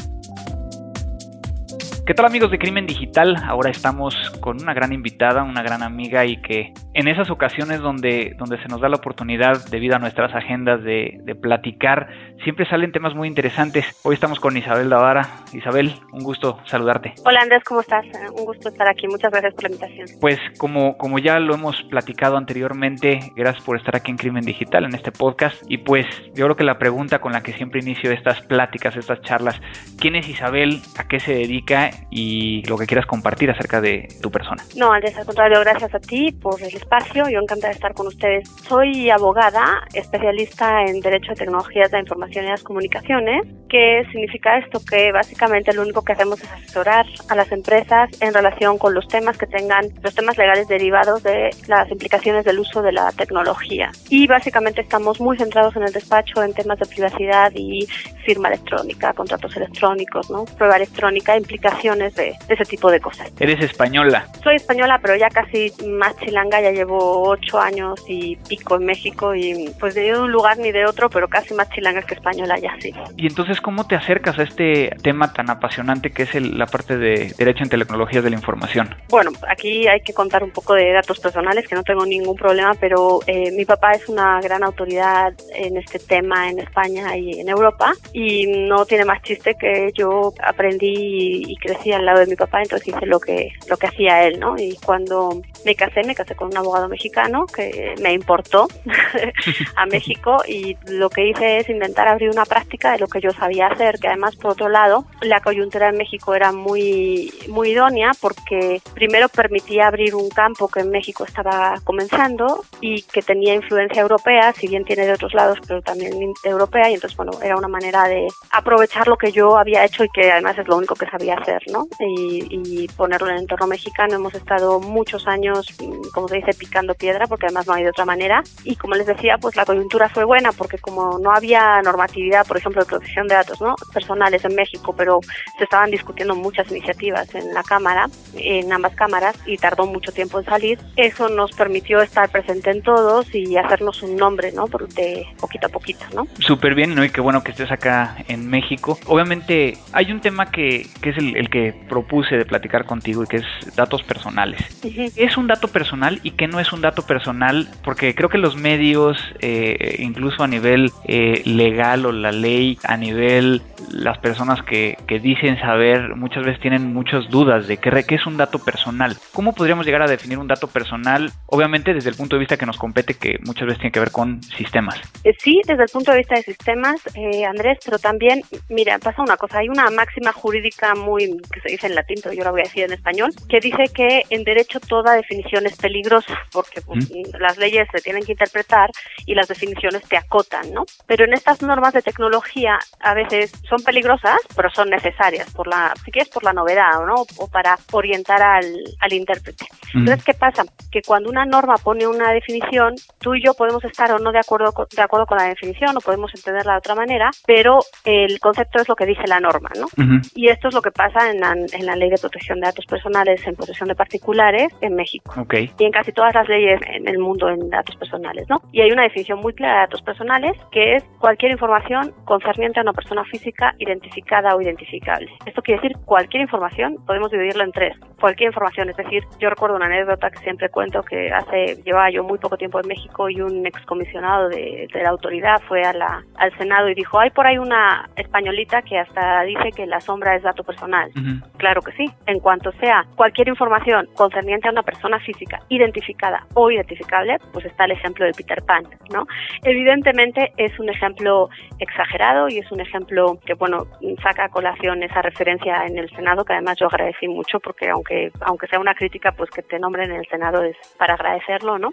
¿Qué 2.05 2.13
tal 2.13 2.25
amigos 2.25 2.51
de 2.51 2.57
Crimen 2.57 2.85
Digital? 2.85 3.37
Ahora 3.45 3.69
estamos 3.69 4.15
con 4.41 4.61
una 4.61 4.73
gran 4.73 4.91
invitada, 4.91 5.43
una 5.43 5.61
gran 5.61 5.83
amiga 5.83 6.25
y 6.25 6.41
que 6.41 6.73
en 6.93 7.07
esas 7.07 7.29
ocasiones 7.29 7.79
donde, 7.79 8.35
donde 8.37 8.61
se 8.61 8.67
nos 8.67 8.81
da 8.81 8.89
la 8.89 8.97
oportunidad 8.97 9.63
debido 9.69 9.95
a 9.95 9.99
nuestras 9.99 10.35
agendas 10.35 10.83
de, 10.83 11.21
de 11.23 11.35
platicar, 11.35 12.09
siempre 12.43 12.67
salen 12.67 12.91
temas 12.91 13.15
muy 13.15 13.27
interesantes. 13.27 13.85
Hoy 14.03 14.15
estamos 14.15 14.39
con 14.39 14.55
Isabel 14.57 14.89
Davara. 14.89 15.43
Isabel, 15.53 15.93
un 16.11 16.23
gusto 16.23 16.59
saludarte. 16.65 17.13
Hola 17.25 17.39
Andrés, 17.41 17.63
¿cómo 17.63 17.81
estás? 17.81 18.05
Un 18.33 18.45
gusto 18.45 18.69
estar 18.69 18.87
aquí. 18.87 19.07
Muchas 19.07 19.31
gracias 19.31 19.53
por 19.53 19.63
la 19.63 19.69
invitación. 19.69 20.07
Pues 20.19 20.39
como, 20.57 20.97
como 20.97 21.19
ya 21.19 21.39
lo 21.39 21.53
hemos 21.53 21.81
platicado 21.83 22.37
anteriormente, 22.37 23.19
gracias 23.35 23.63
por 23.63 23.77
estar 23.77 23.95
aquí 23.95 24.11
en 24.11 24.17
Crimen 24.17 24.45
Digital, 24.45 24.85
en 24.85 24.95
este 24.95 25.11
podcast. 25.11 25.61
Y 25.67 25.79
pues 25.79 26.05
yo 26.33 26.45
creo 26.45 26.55
que 26.55 26.63
la 26.63 26.77
pregunta 26.77 27.19
con 27.19 27.33
la 27.33 27.41
que 27.41 27.53
siempre 27.53 27.81
inicio 27.81 28.11
estas 28.11 28.41
pláticas, 28.41 28.95
estas 28.95 29.21
charlas, 29.21 29.59
¿quién 29.99 30.15
es 30.15 30.27
Isabel? 30.27 30.81
¿A 30.97 31.07
qué 31.07 31.19
se 31.19 31.33
dedica? 31.33 31.89
y 32.09 32.63
lo 32.67 32.77
que 32.77 32.85
quieras 32.85 33.05
compartir 33.05 33.49
acerca 33.51 33.81
de 33.81 34.07
tu 34.21 34.31
persona. 34.31 34.63
No, 34.75 34.91
Andrés, 34.91 35.17
al 35.17 35.25
contrario, 35.25 35.59
gracias 35.61 35.93
a 35.93 35.99
ti 35.99 36.31
por 36.31 36.61
el 36.61 36.75
espacio. 36.75 37.29
Yo 37.29 37.39
encantada 37.39 37.69
de 37.69 37.75
estar 37.75 37.93
con 37.93 38.07
ustedes. 38.07 38.49
Soy 38.67 39.09
abogada, 39.09 39.83
especialista 39.93 40.83
en 40.85 40.99
Derecho 41.01 41.29
de 41.29 41.35
Tecnologías 41.35 41.91
de 41.91 41.99
Información 41.99 42.28
y 42.35 42.41
las 42.41 42.63
Comunicaciones. 42.63 43.47
¿Qué 43.69 44.03
significa 44.11 44.57
esto? 44.57 44.79
Que 44.83 45.11
básicamente 45.11 45.73
lo 45.73 45.83
único 45.83 46.03
que 46.03 46.13
hacemos 46.13 46.41
es 46.41 46.51
asesorar 46.51 47.05
a 47.29 47.35
las 47.35 47.51
empresas 47.51 48.09
en 48.19 48.33
relación 48.33 48.77
con 48.77 48.93
los 48.93 49.07
temas 49.07 49.37
que 49.37 49.45
tengan, 49.45 49.85
los 50.01 50.15
temas 50.15 50.37
legales 50.37 50.67
derivados 50.67 51.21
de 51.23 51.49
las 51.67 51.89
implicaciones 51.91 52.45
del 52.45 52.59
uso 52.59 52.81
de 52.81 52.91
la 52.91 53.11
tecnología. 53.11 53.91
Y 54.09 54.27
básicamente 54.27 54.81
estamos 54.81 55.21
muy 55.21 55.37
centrados 55.37 55.75
en 55.75 55.83
el 55.83 55.91
despacho 55.91 56.43
en 56.43 56.53
temas 56.53 56.79
de 56.79 56.85
privacidad 56.87 57.51
y 57.53 57.87
firma 58.25 58.49
electrónica, 58.49 59.13
contratos 59.13 59.55
electrónicos, 59.55 60.29
¿no? 60.29 60.45
Prueba 60.45 60.75
electrónica, 60.77 61.37
implicaciones 61.37 62.15
de, 62.15 62.35
ese 62.47 62.65
tipo 62.65 62.91
de 62.91 62.99
cosas. 62.99 63.31
¿Eres 63.39 63.59
española? 63.61 64.27
Soy 64.43 64.55
española, 64.55 64.99
pero 65.01 65.15
ya 65.15 65.29
casi 65.29 65.71
más 65.87 66.15
chilanga, 66.17 66.61
ya 66.61 66.71
llevo 66.71 67.29
ocho 67.29 67.59
años 67.59 68.03
y 68.07 68.35
pico 68.35 68.75
en 68.75 68.85
México 68.85 69.35
y 69.35 69.69
pues 69.79 69.95
de 69.95 70.17
un 70.17 70.31
lugar 70.31 70.57
ni 70.57 70.71
de 70.71 70.85
otro, 70.85 71.09
pero 71.09 71.27
casi 71.27 71.53
más 71.53 71.69
chilanga 71.69 72.01
que 72.01 72.13
española 72.19 72.55
ya 72.59 72.75
sí. 72.79 72.93
Y 73.17 73.27
entonces, 73.27 73.61
¿cómo 73.61 73.87
te 73.87 73.95
acercas 73.95 74.37
a 74.39 74.43
este 74.43 74.95
tema 75.01 75.33
tan 75.33 75.49
apasionante 75.49 76.11
que 76.11 76.23
es 76.23 76.35
la 76.35 76.65
parte 76.65 76.97
de 76.97 77.33
Derecho 77.37 77.63
en 77.63 77.69
Tecnologías 77.69 78.23
de 78.23 78.29
la 78.29 78.35
Información? 78.35 78.95
Bueno, 79.09 79.31
aquí 79.47 79.87
hay 79.87 80.01
que 80.01 80.13
contar 80.13 80.43
un 80.43 80.51
poco 80.51 80.73
de 80.73 80.91
datos 80.91 81.19
personales, 81.19 81.67
que 81.67 81.75
no 81.75 81.83
tengo 81.83 82.05
ningún 82.05 82.35
problema, 82.35 82.73
pero 82.79 83.19
eh, 83.27 83.51
mi 83.51 83.65
papá 83.65 83.91
es 83.91 84.07
una 84.09 84.39
gran 84.41 84.63
autoridad 84.63 85.33
en 85.55 85.77
este 85.77 85.99
tema 85.99 86.49
en 86.49 86.59
España 86.59 87.15
y 87.17 87.39
en 87.39 87.49
Europa 87.49 87.93
y 88.13 88.47
no 88.47 88.85
tiene 88.85 89.05
más 89.05 89.21
chiste 89.23 89.55
que 89.59 89.91
yo 89.93 90.33
aprendí 90.43 91.43
y 91.47 91.55
crecí 91.57 91.91
al 91.91 92.05
lado 92.05 92.19
de 92.19 92.27
mi 92.27 92.35
papá, 92.35 92.61
entonces 92.61 92.87
hice 92.89 93.05
lo 93.05 93.19
que, 93.19 93.51
lo 93.69 93.77
que 93.77 93.87
hacía 93.87 94.23
él, 94.23 94.39
¿no? 94.39 94.55
Y 94.57 94.75
cuando 94.85 95.41
me 95.65 95.75
casé, 95.75 96.03
me 96.03 96.15
casé 96.15 96.35
con 96.35 96.49
un 96.49 96.57
abogado 96.57 96.87
mexicano 96.87 97.45
que 97.45 97.95
me 98.01 98.13
importó 98.13 98.67
a 99.75 99.85
México 99.91 100.37
y 100.47 100.77
lo 100.87 101.09
que 101.09 101.29
hice 101.29 101.57
es 101.57 101.69
intentar 101.69 102.07
abrir 102.11 102.29
una 102.29 102.45
práctica 102.45 102.91
de 102.91 102.99
lo 102.99 103.07
que 103.07 103.21
yo 103.21 103.31
sabía 103.31 103.67
hacer, 103.67 103.99
que 103.99 104.07
además, 104.07 104.35
por 104.35 104.51
otro 104.51 104.69
lado, 104.69 105.05
la 105.21 105.41
coyuntura 105.41 105.89
en 105.89 105.97
México 105.97 106.33
era 106.33 106.51
muy, 106.51 107.33
muy 107.47 107.69
idónea 107.69 108.11
porque 108.19 108.81
primero 108.93 109.29
permitía 109.29 109.87
abrir 109.87 110.15
un 110.15 110.29
campo 110.29 110.67
que 110.67 110.81
en 110.81 110.89
México 110.89 111.23
estaba 111.23 111.75
comenzando 111.83 112.63
y 112.81 113.03
que 113.03 113.21
tenía 113.21 113.53
influencia 113.53 114.01
europea, 114.01 114.53
si 114.53 114.67
bien 114.67 114.85
tiene 114.85 115.05
de 115.05 115.13
otros 115.13 115.33
lados, 115.33 115.59
pero 115.67 115.81
también 115.81 116.13
europea, 116.43 116.89
y 116.89 116.95
entonces, 116.95 117.17
bueno, 117.17 117.31
era 117.41 117.57
una 117.57 117.67
manera 117.67 118.05
de 118.05 118.27
aprovechar 118.51 119.07
lo 119.07 119.17
que 119.17 119.31
yo 119.31 119.57
había 119.57 119.85
hecho 119.85 120.03
y 120.03 120.09
que 120.09 120.31
además 120.31 120.57
es 120.57 120.67
lo 120.67 120.77
único 120.77 120.95
que 120.95 121.09
sabía 121.09 121.35
hacer, 121.35 121.61
¿no? 121.71 121.87
Y, 121.99 122.87
ponerlo 122.97 123.27
en 123.27 123.35
el 123.35 123.41
entorno 123.41 123.67
mexicano. 123.67 124.15
Hemos 124.15 124.33
estado 124.33 124.79
muchos 124.79 125.27
años, 125.27 125.67
mm, 125.79 126.09
como 126.13 126.27
se 126.27 126.37
dice, 126.37 126.53
picando 126.53 126.93
piedra, 126.93 127.27
porque 127.27 127.45
además 127.45 127.67
no 127.67 127.73
hay 127.73 127.83
de 127.83 127.89
otra 127.89 128.05
manera. 128.05 128.43
Y 128.63 128.75
como 128.75 128.95
les 128.95 129.05
decía, 129.05 129.37
pues 129.37 129.55
la 129.55 129.65
coyuntura 129.65 130.09
fue 130.09 130.23
buena, 130.23 130.51
porque 130.51 130.77
como 130.77 131.19
no 131.19 131.31
había 131.31 131.81
normatividad, 131.99 132.47
por 132.47 132.57
ejemplo, 132.57 132.81
de 132.81 132.87
protección 132.87 133.27
de 133.27 133.35
datos 133.35 133.61
¿no? 133.61 133.75
personales 133.93 134.43
en 134.45 134.55
México, 134.55 134.93
pero 134.97 135.19
se 135.57 135.63
estaban 135.65 135.91
discutiendo 135.91 136.35
muchas 136.35 136.69
iniciativas 136.71 137.33
en 137.35 137.53
la 137.53 137.63
Cámara, 137.63 138.07
en 138.35 138.71
ambas 138.71 138.95
cámaras, 138.95 139.35
y 139.45 139.57
tardó 139.57 139.85
mucho 139.85 140.11
tiempo 140.11 140.39
en 140.39 140.45
salir, 140.45 140.79
eso 140.95 141.29
nos 141.29 141.51
permitió 141.51 142.01
estar 142.01 142.29
presente 142.29 142.71
en 142.71 142.81
todos 142.81 143.33
y 143.33 143.57
hacernos 143.57 144.01
un 144.03 144.15
nombre, 144.15 144.51
¿no? 144.51 144.65
De 144.67 145.25
poquito 145.39 145.67
a 145.67 145.69
poquito, 145.69 146.05
¿no? 146.13 146.27
Súper 146.39 146.75
bien, 146.75 146.95
¿no? 146.95 147.03
Y 147.03 147.09
qué 147.09 147.21
bueno 147.21 147.43
que 147.43 147.51
estés 147.51 147.71
acá 147.71 148.17
en 148.27 148.49
México. 148.49 148.97
Obviamente 149.07 149.77
hay 149.91 150.11
un 150.11 150.21
tema 150.21 150.51
que, 150.51 150.87
que 151.01 151.09
es 151.09 151.17
el, 151.17 151.35
el 151.35 151.49
que 151.49 151.73
propuse 151.89 152.37
de 152.37 152.45
platicar 152.45 152.85
contigo 152.85 153.23
y 153.23 153.27
que 153.27 153.37
es 153.37 153.75
datos 153.75 154.03
personales. 154.03 154.61
¿Qué 154.81 155.11
es 155.15 155.37
un 155.37 155.47
dato 155.47 155.67
personal 155.67 156.19
y 156.23 156.31
qué 156.31 156.47
no 156.47 156.59
es 156.59 156.71
un 156.71 156.81
dato 156.81 157.03
personal? 157.03 157.67
Porque 157.83 158.15
creo 158.15 158.29
que 158.29 158.37
los 158.37 158.55
medios, 158.55 159.17
eh, 159.41 159.97
incluso 159.99 160.43
a 160.43 160.47
nivel 160.47 160.91
eh, 161.05 161.41
legal 161.45 161.88
o 162.05 162.11
la 162.11 162.31
ley, 162.31 162.77
a 162.83 162.97
nivel 162.97 163.61
las 163.91 164.17
personas 164.19 164.61
que, 164.63 164.97
que, 165.07 165.19
dicen 165.19 165.59
saber, 165.59 166.15
muchas 166.15 166.45
veces 166.45 166.61
tienen 166.61 166.93
muchas 166.93 167.29
dudas 167.29 167.67
de 167.67 167.77
qué, 167.77 167.89
qué 168.07 168.15
es 168.15 168.25
un 168.25 168.37
dato 168.37 168.59
personal. 168.59 169.15
¿Cómo 169.33 169.53
podríamos 169.53 169.85
llegar 169.85 170.01
a 170.01 170.07
definir 170.07 170.37
un 170.37 170.47
dato 170.47 170.67
personal? 170.67 171.31
Obviamente 171.47 171.93
desde 171.93 172.09
el 172.09 172.15
punto 172.15 172.35
de 172.35 172.41
vista 172.41 172.57
que 172.57 172.65
nos 172.65 172.77
compete, 172.77 173.15
que 173.15 173.39
muchas 173.45 173.65
veces 173.65 173.79
tiene 173.79 173.91
que 173.91 173.99
ver 173.99 174.11
con 174.11 174.41
sistemas. 174.43 174.99
Eh, 175.23 175.33
sí, 175.39 175.61
desde 175.65 175.83
el 175.83 175.89
punto 175.89 176.11
de 176.11 176.19
vista 176.19 176.35
de 176.35 176.43
sistemas, 176.43 177.01
Andrés, 177.47 177.79
pero 177.83 177.97
también, 177.97 178.41
mira, 178.69 178.99
pasa 178.99 179.21
una 179.21 179.37
cosa, 179.37 179.59
hay 179.59 179.69
una 179.69 179.89
máxima 179.89 180.31
jurídica 180.31 180.95
muy 180.95 181.37
que 181.51 181.61
se 181.61 181.69
dice 181.69 181.87
en 181.87 181.95
latín, 181.95 182.17
pero 182.21 182.35
yo 182.35 182.43
la 182.43 182.51
voy 182.51 182.61
a 182.61 182.63
decir 182.63 182.83
en 182.83 182.93
español, 182.93 183.31
que 183.47 183.59
dice 183.59 183.85
que 183.93 184.23
en 184.29 184.43
derecho 184.43 184.79
toda 184.79 185.15
definición 185.15 185.65
es 185.65 185.75
peligrosa, 185.77 186.37
porque 186.51 186.81
pues, 186.81 187.09
las 187.39 187.57
leyes 187.57 187.87
se 187.91 188.01
tienen 188.01 188.23
que 188.23 188.33
interpretar 188.33 188.89
y 189.25 189.35
las 189.35 189.47
definiciones 189.47 190.03
te 190.03 190.17
acotan, 190.17 190.73
¿no? 190.73 190.85
Pero 191.07 191.25
en 191.25 191.33
estas 191.33 191.61
normas 191.69 191.93
de 191.93 192.01
tecnología 192.01 192.77
a 192.99 193.13
veces 193.13 193.53
son 193.69 193.81
peligrosas, 193.83 194.39
pero 194.55 194.69
son 194.69 194.89
necesarias, 194.89 195.53
por 195.53 195.67
la, 195.67 195.93
si 196.03 196.11
quieres, 196.11 196.29
por 196.29 196.43
la 196.43 196.53
novedad, 196.53 197.05
¿no? 197.05 197.23
O 197.37 197.47
para 197.47 197.77
orientar 197.91 198.41
al, 198.41 198.65
al 198.99 199.13
intérprete. 199.13 199.65
Entonces, 199.93 200.23
¿qué 200.25 200.33
pasa? 200.33 200.63
Que 200.91 201.01
cuando 201.01 201.29
una 201.29 201.45
norma 201.45 201.75
pone 201.75 202.05
una 202.07 202.31
definición, 202.31 202.95
tú 203.19 203.35
y 203.35 203.43
yo 203.43 203.53
podemos 203.53 203.83
estar 203.85 204.11
o 204.11 204.19
no 204.19 204.31
de 204.31 204.39
acuerdo 204.39 204.71
con, 204.73 204.85
de 204.95 205.01
acuerdo 205.01 205.25
con 205.25 205.37
la 205.37 205.45
definición, 205.45 205.95
o 205.95 206.01
podemos 206.01 206.31
entenderla 206.35 206.73
de 206.73 206.79
otra 206.79 206.95
manera, 206.95 207.29
pero 207.45 207.79
el 208.03 208.39
concepto 208.39 208.81
es 208.81 208.89
lo 208.89 208.95
que 208.95 209.05
dice 209.05 209.23
la 209.27 209.39
norma, 209.39 209.69
¿no? 209.79 209.87
Y 210.35 210.49
esto 210.49 210.67
es 210.67 210.73
lo 210.73 210.81
que 210.81 210.91
pasa 210.91 211.29
en 211.29 211.39
la, 211.39 211.51
en 211.53 211.85
la 211.85 211.95
Ley 211.95 212.09
de 212.09 212.17
Protección 212.17 212.59
de 212.59 212.67
Datos 212.67 212.85
Personales 212.85 213.45
en 213.45 213.55
posesión 213.55 213.87
de 213.87 213.95
particulares 213.95 214.73
en 214.81 214.95
México. 214.95 215.33
Y 215.77 215.85
en 215.85 215.91
casi 215.91 216.11
todas 216.11 216.33
las 216.33 216.47
leyes 216.47 216.79
en 216.87 217.07
el 217.07 217.19
mundo 217.19 217.49
en 217.49 217.69
datos 217.69 217.95
personales, 217.95 218.47
¿no? 218.49 218.61
Y 218.71 218.81
hay 218.81 218.91
una 218.91 219.03
definición 219.03 219.39
muy 219.39 219.53
clara 219.53 219.75
de 219.75 219.79
datos 219.81 220.01
personales 220.01 220.53
que 220.71 220.95
es 220.95 221.03
cualquier 221.19 221.51
información 221.59 222.13
concerniente 222.25 222.79
a 222.79 222.83
una 222.83 222.93
persona 222.93 223.23
física 223.25 223.73
identificada 223.79 224.55
o 224.55 224.61
identificable. 224.61 225.29
Esto 225.45 225.61
quiere 225.61 225.81
decir 225.81 225.97
cualquier 226.05 226.41
información, 226.43 226.95
podemos 227.05 227.31
dividirlo 227.31 227.63
en 227.63 227.71
tres. 227.71 227.97
Cualquier 228.19 228.47
información, 228.49 228.89
es 228.89 228.97
decir, 228.97 229.23
yo 229.39 229.49
recuerdo 229.49 229.75
una 229.75 229.87
anécdota 229.87 230.29
que 230.29 230.39
siempre 230.39 230.69
cuento 230.69 231.01
que 231.03 231.31
hace, 231.31 231.81
llevaba 231.83 232.09
yo 232.11 232.23
muy 232.23 232.37
poco 232.37 232.55
tiempo 232.55 232.79
en 232.79 232.87
México 232.87 233.29
y 233.29 233.41
un 233.41 233.65
excomisionado 233.65 234.49
de, 234.49 234.87
de 234.93 235.03
la 235.03 235.09
autoridad 235.09 235.59
fue 235.67 235.81
a 235.83 235.93
la, 235.93 236.23
al 236.37 236.57
Senado 236.57 236.89
y 236.89 236.95
dijo, 236.95 237.19
hay 237.19 237.31
por 237.31 237.45
ahí 237.47 237.57
una 237.57 238.07
españolita 238.15 238.81
que 238.81 238.99
hasta 238.99 239.41
dice 239.43 239.71
que 239.75 239.85
la 239.85 239.99
sombra 239.99 240.35
es 240.35 240.43
dato 240.43 240.63
personal. 240.63 241.11
Claro 241.57 241.81
que 241.81 241.91
sí. 241.93 242.05
En 242.27 242.39
cuanto 242.39 242.71
sea 242.73 243.05
cualquier 243.15 243.47
información 243.47 244.07
concerniente 244.15 244.67
a 244.67 244.71
una 244.71 244.83
persona 244.83 244.99
persona 244.99 245.19
física 245.19 245.59
identificada 245.69 246.45
o 246.55 246.69
identificable, 246.69 247.37
pues 247.53 247.65
está 247.65 247.85
el 247.85 247.91
ejemplo 247.91 248.25
de 248.25 248.33
Peter 248.33 248.61
Pan, 248.63 248.83
¿no? 249.13 249.25
Evidentemente 249.63 250.51
es 250.57 250.77
un 250.77 250.89
ejemplo 250.89 251.48
exagerado 251.79 252.47
y 252.49 252.59
es 252.59 252.71
un 252.71 252.81
ejemplo 252.81 253.39
que, 253.45 253.53
bueno, 253.53 253.85
saca 254.21 254.45
a 254.45 254.49
colación 254.49 255.03
esa 255.03 255.21
referencia 255.21 255.85
en 255.85 255.97
el 255.97 256.09
Senado, 256.11 256.43
que 256.43 256.53
además 256.53 256.77
yo 256.79 256.87
agradecí 256.87 257.27
mucho 257.27 257.59
porque 257.59 257.89
aunque, 257.89 258.31
aunque 258.41 258.67
sea 258.67 258.79
una 258.79 258.93
crítica, 258.93 259.31
pues 259.31 259.49
que 259.49 259.61
te 259.61 259.79
nombren 259.79 260.11
en 260.11 260.17
el 260.17 260.27
Senado 260.27 260.63
es 260.63 260.75
para 260.97 261.13
agradecerlo, 261.13 261.77
¿no? 261.77 261.89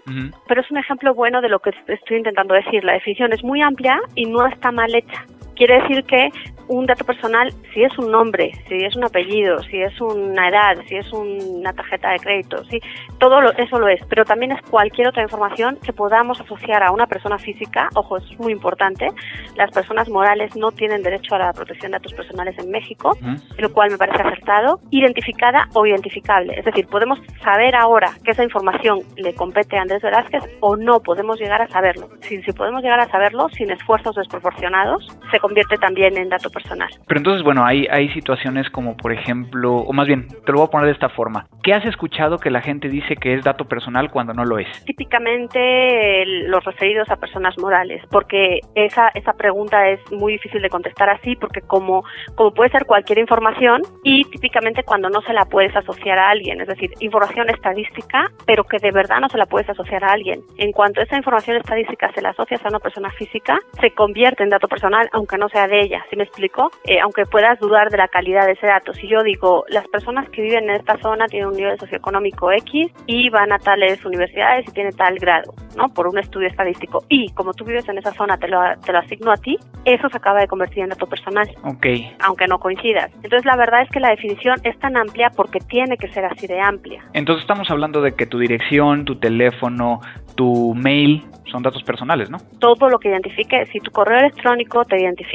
Pero 0.47 0.61
es 0.61 0.71
un 0.71 0.77
ejemplo 0.77 1.13
bueno 1.13 1.41
de 1.41 1.49
lo 1.49 1.59
que 1.59 1.71
estoy 1.87 2.17
intentando 2.17 2.53
decir. 2.53 2.83
La 2.83 2.93
definición 2.93 3.33
es 3.33 3.43
muy 3.43 3.61
amplia 3.61 3.99
y 4.15 4.25
no 4.25 4.45
está 4.47 4.71
mal 4.71 4.93
hecha. 4.93 5.25
Quiere 5.57 5.81
decir 5.81 6.03
que 6.03 6.29
un 6.67 6.85
dato 6.85 7.05
personal, 7.05 7.53
si 7.73 7.83
es 7.83 7.97
un 7.97 8.11
nombre, 8.11 8.51
si 8.67 8.75
es 8.83 8.95
un 8.95 9.05
apellido, 9.05 9.59
si 9.63 9.81
es 9.81 9.99
una 10.01 10.49
edad, 10.49 10.77
si 10.87 10.95
es 10.95 11.11
una 11.13 11.73
tarjeta 11.73 12.11
de 12.11 12.19
crédito, 12.19 12.63
si 12.65 12.79
todo 13.17 13.39
eso 13.53 13.79
lo 13.79 13.87
es, 13.87 14.01
pero 14.09 14.25
también 14.25 14.51
es 14.51 14.61
cualquier 14.69 15.07
otra 15.07 15.23
información 15.23 15.77
que 15.83 15.93
podamos 15.93 16.39
asociar 16.41 16.83
a 16.83 16.91
una 16.91 17.07
persona 17.07 17.37
física, 17.37 17.89
ojo, 17.95 18.17
eso 18.17 18.27
es 18.31 18.39
muy 18.39 18.51
importante, 18.51 19.07
las 19.55 19.71
personas 19.71 20.09
morales 20.09 20.55
no 20.55 20.71
tienen 20.71 21.01
derecho 21.01 21.35
a 21.35 21.39
la 21.39 21.53
protección 21.53 21.91
de 21.91 21.97
datos 21.97 22.13
personales 22.13 22.57
en 22.59 22.69
México, 22.69 23.17
lo 23.57 23.71
cual 23.71 23.91
me 23.91 23.97
parece 23.97 24.21
acertado, 24.21 24.79
identificada 24.91 25.67
o 25.73 25.85
identificable, 25.85 26.59
es 26.59 26.65
decir, 26.65 26.87
podemos 26.87 27.19
saber 27.43 27.75
ahora 27.75 28.11
que 28.23 28.31
esa 28.31 28.43
información 28.43 28.99
le 29.15 29.33
compete 29.33 29.77
a 29.77 29.81
Andrés 29.81 30.01
Velázquez 30.01 30.43
o 30.59 30.75
no 30.75 30.99
podemos 30.99 31.39
llegar 31.39 31.61
a 31.61 31.67
saberlo. 31.67 32.09
Si, 32.21 32.41
si 32.41 32.51
podemos 32.51 32.83
llegar 32.83 32.99
a 32.99 33.07
saberlo 33.07 33.47
sin 33.49 33.71
esfuerzos 33.71 34.15
desproporcionados, 34.15 35.07
se 35.31 35.39
convierte 35.47 35.77
también 35.77 36.17
en 36.17 36.27
dato 36.27 36.49
personal. 36.49 36.89
Pero 37.07 37.19
entonces, 37.19 37.41
bueno, 37.41 37.65
hay, 37.65 37.87
hay 37.89 38.09
situaciones 38.09 38.69
como, 38.69 38.97
por 38.97 39.13
ejemplo, 39.13 39.75
o 39.75 39.93
más 39.93 40.07
bien, 40.07 40.27
te 40.27 40.51
lo 40.51 40.59
voy 40.59 40.67
a 40.67 40.71
poner 40.71 40.87
de 40.87 40.93
esta 40.93 41.09
forma. 41.09 41.45
¿Qué 41.63 41.73
has 41.73 41.85
escuchado 41.85 42.37
que 42.37 42.49
la 42.49 42.61
gente 42.61 42.89
dice 42.89 43.15
que 43.15 43.33
es 43.33 43.43
dato 43.43 43.65
personal 43.65 44.11
cuando 44.11 44.33
no 44.33 44.43
lo 44.43 44.59
es? 44.59 44.67
Típicamente 44.85 46.25
los 46.25 46.63
referidos 46.65 47.09
a 47.09 47.15
personas 47.15 47.57
morales, 47.57 48.03
porque 48.11 48.59
esa, 48.75 49.09
esa 49.13 49.33
pregunta 49.33 49.87
es 49.87 49.99
muy 50.11 50.33
difícil 50.33 50.61
de 50.61 50.69
contestar 50.69 51.09
así, 51.09 51.35
porque 51.35 51.61
como, 51.61 52.03
como 52.35 52.53
puede 52.53 52.71
ser 52.71 52.85
cualquier 52.85 53.19
información 53.19 53.81
y 54.03 54.25
típicamente 54.25 54.83
cuando 54.83 55.09
no 55.09 55.21
se 55.21 55.33
la 55.33 55.45
puedes 55.45 55.75
asociar 55.75 56.19
a 56.19 56.29
alguien, 56.29 56.59
es 56.59 56.67
decir, 56.67 56.91
información 56.99 57.49
estadística, 57.49 58.25
pero 58.45 58.65
que 58.65 58.79
de 58.79 58.91
verdad 58.91 59.19
no 59.21 59.29
se 59.29 59.37
la 59.37 59.45
puedes 59.45 59.69
asociar 59.69 60.03
a 60.03 60.11
alguien. 60.11 60.41
En 60.57 60.71
cuanto 60.71 61.01
esa 61.01 61.15
información 61.15 61.57
estadística 61.57 62.11
se 62.13 62.21
la 62.21 62.29
asocias 62.29 62.63
a 62.65 62.69
una 62.69 62.79
persona 62.79 63.09
física, 63.11 63.59
se 63.79 63.91
convierte 63.91 64.43
en 64.43 64.49
dato 64.49 64.67
personal, 64.67 65.07
aunque 65.13 65.36
no 65.37 65.49
sea 65.49 65.67
de 65.67 65.81
ella, 65.81 66.03
¿sí 66.09 66.15
me 66.15 66.23
explico? 66.23 66.71
Eh, 66.85 66.99
aunque 66.99 67.25
puedas 67.25 67.59
dudar 67.59 67.89
de 67.89 67.97
la 67.97 68.07
calidad 68.07 68.45
de 68.45 68.53
ese 68.53 68.67
dato. 68.67 68.93
Si 68.93 69.07
yo 69.07 69.23
digo, 69.23 69.65
las 69.69 69.87
personas 69.87 70.29
que 70.29 70.41
viven 70.41 70.69
en 70.69 70.75
esta 70.75 70.97
zona 70.97 71.27
tienen 71.27 71.49
un 71.49 71.55
nivel 71.55 71.77
socioeconómico 71.79 72.51
X 72.51 72.91
y 73.05 73.29
van 73.29 73.51
a 73.51 73.59
tales 73.59 74.03
universidades 74.05 74.67
y 74.67 74.71
tienen 74.71 74.95
tal 74.95 75.15
grado, 75.19 75.53
¿no? 75.75 75.89
Por 75.89 76.07
un 76.07 76.17
estudio 76.17 76.47
estadístico. 76.47 77.03
Y 77.09 77.31
como 77.33 77.53
tú 77.53 77.65
vives 77.65 77.87
en 77.89 77.97
esa 77.97 78.11
zona, 78.13 78.37
te 78.37 78.47
lo, 78.47 78.59
te 78.85 78.91
lo 78.91 78.99
asigno 78.99 79.31
a 79.31 79.37
ti, 79.37 79.57
eso 79.85 80.09
se 80.09 80.17
acaba 80.17 80.39
de 80.39 80.47
convertir 80.47 80.83
en 80.83 80.89
dato 80.89 81.07
personal. 81.07 81.47
Ok. 81.63 81.85
Aunque 82.19 82.47
no 82.47 82.59
coincidas. 82.59 83.11
Entonces, 83.15 83.45
la 83.45 83.55
verdad 83.55 83.81
es 83.81 83.89
que 83.89 83.99
la 83.99 84.09
definición 84.09 84.57
es 84.63 84.77
tan 84.79 84.97
amplia 84.97 85.29
porque 85.35 85.59
tiene 85.59 85.97
que 85.97 86.07
ser 86.09 86.25
así 86.25 86.47
de 86.47 86.59
amplia. 86.59 87.03
Entonces, 87.13 87.43
estamos 87.43 87.69
hablando 87.69 88.01
de 88.01 88.13
que 88.13 88.25
tu 88.25 88.39
dirección, 88.39 89.05
tu 89.05 89.15
teléfono, 89.19 90.01
tu 90.35 90.73
mail 90.75 91.23
son 91.51 91.63
datos 91.63 91.83
personales, 91.83 92.29
¿no? 92.29 92.37
Todo 92.59 92.89
lo 92.89 92.99
que 92.99 93.09
identifique, 93.09 93.65
si 93.67 93.79
tu 93.79 93.91
correo 93.91 94.19
electrónico 94.19 94.83
te 94.85 94.99
identifica, 95.01 95.26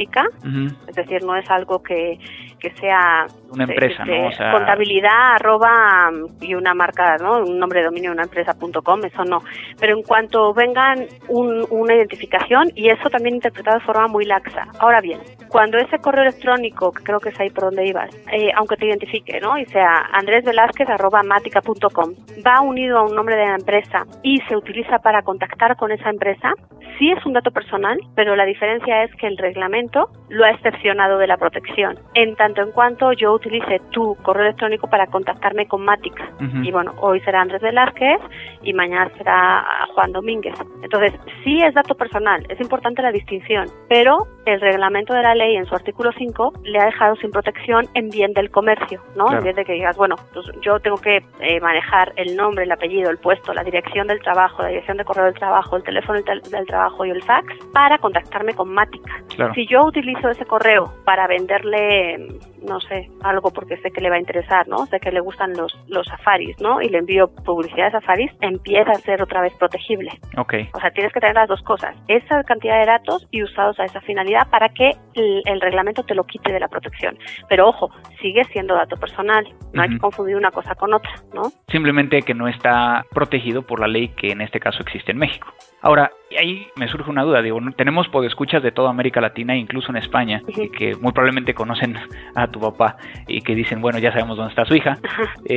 es 0.87 0.95
decir, 0.95 1.23
no 1.23 1.35
es 1.35 1.49
algo 1.49 1.81
que, 1.81 2.19
que 2.63 2.71
sea 2.79 3.27
una 3.51 3.65
empresa, 3.65 4.05
¿no? 4.05 4.27
O 4.27 4.31
sea... 4.31 4.53
contabilidad 4.53 5.35
arroba 5.35 6.09
y 6.39 6.55
una 6.55 6.73
marca, 6.73 7.17
¿no? 7.17 7.39
Un 7.39 7.59
nombre 7.59 7.79
de 7.79 7.85
dominio 7.87 8.11
de 8.11 8.13
una 8.13 8.23
empresa.com, 8.23 9.03
eso 9.03 9.25
no. 9.25 9.39
Pero 9.77 9.97
en 9.97 10.03
cuanto 10.03 10.53
vengan 10.53 11.05
una 11.27 11.93
identificación, 11.93 12.71
y 12.73 12.89
eso 12.89 13.09
también 13.09 13.35
interpretado 13.35 13.79
de 13.79 13.85
forma 13.85 14.07
muy 14.07 14.23
laxa. 14.25 14.67
Ahora 14.79 15.01
bien, 15.01 15.19
cuando 15.49 15.77
ese 15.77 15.97
correo 15.99 16.23
electrónico, 16.23 16.93
que 16.93 17.03
creo 17.03 17.19
que 17.19 17.29
es 17.29 17.39
ahí 17.41 17.49
por 17.49 17.65
donde 17.65 17.85
ibas, 17.85 18.15
eh, 18.31 18.51
aunque 18.55 18.77
te 18.77 18.87
identifique, 18.87 19.41
¿no? 19.41 19.57
Y 19.57 19.65
sea 19.65 20.07
Andrés 20.13 20.45
Velázquez 20.45 20.87
arroba 20.89 21.21
matica.com, 21.23 22.13
va 22.47 22.61
unido 22.61 22.99
a 22.99 23.03
un 23.03 23.13
nombre 23.13 23.35
de 23.35 23.45
la 23.45 23.55
empresa 23.55 24.05
y 24.23 24.37
se 24.47 24.55
utiliza 24.55 24.99
para 24.99 25.21
contactar 25.21 25.75
con 25.75 25.91
esa 25.91 26.09
empresa, 26.09 26.53
sí 26.97 27.11
es 27.11 27.25
un 27.25 27.33
dato 27.33 27.51
personal, 27.51 27.99
pero 28.15 28.35
la 28.35 28.45
diferencia 28.45 29.03
es 29.03 29.13
que 29.15 29.27
el 29.27 29.37
reglamento 29.37 30.09
lo 30.29 30.45
ha 30.45 30.51
excepcionado 30.51 31.17
de 31.17 31.27
la 31.27 31.37
protección. 31.37 31.99
En 32.13 32.35
tanto 32.35 32.52
en 32.61 32.71
cuanto 32.71 33.11
yo 33.13 33.33
utilice 33.33 33.79
tu 33.91 34.15
correo 34.23 34.45
electrónico 34.45 34.87
para 34.87 35.07
contactarme 35.07 35.67
con 35.67 35.83
Mática. 35.83 36.29
Y 36.61 36.71
bueno, 36.71 36.93
hoy 36.99 37.19
será 37.21 37.41
Andrés 37.41 37.61
Velázquez 37.61 38.19
y 38.63 38.73
mañana 38.73 39.09
será 39.17 39.65
Juan 39.93 40.11
Domínguez. 40.11 40.55
Entonces, 40.81 41.13
sí 41.43 41.59
es 41.63 41.73
dato 41.73 41.95
personal, 41.95 42.45
es 42.49 42.59
importante 42.59 43.01
la 43.01 43.11
distinción, 43.11 43.67
pero 43.87 44.27
el 44.45 44.59
reglamento 44.59 45.13
de 45.13 45.21
la 45.21 45.35
ley 45.35 45.55
en 45.55 45.65
su 45.65 45.75
artículo 45.75 46.11
5 46.17 46.53
le 46.63 46.79
ha 46.79 46.85
dejado 46.85 47.15
sin 47.17 47.31
protección 47.31 47.85
en 47.93 48.09
bien 48.09 48.33
del 48.33 48.51
comercio, 48.51 49.01
¿no? 49.15 49.31
En 49.31 49.43
vez 49.43 49.55
de 49.55 49.63
que 49.63 49.73
digas, 49.73 49.95
bueno, 49.97 50.15
pues 50.33 50.45
yo 50.61 50.79
tengo 50.79 50.97
que 50.97 51.17
eh, 51.39 51.59
manejar 51.61 52.11
el 52.17 52.35
nombre, 52.35 52.63
el 52.63 52.71
apellido, 52.71 53.09
el 53.09 53.17
puesto, 53.17 53.53
la 53.53 53.63
dirección 53.63 54.07
del 54.07 54.19
trabajo, 54.21 54.61
la 54.61 54.69
dirección 54.69 54.97
de 54.97 55.05
correo 55.05 55.25
del 55.25 55.35
trabajo, 55.35 55.77
el 55.77 55.83
teléfono 55.83 56.19
del, 56.21 56.67
trabajo 56.67 57.05
y 57.05 57.11
el 57.11 57.21
fax 57.23 57.47
para 57.71 57.97
contactarme 57.97 58.53
con 58.53 58.73
Mática. 58.73 59.11
Si 59.55 59.65
yo 59.67 59.81
utilizo 59.85 60.29
ese 60.29 60.45
correo 60.45 60.93
para 61.05 61.27
venderle 61.27 62.27
no 62.61 62.79
sé, 62.79 63.09
algo 63.23 63.51
porque 63.51 63.77
sé 63.77 63.91
que 63.91 64.01
le 64.01 64.09
va 64.09 64.15
a 64.15 64.19
interesar, 64.19 64.67
¿no? 64.67 64.85
Sé 64.87 64.99
que 64.99 65.11
le 65.11 65.19
gustan 65.19 65.53
los, 65.53 65.73
los 65.87 66.05
safaris, 66.07 66.59
¿no? 66.61 66.81
Y 66.81 66.89
le 66.89 66.99
envío 66.99 67.27
publicidad 67.27 67.85
de 67.85 67.91
safaris, 67.91 68.31
empieza 68.41 68.91
a 68.91 68.95
ser 68.95 69.21
otra 69.21 69.41
vez 69.41 69.53
protegible. 69.55 70.11
Ok. 70.37 70.53
O 70.73 70.79
sea, 70.79 70.91
tienes 70.91 71.11
que 71.13 71.19
tener 71.19 71.35
las 71.35 71.47
dos 71.47 71.61
cosas, 71.63 71.95
esa 72.07 72.43
cantidad 72.43 72.79
de 72.79 72.85
datos 72.85 73.27
y 73.31 73.43
usados 73.43 73.79
a 73.79 73.85
esa 73.85 74.01
finalidad 74.01 74.49
para 74.49 74.69
que 74.69 74.91
el, 75.15 75.61
reglamento 75.61 76.03
te 76.03 76.15
lo 76.15 76.23
quite 76.25 76.51
de 76.51 76.59
la 76.59 76.67
protección. 76.67 77.17
Pero 77.49 77.69
ojo, 77.69 77.89
sigue 78.21 78.43
siendo 78.45 78.75
dato 78.75 78.97
personal, 78.97 79.45
no 79.71 79.81
hay 79.81 79.89
que 79.89 79.97
confundir 79.97 80.35
una 80.35 80.51
cosa 80.51 80.75
con 80.75 80.93
otra, 80.93 81.11
¿no? 81.33 81.43
Simplemente 81.67 82.21
que 82.21 82.33
no 82.33 82.47
está 82.47 83.05
protegido 83.11 83.61
por 83.61 83.79
la 83.79 83.87
ley 83.87 84.09
que 84.09 84.31
en 84.31 84.41
este 84.41 84.59
caso 84.59 84.81
existe 84.81 85.11
en 85.11 85.19
México. 85.19 85.53
Ahora, 85.81 86.11
ahí 86.37 86.67
me 86.75 86.87
surge 86.87 87.09
una 87.09 87.23
duda, 87.23 87.41
digo, 87.41 87.59
tenemos 87.75 88.07
podescuchas 88.09 88.63
de 88.63 88.71
toda 88.71 88.89
América 88.89 89.21
Latina, 89.21 89.55
incluso 89.55 89.91
en 89.91 89.97
España, 89.97 90.41
que 90.77 90.95
muy 90.95 91.11
probablemente 91.11 91.53
conocen 91.53 91.97
a 92.35 92.47
tu 92.47 92.59
papá 92.59 92.97
y 93.27 93.41
que 93.41 93.55
dicen, 93.55 93.81
bueno, 93.81 93.99
ya 93.99 94.11
sabemos 94.11 94.37
dónde 94.37 94.51
está 94.51 94.65
su 94.65 94.75
hija. 94.75 94.97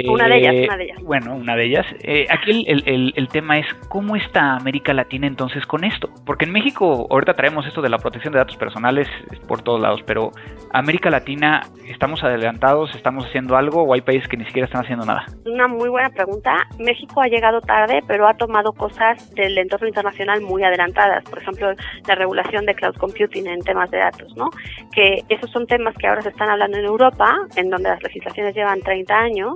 una 0.09 0.29
de 0.29 0.39
ellas, 0.39 0.55
eh, 0.55 0.65
una 0.67 0.77
de 0.77 0.85
ellas. 0.85 1.03
Bueno, 1.03 1.35
una 1.37 1.57
de 1.57 1.65
ellas. 1.65 1.87
Eh, 2.01 2.27
aquí 2.31 2.65
el, 2.67 2.83
el, 2.87 3.13
el, 3.17 3.29
tema 3.29 3.59
es, 3.59 3.67
¿cómo 3.89 4.17
está 4.17 4.55
América 4.55 4.93
Latina 4.93 5.27
entonces 5.27 5.67
con 5.67 5.85
esto? 5.85 6.11
Porque 6.25 6.45
en 6.45 6.53
México, 6.53 7.07
ahorita 7.11 7.35
traemos 7.35 7.67
esto 7.67 7.83
de 7.83 7.89
la 7.89 7.99
protección 7.99 8.33
de 8.33 8.39
datos 8.39 8.57
personales 8.57 9.09
por 9.47 9.63
todos 9.63 9.81
lados, 9.81 10.03
pero 10.07 10.33
América 10.73 11.11
Latina, 11.11 11.63
¿estamos 11.87 12.23
adelantados? 12.25 12.95
¿Estamos 12.95 13.27
haciendo 13.27 13.57
algo 13.57 13.83
o 13.83 13.95
hay 13.95 14.01
países 14.01 14.29
que 14.29 14.37
ni 14.37 14.45
siquiera 14.45 14.67
están 14.67 14.83
haciendo 14.85 15.05
nada? 15.05 15.27
Una 15.45 15.69
muy 15.69 15.89
buena 15.89 16.11
pregunta. 16.11 16.67
México 16.79 17.21
ha 17.21 17.29
llegado 17.29 17.61
tarde, 17.61 18.03
pero 18.07 18.27
ha 18.27 18.35
tomado 18.35 18.73
cosas 18.73 19.35
del 19.35 19.57
entorno 19.59 19.89
internacional 19.89 20.41
muy 20.41 20.65
adelantadas. 20.67 21.25
Por 21.25 21.39
ejemplo, 21.39 21.73
la 22.07 22.15
regulación 22.15 22.67
de 22.67 22.75
cloud 22.75 22.97
computing 22.97 23.47
en 23.47 23.61
temas 23.61 23.91
de 23.91 23.99
datos, 23.99 24.37
¿no? 24.37 24.51
Que 24.93 25.23
esos 25.29 25.51
son 25.51 25.67
temas 25.67 25.95
que 25.97 26.07
ahora 26.07 26.23
se 26.23 26.31
están 26.31 26.49
hablando 26.49 26.79
en 26.79 26.85
Europa, 26.85 27.37
en 27.57 27.71
donde 27.71 27.89
las 27.89 28.03
legislaciones 28.03 28.55
llevan 28.55 28.81
30 28.81 29.15
años 29.15 29.55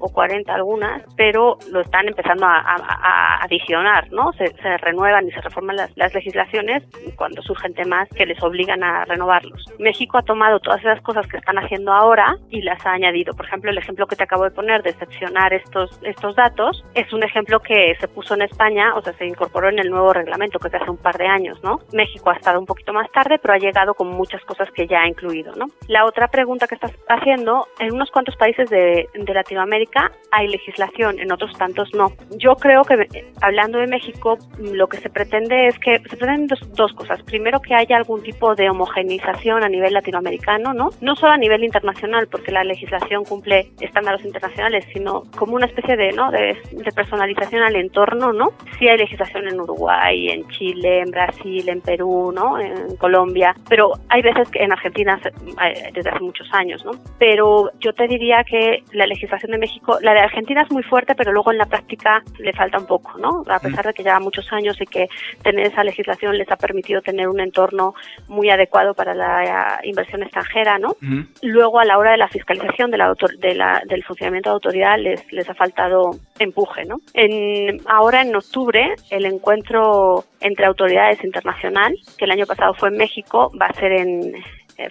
o 0.00 0.08
40 0.08 0.54
algunas, 0.54 1.02
pero 1.16 1.58
lo 1.70 1.80
están 1.80 2.08
empezando 2.08 2.46
a, 2.46 3.40
adicionar, 3.42 4.10
¿no? 4.12 4.32
Se, 4.32 4.46
renuevan 4.78 5.26
y 5.26 5.32
se 5.32 5.40
reforman 5.40 5.76
las, 5.76 5.96
las, 5.96 6.14
legislaciones 6.14 6.82
cuando 7.16 7.42
surgen 7.42 7.74
temas 7.74 8.08
que 8.10 8.26
les 8.26 8.42
obligan 8.42 8.82
a 8.82 9.04
renovarlos. 9.04 9.64
México 9.78 10.18
ha 10.18 10.22
tomado 10.22 10.60
todas 10.60 10.80
esas 10.80 11.00
cosas 11.02 11.26
que 11.26 11.36
están 11.36 11.58
haciendo 11.58 11.92
ahora 11.92 12.36
y 12.50 12.62
las 12.62 12.84
ha 12.86 12.92
añadido. 12.92 13.34
Por 13.34 13.46
ejemplo, 13.46 13.70
el 13.70 13.78
ejemplo 13.78 14.06
que 14.06 14.16
te 14.16 14.24
acabo 14.24 14.44
de 14.44 14.50
poner 14.50 14.82
de 14.82 14.90
excepcionar 14.90 15.52
estos, 15.52 15.98
estos 16.02 16.34
datos 16.36 16.84
es 16.94 17.12
un 17.12 17.22
ejemplo 17.22 17.60
que 17.60 17.94
se 18.00 18.08
puso 18.08 18.34
en 18.34 18.42
España, 18.42 18.94
o 18.94 19.02
sea, 19.02 19.12
se 19.14 19.26
incorporó 19.26 19.68
en 19.68 19.78
el 19.78 19.90
nuevo 19.90 20.12
reglamento 20.12 20.47
que 20.58 20.68
es 20.68 20.74
hace 20.74 20.90
un 20.90 20.96
par 20.96 21.18
de 21.18 21.26
años, 21.26 21.62
¿no? 21.62 21.80
México 21.92 22.30
ha 22.30 22.36
estado 22.36 22.58
un 22.58 22.66
poquito 22.66 22.92
más 22.92 23.10
tarde, 23.12 23.38
pero 23.38 23.54
ha 23.54 23.58
llegado 23.58 23.94
con 23.94 24.08
muchas 24.08 24.42
cosas 24.44 24.70
que 24.72 24.86
ya 24.86 25.02
ha 25.02 25.08
incluido, 25.08 25.52
¿no? 25.54 25.66
La 25.88 26.06
otra 26.06 26.28
pregunta 26.28 26.66
que 26.66 26.76
estás 26.76 26.92
haciendo, 27.08 27.66
en 27.78 27.94
unos 27.94 28.10
cuantos 28.10 28.36
países 28.36 28.70
de, 28.70 29.08
de 29.12 29.34
Latinoamérica 29.34 30.10
hay 30.30 30.48
legislación, 30.48 31.18
en 31.18 31.32
otros 31.32 31.56
tantos 31.58 31.92
no. 31.94 32.12
Yo 32.38 32.54
creo 32.54 32.82
que, 32.82 32.96
hablando 33.42 33.78
de 33.78 33.86
México, 33.86 34.38
lo 34.58 34.86
que 34.86 34.98
se 34.98 35.10
pretende 35.10 35.66
es 35.66 35.78
que 35.78 35.98
se 36.08 36.16
pretenden 36.16 36.46
dos, 36.74 36.92
cosas. 36.92 37.22
Primero, 37.22 37.60
que 37.60 37.74
haya 37.74 37.96
algún 37.96 38.22
tipo 38.22 38.54
de 38.54 38.70
homogeneización 38.70 39.64
a 39.64 39.68
nivel 39.68 39.92
latinoamericano, 39.92 40.72
¿no? 40.72 40.90
No 41.00 41.16
solo 41.16 41.32
a 41.32 41.36
nivel 41.36 41.64
internacional, 41.64 42.28
porque 42.28 42.52
la 42.52 42.64
legislación 42.64 43.24
cumple 43.24 43.70
estándares 43.80 44.24
internacionales, 44.24 44.84
sino 44.92 45.22
como 45.36 45.54
una 45.54 45.66
especie 45.66 45.96
de, 45.96 46.12
¿no? 46.12 46.30
de, 46.30 46.56
de 46.72 46.92
personalización 46.92 47.62
al 47.62 47.76
entorno, 47.76 48.32
¿no? 48.32 48.52
Sí 48.78 48.88
hay 48.88 48.98
legislación 48.98 49.48
en 49.48 49.60
Uruguay, 49.60 50.27
hay 50.28 50.38
en 50.38 50.48
Chile, 50.48 51.00
en 51.00 51.10
Brasil, 51.10 51.68
en 51.68 51.80
Perú, 51.80 52.32
¿no? 52.34 52.58
En 52.58 52.96
Colombia, 52.96 53.54
pero 53.68 53.92
hay 54.08 54.22
veces 54.22 54.48
que 54.50 54.62
en 54.62 54.72
Argentina 54.72 55.20
eh, 55.64 55.90
desde 55.94 56.10
hace 56.10 56.20
muchos 56.20 56.48
años, 56.52 56.84
¿no? 56.84 56.92
Pero 57.18 57.70
yo 57.80 57.92
te 57.92 58.06
diría 58.06 58.44
que 58.44 58.82
la 58.92 59.06
legislación 59.06 59.52
de 59.52 59.58
México, 59.58 59.98
la 60.02 60.12
de 60.12 60.20
Argentina 60.20 60.62
es 60.62 60.70
muy 60.70 60.82
fuerte, 60.82 61.14
pero 61.14 61.32
luego 61.32 61.52
en 61.52 61.58
la 61.58 61.66
práctica 61.66 62.22
le 62.38 62.52
falta 62.52 62.78
un 62.78 62.86
poco, 62.86 63.18
¿no? 63.18 63.42
A 63.48 63.58
pesar 63.58 63.86
de 63.86 63.92
que 63.92 64.02
lleva 64.02 64.20
muchos 64.20 64.52
años 64.52 64.80
y 64.80 64.86
que 64.86 65.08
tener 65.42 65.66
esa 65.66 65.84
legislación 65.84 66.36
les 66.36 66.50
ha 66.50 66.56
permitido 66.56 67.00
tener 67.00 67.28
un 67.28 67.40
entorno 67.40 67.94
muy 68.28 68.50
adecuado 68.50 68.94
para 68.94 69.14
la 69.14 69.80
inversión 69.84 70.22
extranjera, 70.22 70.78
¿no? 70.78 70.96
Luego 71.42 71.80
a 71.80 71.84
la 71.84 71.98
hora 71.98 72.12
de 72.12 72.18
la 72.18 72.28
fiscalización 72.28 72.90
de 72.90 72.98
la, 72.98 73.14
de 73.38 73.54
la 73.54 73.82
del 73.86 74.04
funcionamiento 74.04 74.50
de 74.50 74.54
autoridad 74.54 74.98
les, 74.98 75.32
les 75.32 75.48
ha 75.48 75.54
faltado 75.54 76.10
empuje, 76.38 76.84
¿no? 76.84 76.96
En, 77.14 77.80
ahora 77.86 78.22
en 78.22 78.34
octubre 78.34 78.94
el 79.10 79.24
encuentro 79.26 80.17
entre 80.40 80.66
autoridades 80.66 81.22
internacional, 81.24 81.96
que 82.16 82.24
el 82.24 82.30
año 82.30 82.46
pasado 82.46 82.74
fue 82.74 82.88
en 82.88 82.96
México, 82.96 83.52
va 83.60 83.66
a 83.66 83.72
ser 83.74 83.92
en 83.92 84.32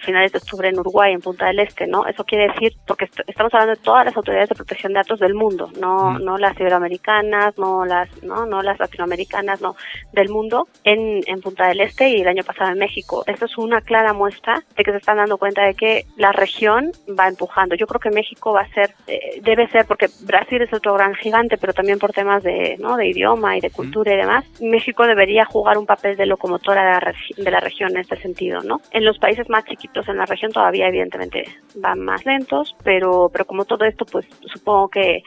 finales 0.00 0.32
de 0.32 0.38
octubre 0.38 0.68
en 0.68 0.78
Uruguay, 0.78 1.12
en 1.12 1.20
Punta 1.20 1.46
del 1.46 1.60
Este, 1.60 1.86
¿no? 1.86 2.06
Eso 2.06 2.24
quiere 2.24 2.48
decir, 2.52 2.74
porque 2.86 3.08
estamos 3.26 3.52
hablando 3.54 3.74
de 3.74 3.82
todas 3.82 4.04
las 4.04 4.16
autoridades 4.16 4.48
de 4.50 4.54
protección 4.54 4.92
de 4.92 4.98
datos 4.98 5.20
del 5.20 5.34
mundo, 5.34 5.70
no, 5.80 6.12
mm. 6.12 6.24
no 6.24 6.36
las 6.38 6.58
iberoamericanas, 6.58 7.56
no 7.58 7.84
las, 7.84 8.22
no, 8.22 8.46
no 8.46 8.62
las 8.62 8.78
latinoamericanas, 8.78 9.60
no, 9.60 9.76
del 10.12 10.28
mundo, 10.28 10.68
en, 10.84 11.20
en 11.26 11.40
Punta 11.40 11.68
del 11.68 11.80
Este 11.80 12.10
y 12.10 12.20
el 12.20 12.28
año 12.28 12.42
pasado 12.42 12.70
en 12.70 12.78
México. 12.78 13.24
Esto 13.26 13.46
es 13.46 13.56
una 13.56 13.80
clara 13.80 14.12
muestra 14.12 14.62
de 14.76 14.84
que 14.84 14.90
se 14.90 14.98
están 14.98 15.16
dando 15.16 15.38
cuenta 15.38 15.62
de 15.62 15.74
que 15.74 16.04
la 16.16 16.32
región 16.32 16.92
va 17.18 17.28
empujando. 17.28 17.74
Yo 17.74 17.86
creo 17.86 18.00
que 18.00 18.10
México 18.10 18.52
va 18.52 18.62
a 18.62 18.68
ser, 18.68 18.94
eh, 19.06 19.40
debe 19.42 19.68
ser, 19.68 19.86
porque 19.86 20.08
Brasil 20.24 20.62
es 20.62 20.72
otro 20.72 20.94
gran 20.94 21.14
gigante, 21.14 21.56
pero 21.56 21.72
también 21.72 21.98
por 21.98 22.12
temas 22.12 22.42
de, 22.42 22.76
¿no? 22.78 22.96
de 22.96 23.08
idioma 23.08 23.56
y 23.56 23.60
de 23.60 23.70
cultura 23.70 24.12
y 24.12 24.16
demás, 24.16 24.44
México 24.60 25.06
debería 25.06 25.44
jugar 25.44 25.78
un 25.78 25.86
papel 25.86 26.16
de 26.16 26.26
locomotora 26.26 26.84
de 26.84 26.90
la, 26.90 27.14
de 27.44 27.50
la 27.50 27.60
región 27.60 27.90
en 27.92 27.98
este 27.98 28.16
sentido, 28.16 28.60
¿no? 28.62 28.80
En 28.90 29.04
los 29.04 29.18
países 29.18 29.48
más 29.48 29.64
en 30.08 30.16
la 30.16 30.26
región 30.26 30.52
todavía 30.52 30.88
evidentemente 30.88 31.44
van 31.76 32.00
más 32.00 32.24
lentos, 32.26 32.76
pero, 32.82 33.28
pero 33.32 33.44
como 33.44 33.64
todo 33.64 33.84
esto, 33.84 34.04
pues 34.04 34.26
supongo 34.52 34.88
que 34.88 35.22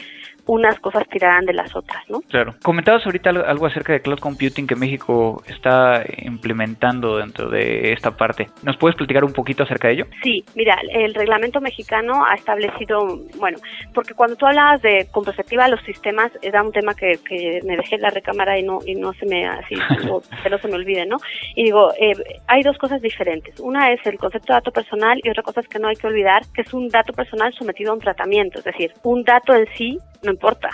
unas 0.48 0.80
cosas 0.80 1.08
tirarán 1.10 1.46
de 1.46 1.54
las 1.54 1.76
otras, 1.76 2.04
¿no? 2.10 2.22
Claro. 2.22 2.56
Comentabas 2.64 3.06
ahorita 3.06 3.30
algo 3.30 3.66
acerca 3.66 3.94
de 3.94 4.02
cloud 4.02 4.20
computing 4.20 4.68
que 4.68 4.76
México 4.76 5.42
está 5.48 6.04
implementando 6.24 7.18
dentro 7.18 7.50
de 7.50 7.94
esta 7.94 8.12
parte. 8.12 8.48
¿Nos 8.64 8.78
puedes 8.78 8.96
platicar 8.96 9.24
un 9.24 9.34
poquito 9.34 9.64
acerca 9.64 9.88
de 9.88 9.96
ello? 9.96 10.06
Sí, 10.24 10.44
mira, 10.56 10.78
el 10.92 11.14
reglamento 11.14 11.62
mexicano 11.62 12.26
ha 12.26 12.36
establecido, 12.36 13.20
bueno, 13.38 13.58
porque 13.94 14.14
cuando 14.14 14.36
tú 14.36 14.46
hablabas 14.46 14.82
de 14.82 15.08
con 15.12 15.24
perspectiva 15.24 15.66
a 15.66 15.70
los 15.70 15.82
sistemas, 15.82 16.32
era 16.42 16.64
un 16.64 16.72
tema 16.72 16.94
que, 16.94 17.20
que 17.28 17.60
me 17.66 17.78
dejé 17.78 17.96
en 17.96 18.02
la 18.02 18.10
recámara 18.10 18.58
y 18.58 18.64
no 18.64 18.80
y 18.86 18.96
no 18.96 19.14
se 19.14 19.26
me 19.26 19.48
así, 19.48 19.76
no 20.06 20.58
se 20.58 20.68
me 20.68 20.76
olvide, 20.76 21.06
¿no? 21.06 21.18
Y 21.56 21.66
digo, 21.66 21.92
eh, 22.00 22.14
hay 22.48 22.62
dos 22.64 22.78
cosas 22.78 23.02
diferentes. 23.02 23.60
Una 23.60 23.92
es 23.92 24.00
el 24.06 24.18
concepto 24.18 24.54
de 24.54 24.58
dato 24.58 24.72
personal 24.72 25.20
y 25.24 25.30
otra 25.30 25.44
cosa 25.44 25.62
es 25.62 25.68
que 25.68 25.80
no 25.80 25.88
hay 25.88 25.96
que 25.96 26.08
olvidar 26.08 26.44
que 26.54 26.62
es 26.62 26.74
un 26.74 26.88
dato 26.88 27.14
personal 27.14 27.54
sometido 27.54 27.92
a 27.92 27.96
un 27.96 28.02
tratamiento, 28.02 28.60
es 28.60 28.66
decir, 28.66 28.92
un 29.04 29.24
dato 29.24 29.54
en 29.54 29.66
sí 29.78 29.98
no 30.24 30.32
importa 30.32 30.70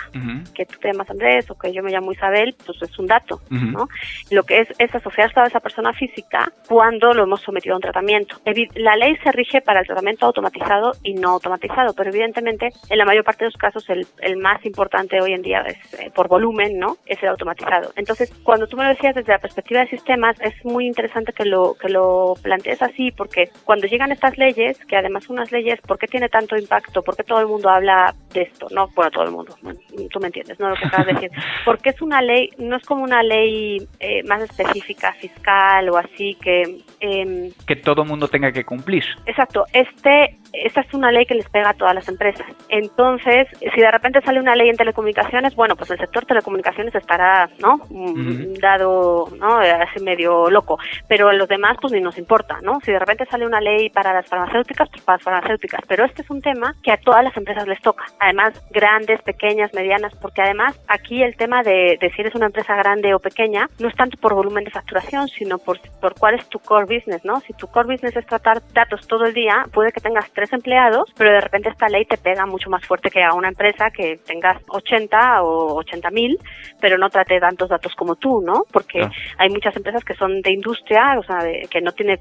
que 0.54 0.66
tú 0.66 0.78
te 0.78 0.88
llamas 0.88 1.10
Andrés 1.10 1.50
o 1.50 1.58
que 1.58 1.72
yo 1.72 1.82
me 1.82 1.90
llamo 1.90 2.12
Isabel, 2.12 2.54
pues 2.64 2.80
es 2.82 2.98
un 2.98 3.06
dato, 3.06 3.40
¿no? 3.50 3.88
Lo 4.30 4.42
que 4.42 4.60
es 4.60 4.68
es 4.78 4.94
asociar 4.94 5.30
a 5.34 5.44
esa 5.44 5.60
persona 5.60 5.92
física 5.92 6.52
cuando 6.68 7.12
lo 7.12 7.24
hemos 7.24 7.40
sometido 7.42 7.74
a 7.74 7.76
un 7.76 7.82
tratamiento. 7.82 8.36
La 8.74 8.96
ley 8.96 9.16
se 9.22 9.32
rige 9.32 9.60
para 9.60 9.80
el 9.80 9.86
tratamiento 9.86 10.26
automatizado 10.26 10.92
y 11.02 11.14
no 11.14 11.30
automatizado, 11.30 11.94
pero 11.94 12.10
evidentemente 12.10 12.68
en 12.88 12.98
la 12.98 13.04
mayor 13.04 13.24
parte 13.24 13.44
de 13.44 13.50
los 13.50 13.56
casos 13.56 13.88
el, 13.88 14.06
el 14.20 14.36
más 14.36 14.64
importante 14.64 15.20
hoy 15.20 15.32
en 15.32 15.42
día 15.42 15.60
es 15.62 15.94
eh, 15.94 16.10
por 16.14 16.28
volumen, 16.28 16.78
¿no? 16.78 16.96
Es 17.06 17.22
el 17.22 17.28
automatizado. 17.28 17.92
Entonces, 17.96 18.32
cuando 18.42 18.66
tú 18.66 18.76
me 18.76 18.84
lo 18.84 18.90
decías 18.90 19.14
desde 19.14 19.32
la 19.32 19.38
perspectiva 19.38 19.80
de 19.80 19.88
sistemas, 19.88 20.36
es 20.40 20.54
muy 20.64 20.86
interesante 20.86 21.32
que 21.32 21.44
lo 21.44 21.74
que 21.74 21.88
lo 21.88 22.34
plantees 22.42 22.82
así 22.82 23.10
porque 23.12 23.50
cuando 23.64 23.86
llegan 23.86 24.12
estas 24.12 24.36
leyes, 24.38 24.78
que 24.86 24.96
además 24.96 25.24
son 25.24 25.36
unas 25.36 25.52
leyes, 25.52 25.80
¿por 25.80 25.98
qué 25.98 26.06
tiene 26.06 26.28
tanto 26.28 26.56
impacto? 26.56 27.02
¿Por 27.02 27.16
qué 27.16 27.24
todo 27.24 27.40
el 27.40 27.46
mundo 27.46 27.68
habla 27.68 28.14
de 28.32 28.42
esto? 28.42 28.66
No, 28.70 28.88
bueno, 28.94 29.10
todo 29.10 29.24
el 29.24 29.30
mundo 29.30 29.37
tú 29.44 30.20
me 30.20 30.26
entiendes, 30.26 30.58
¿no? 30.58 30.70
Lo 30.70 30.76
que 30.76 30.86
acabas 30.86 31.06
de 31.06 31.12
decir. 31.14 31.30
Porque 31.64 31.90
es 31.90 32.02
una 32.02 32.20
ley, 32.22 32.50
no 32.58 32.76
es 32.76 32.84
como 32.84 33.02
una 33.02 33.22
ley 33.22 33.86
eh, 34.00 34.22
más 34.24 34.42
específica, 34.42 35.12
fiscal 35.14 35.88
o 35.90 35.96
así, 35.96 36.36
que... 36.36 36.82
Eh, 37.00 37.52
que 37.66 37.76
todo 37.76 38.04
mundo 38.04 38.28
tenga 38.28 38.52
que 38.52 38.64
cumplir. 38.64 39.04
Exacto. 39.26 39.64
Este, 39.72 40.38
esta 40.52 40.80
es 40.80 40.94
una 40.94 41.10
ley 41.10 41.26
que 41.26 41.34
les 41.34 41.48
pega 41.48 41.70
a 41.70 41.74
todas 41.74 41.94
las 41.94 42.08
empresas. 42.08 42.46
Entonces, 42.68 43.48
si 43.58 43.80
de 43.80 43.90
repente 43.90 44.20
sale 44.22 44.40
una 44.40 44.56
ley 44.56 44.68
en 44.68 44.76
telecomunicaciones, 44.76 45.54
bueno, 45.54 45.76
pues 45.76 45.90
el 45.90 45.98
sector 45.98 46.24
telecomunicaciones 46.26 46.94
estará, 46.94 47.50
¿no? 47.58 47.80
Mm, 47.90 48.54
dado, 48.54 49.28
¿no? 49.38 49.58
Así 49.58 50.02
medio 50.02 50.50
loco. 50.50 50.78
Pero 51.08 51.28
a 51.28 51.32
los 51.32 51.48
demás, 51.48 51.76
pues 51.80 51.92
ni 51.92 52.00
nos 52.00 52.18
importa, 52.18 52.58
¿no? 52.62 52.80
Si 52.84 52.92
de 52.92 52.98
repente 52.98 53.26
sale 53.26 53.46
una 53.46 53.60
ley 53.60 53.90
para 53.90 54.12
las 54.12 54.26
farmacéuticas, 54.26 54.88
pues 54.90 55.02
para 55.02 55.16
las 55.16 55.24
farmacéuticas. 55.24 55.80
Pero 55.86 56.04
este 56.04 56.22
es 56.22 56.30
un 56.30 56.40
tema 56.40 56.74
que 56.82 56.92
a 56.92 56.96
todas 56.98 57.24
las 57.24 57.36
empresas 57.36 57.66
les 57.66 57.80
toca. 57.80 58.04
Además, 58.20 58.54
grandes, 58.70 59.20
pequeñas, 59.28 59.74
medianas, 59.74 60.14
porque 60.22 60.40
además 60.40 60.80
aquí 60.88 61.22
el 61.22 61.36
tema 61.36 61.62
de, 61.62 61.98
de 62.00 62.10
si 62.12 62.22
eres 62.22 62.34
una 62.34 62.46
empresa 62.46 62.74
grande 62.74 63.12
o 63.12 63.18
pequeña 63.18 63.68
no 63.78 63.88
es 63.88 63.94
tanto 63.94 64.16
por 64.16 64.32
volumen 64.32 64.64
de 64.64 64.70
facturación, 64.70 65.28
sino 65.28 65.58
por, 65.58 65.78
por 66.00 66.14
cuál 66.18 66.36
es 66.36 66.48
tu 66.48 66.58
core 66.58 66.86
business, 66.86 67.22
¿no? 67.26 67.38
Si 67.40 67.52
tu 67.52 67.66
core 67.66 67.92
business 67.92 68.16
es 68.16 68.24
tratar 68.24 68.62
datos 68.72 69.06
todo 69.06 69.26
el 69.26 69.34
día, 69.34 69.66
puede 69.70 69.92
que 69.92 70.00
tengas 70.00 70.30
tres 70.32 70.50
empleados, 70.54 71.12
pero 71.18 71.30
de 71.30 71.42
repente 71.42 71.68
esta 71.68 71.90
ley 71.90 72.06
te 72.06 72.16
pega 72.16 72.46
mucho 72.46 72.70
más 72.70 72.82
fuerte 72.86 73.10
que 73.10 73.22
a 73.22 73.34
una 73.34 73.48
empresa 73.48 73.90
que 73.90 74.18
tengas 74.24 74.62
80 74.66 75.42
o 75.42 75.74
80 75.76 76.10
mil, 76.10 76.38
pero 76.80 76.96
no 76.96 77.10
trate 77.10 77.38
tantos 77.38 77.68
datos 77.68 77.94
como 77.94 78.16
tú, 78.16 78.40
¿no? 78.40 78.64
Porque 78.72 79.06
hay 79.36 79.50
muchas 79.50 79.76
empresas 79.76 80.02
que 80.04 80.14
son 80.14 80.40
de 80.40 80.52
industria, 80.52 81.18
o 81.18 81.22
sea, 81.22 81.40
que 81.70 81.82
no 81.82 81.92
tiene 81.92 82.18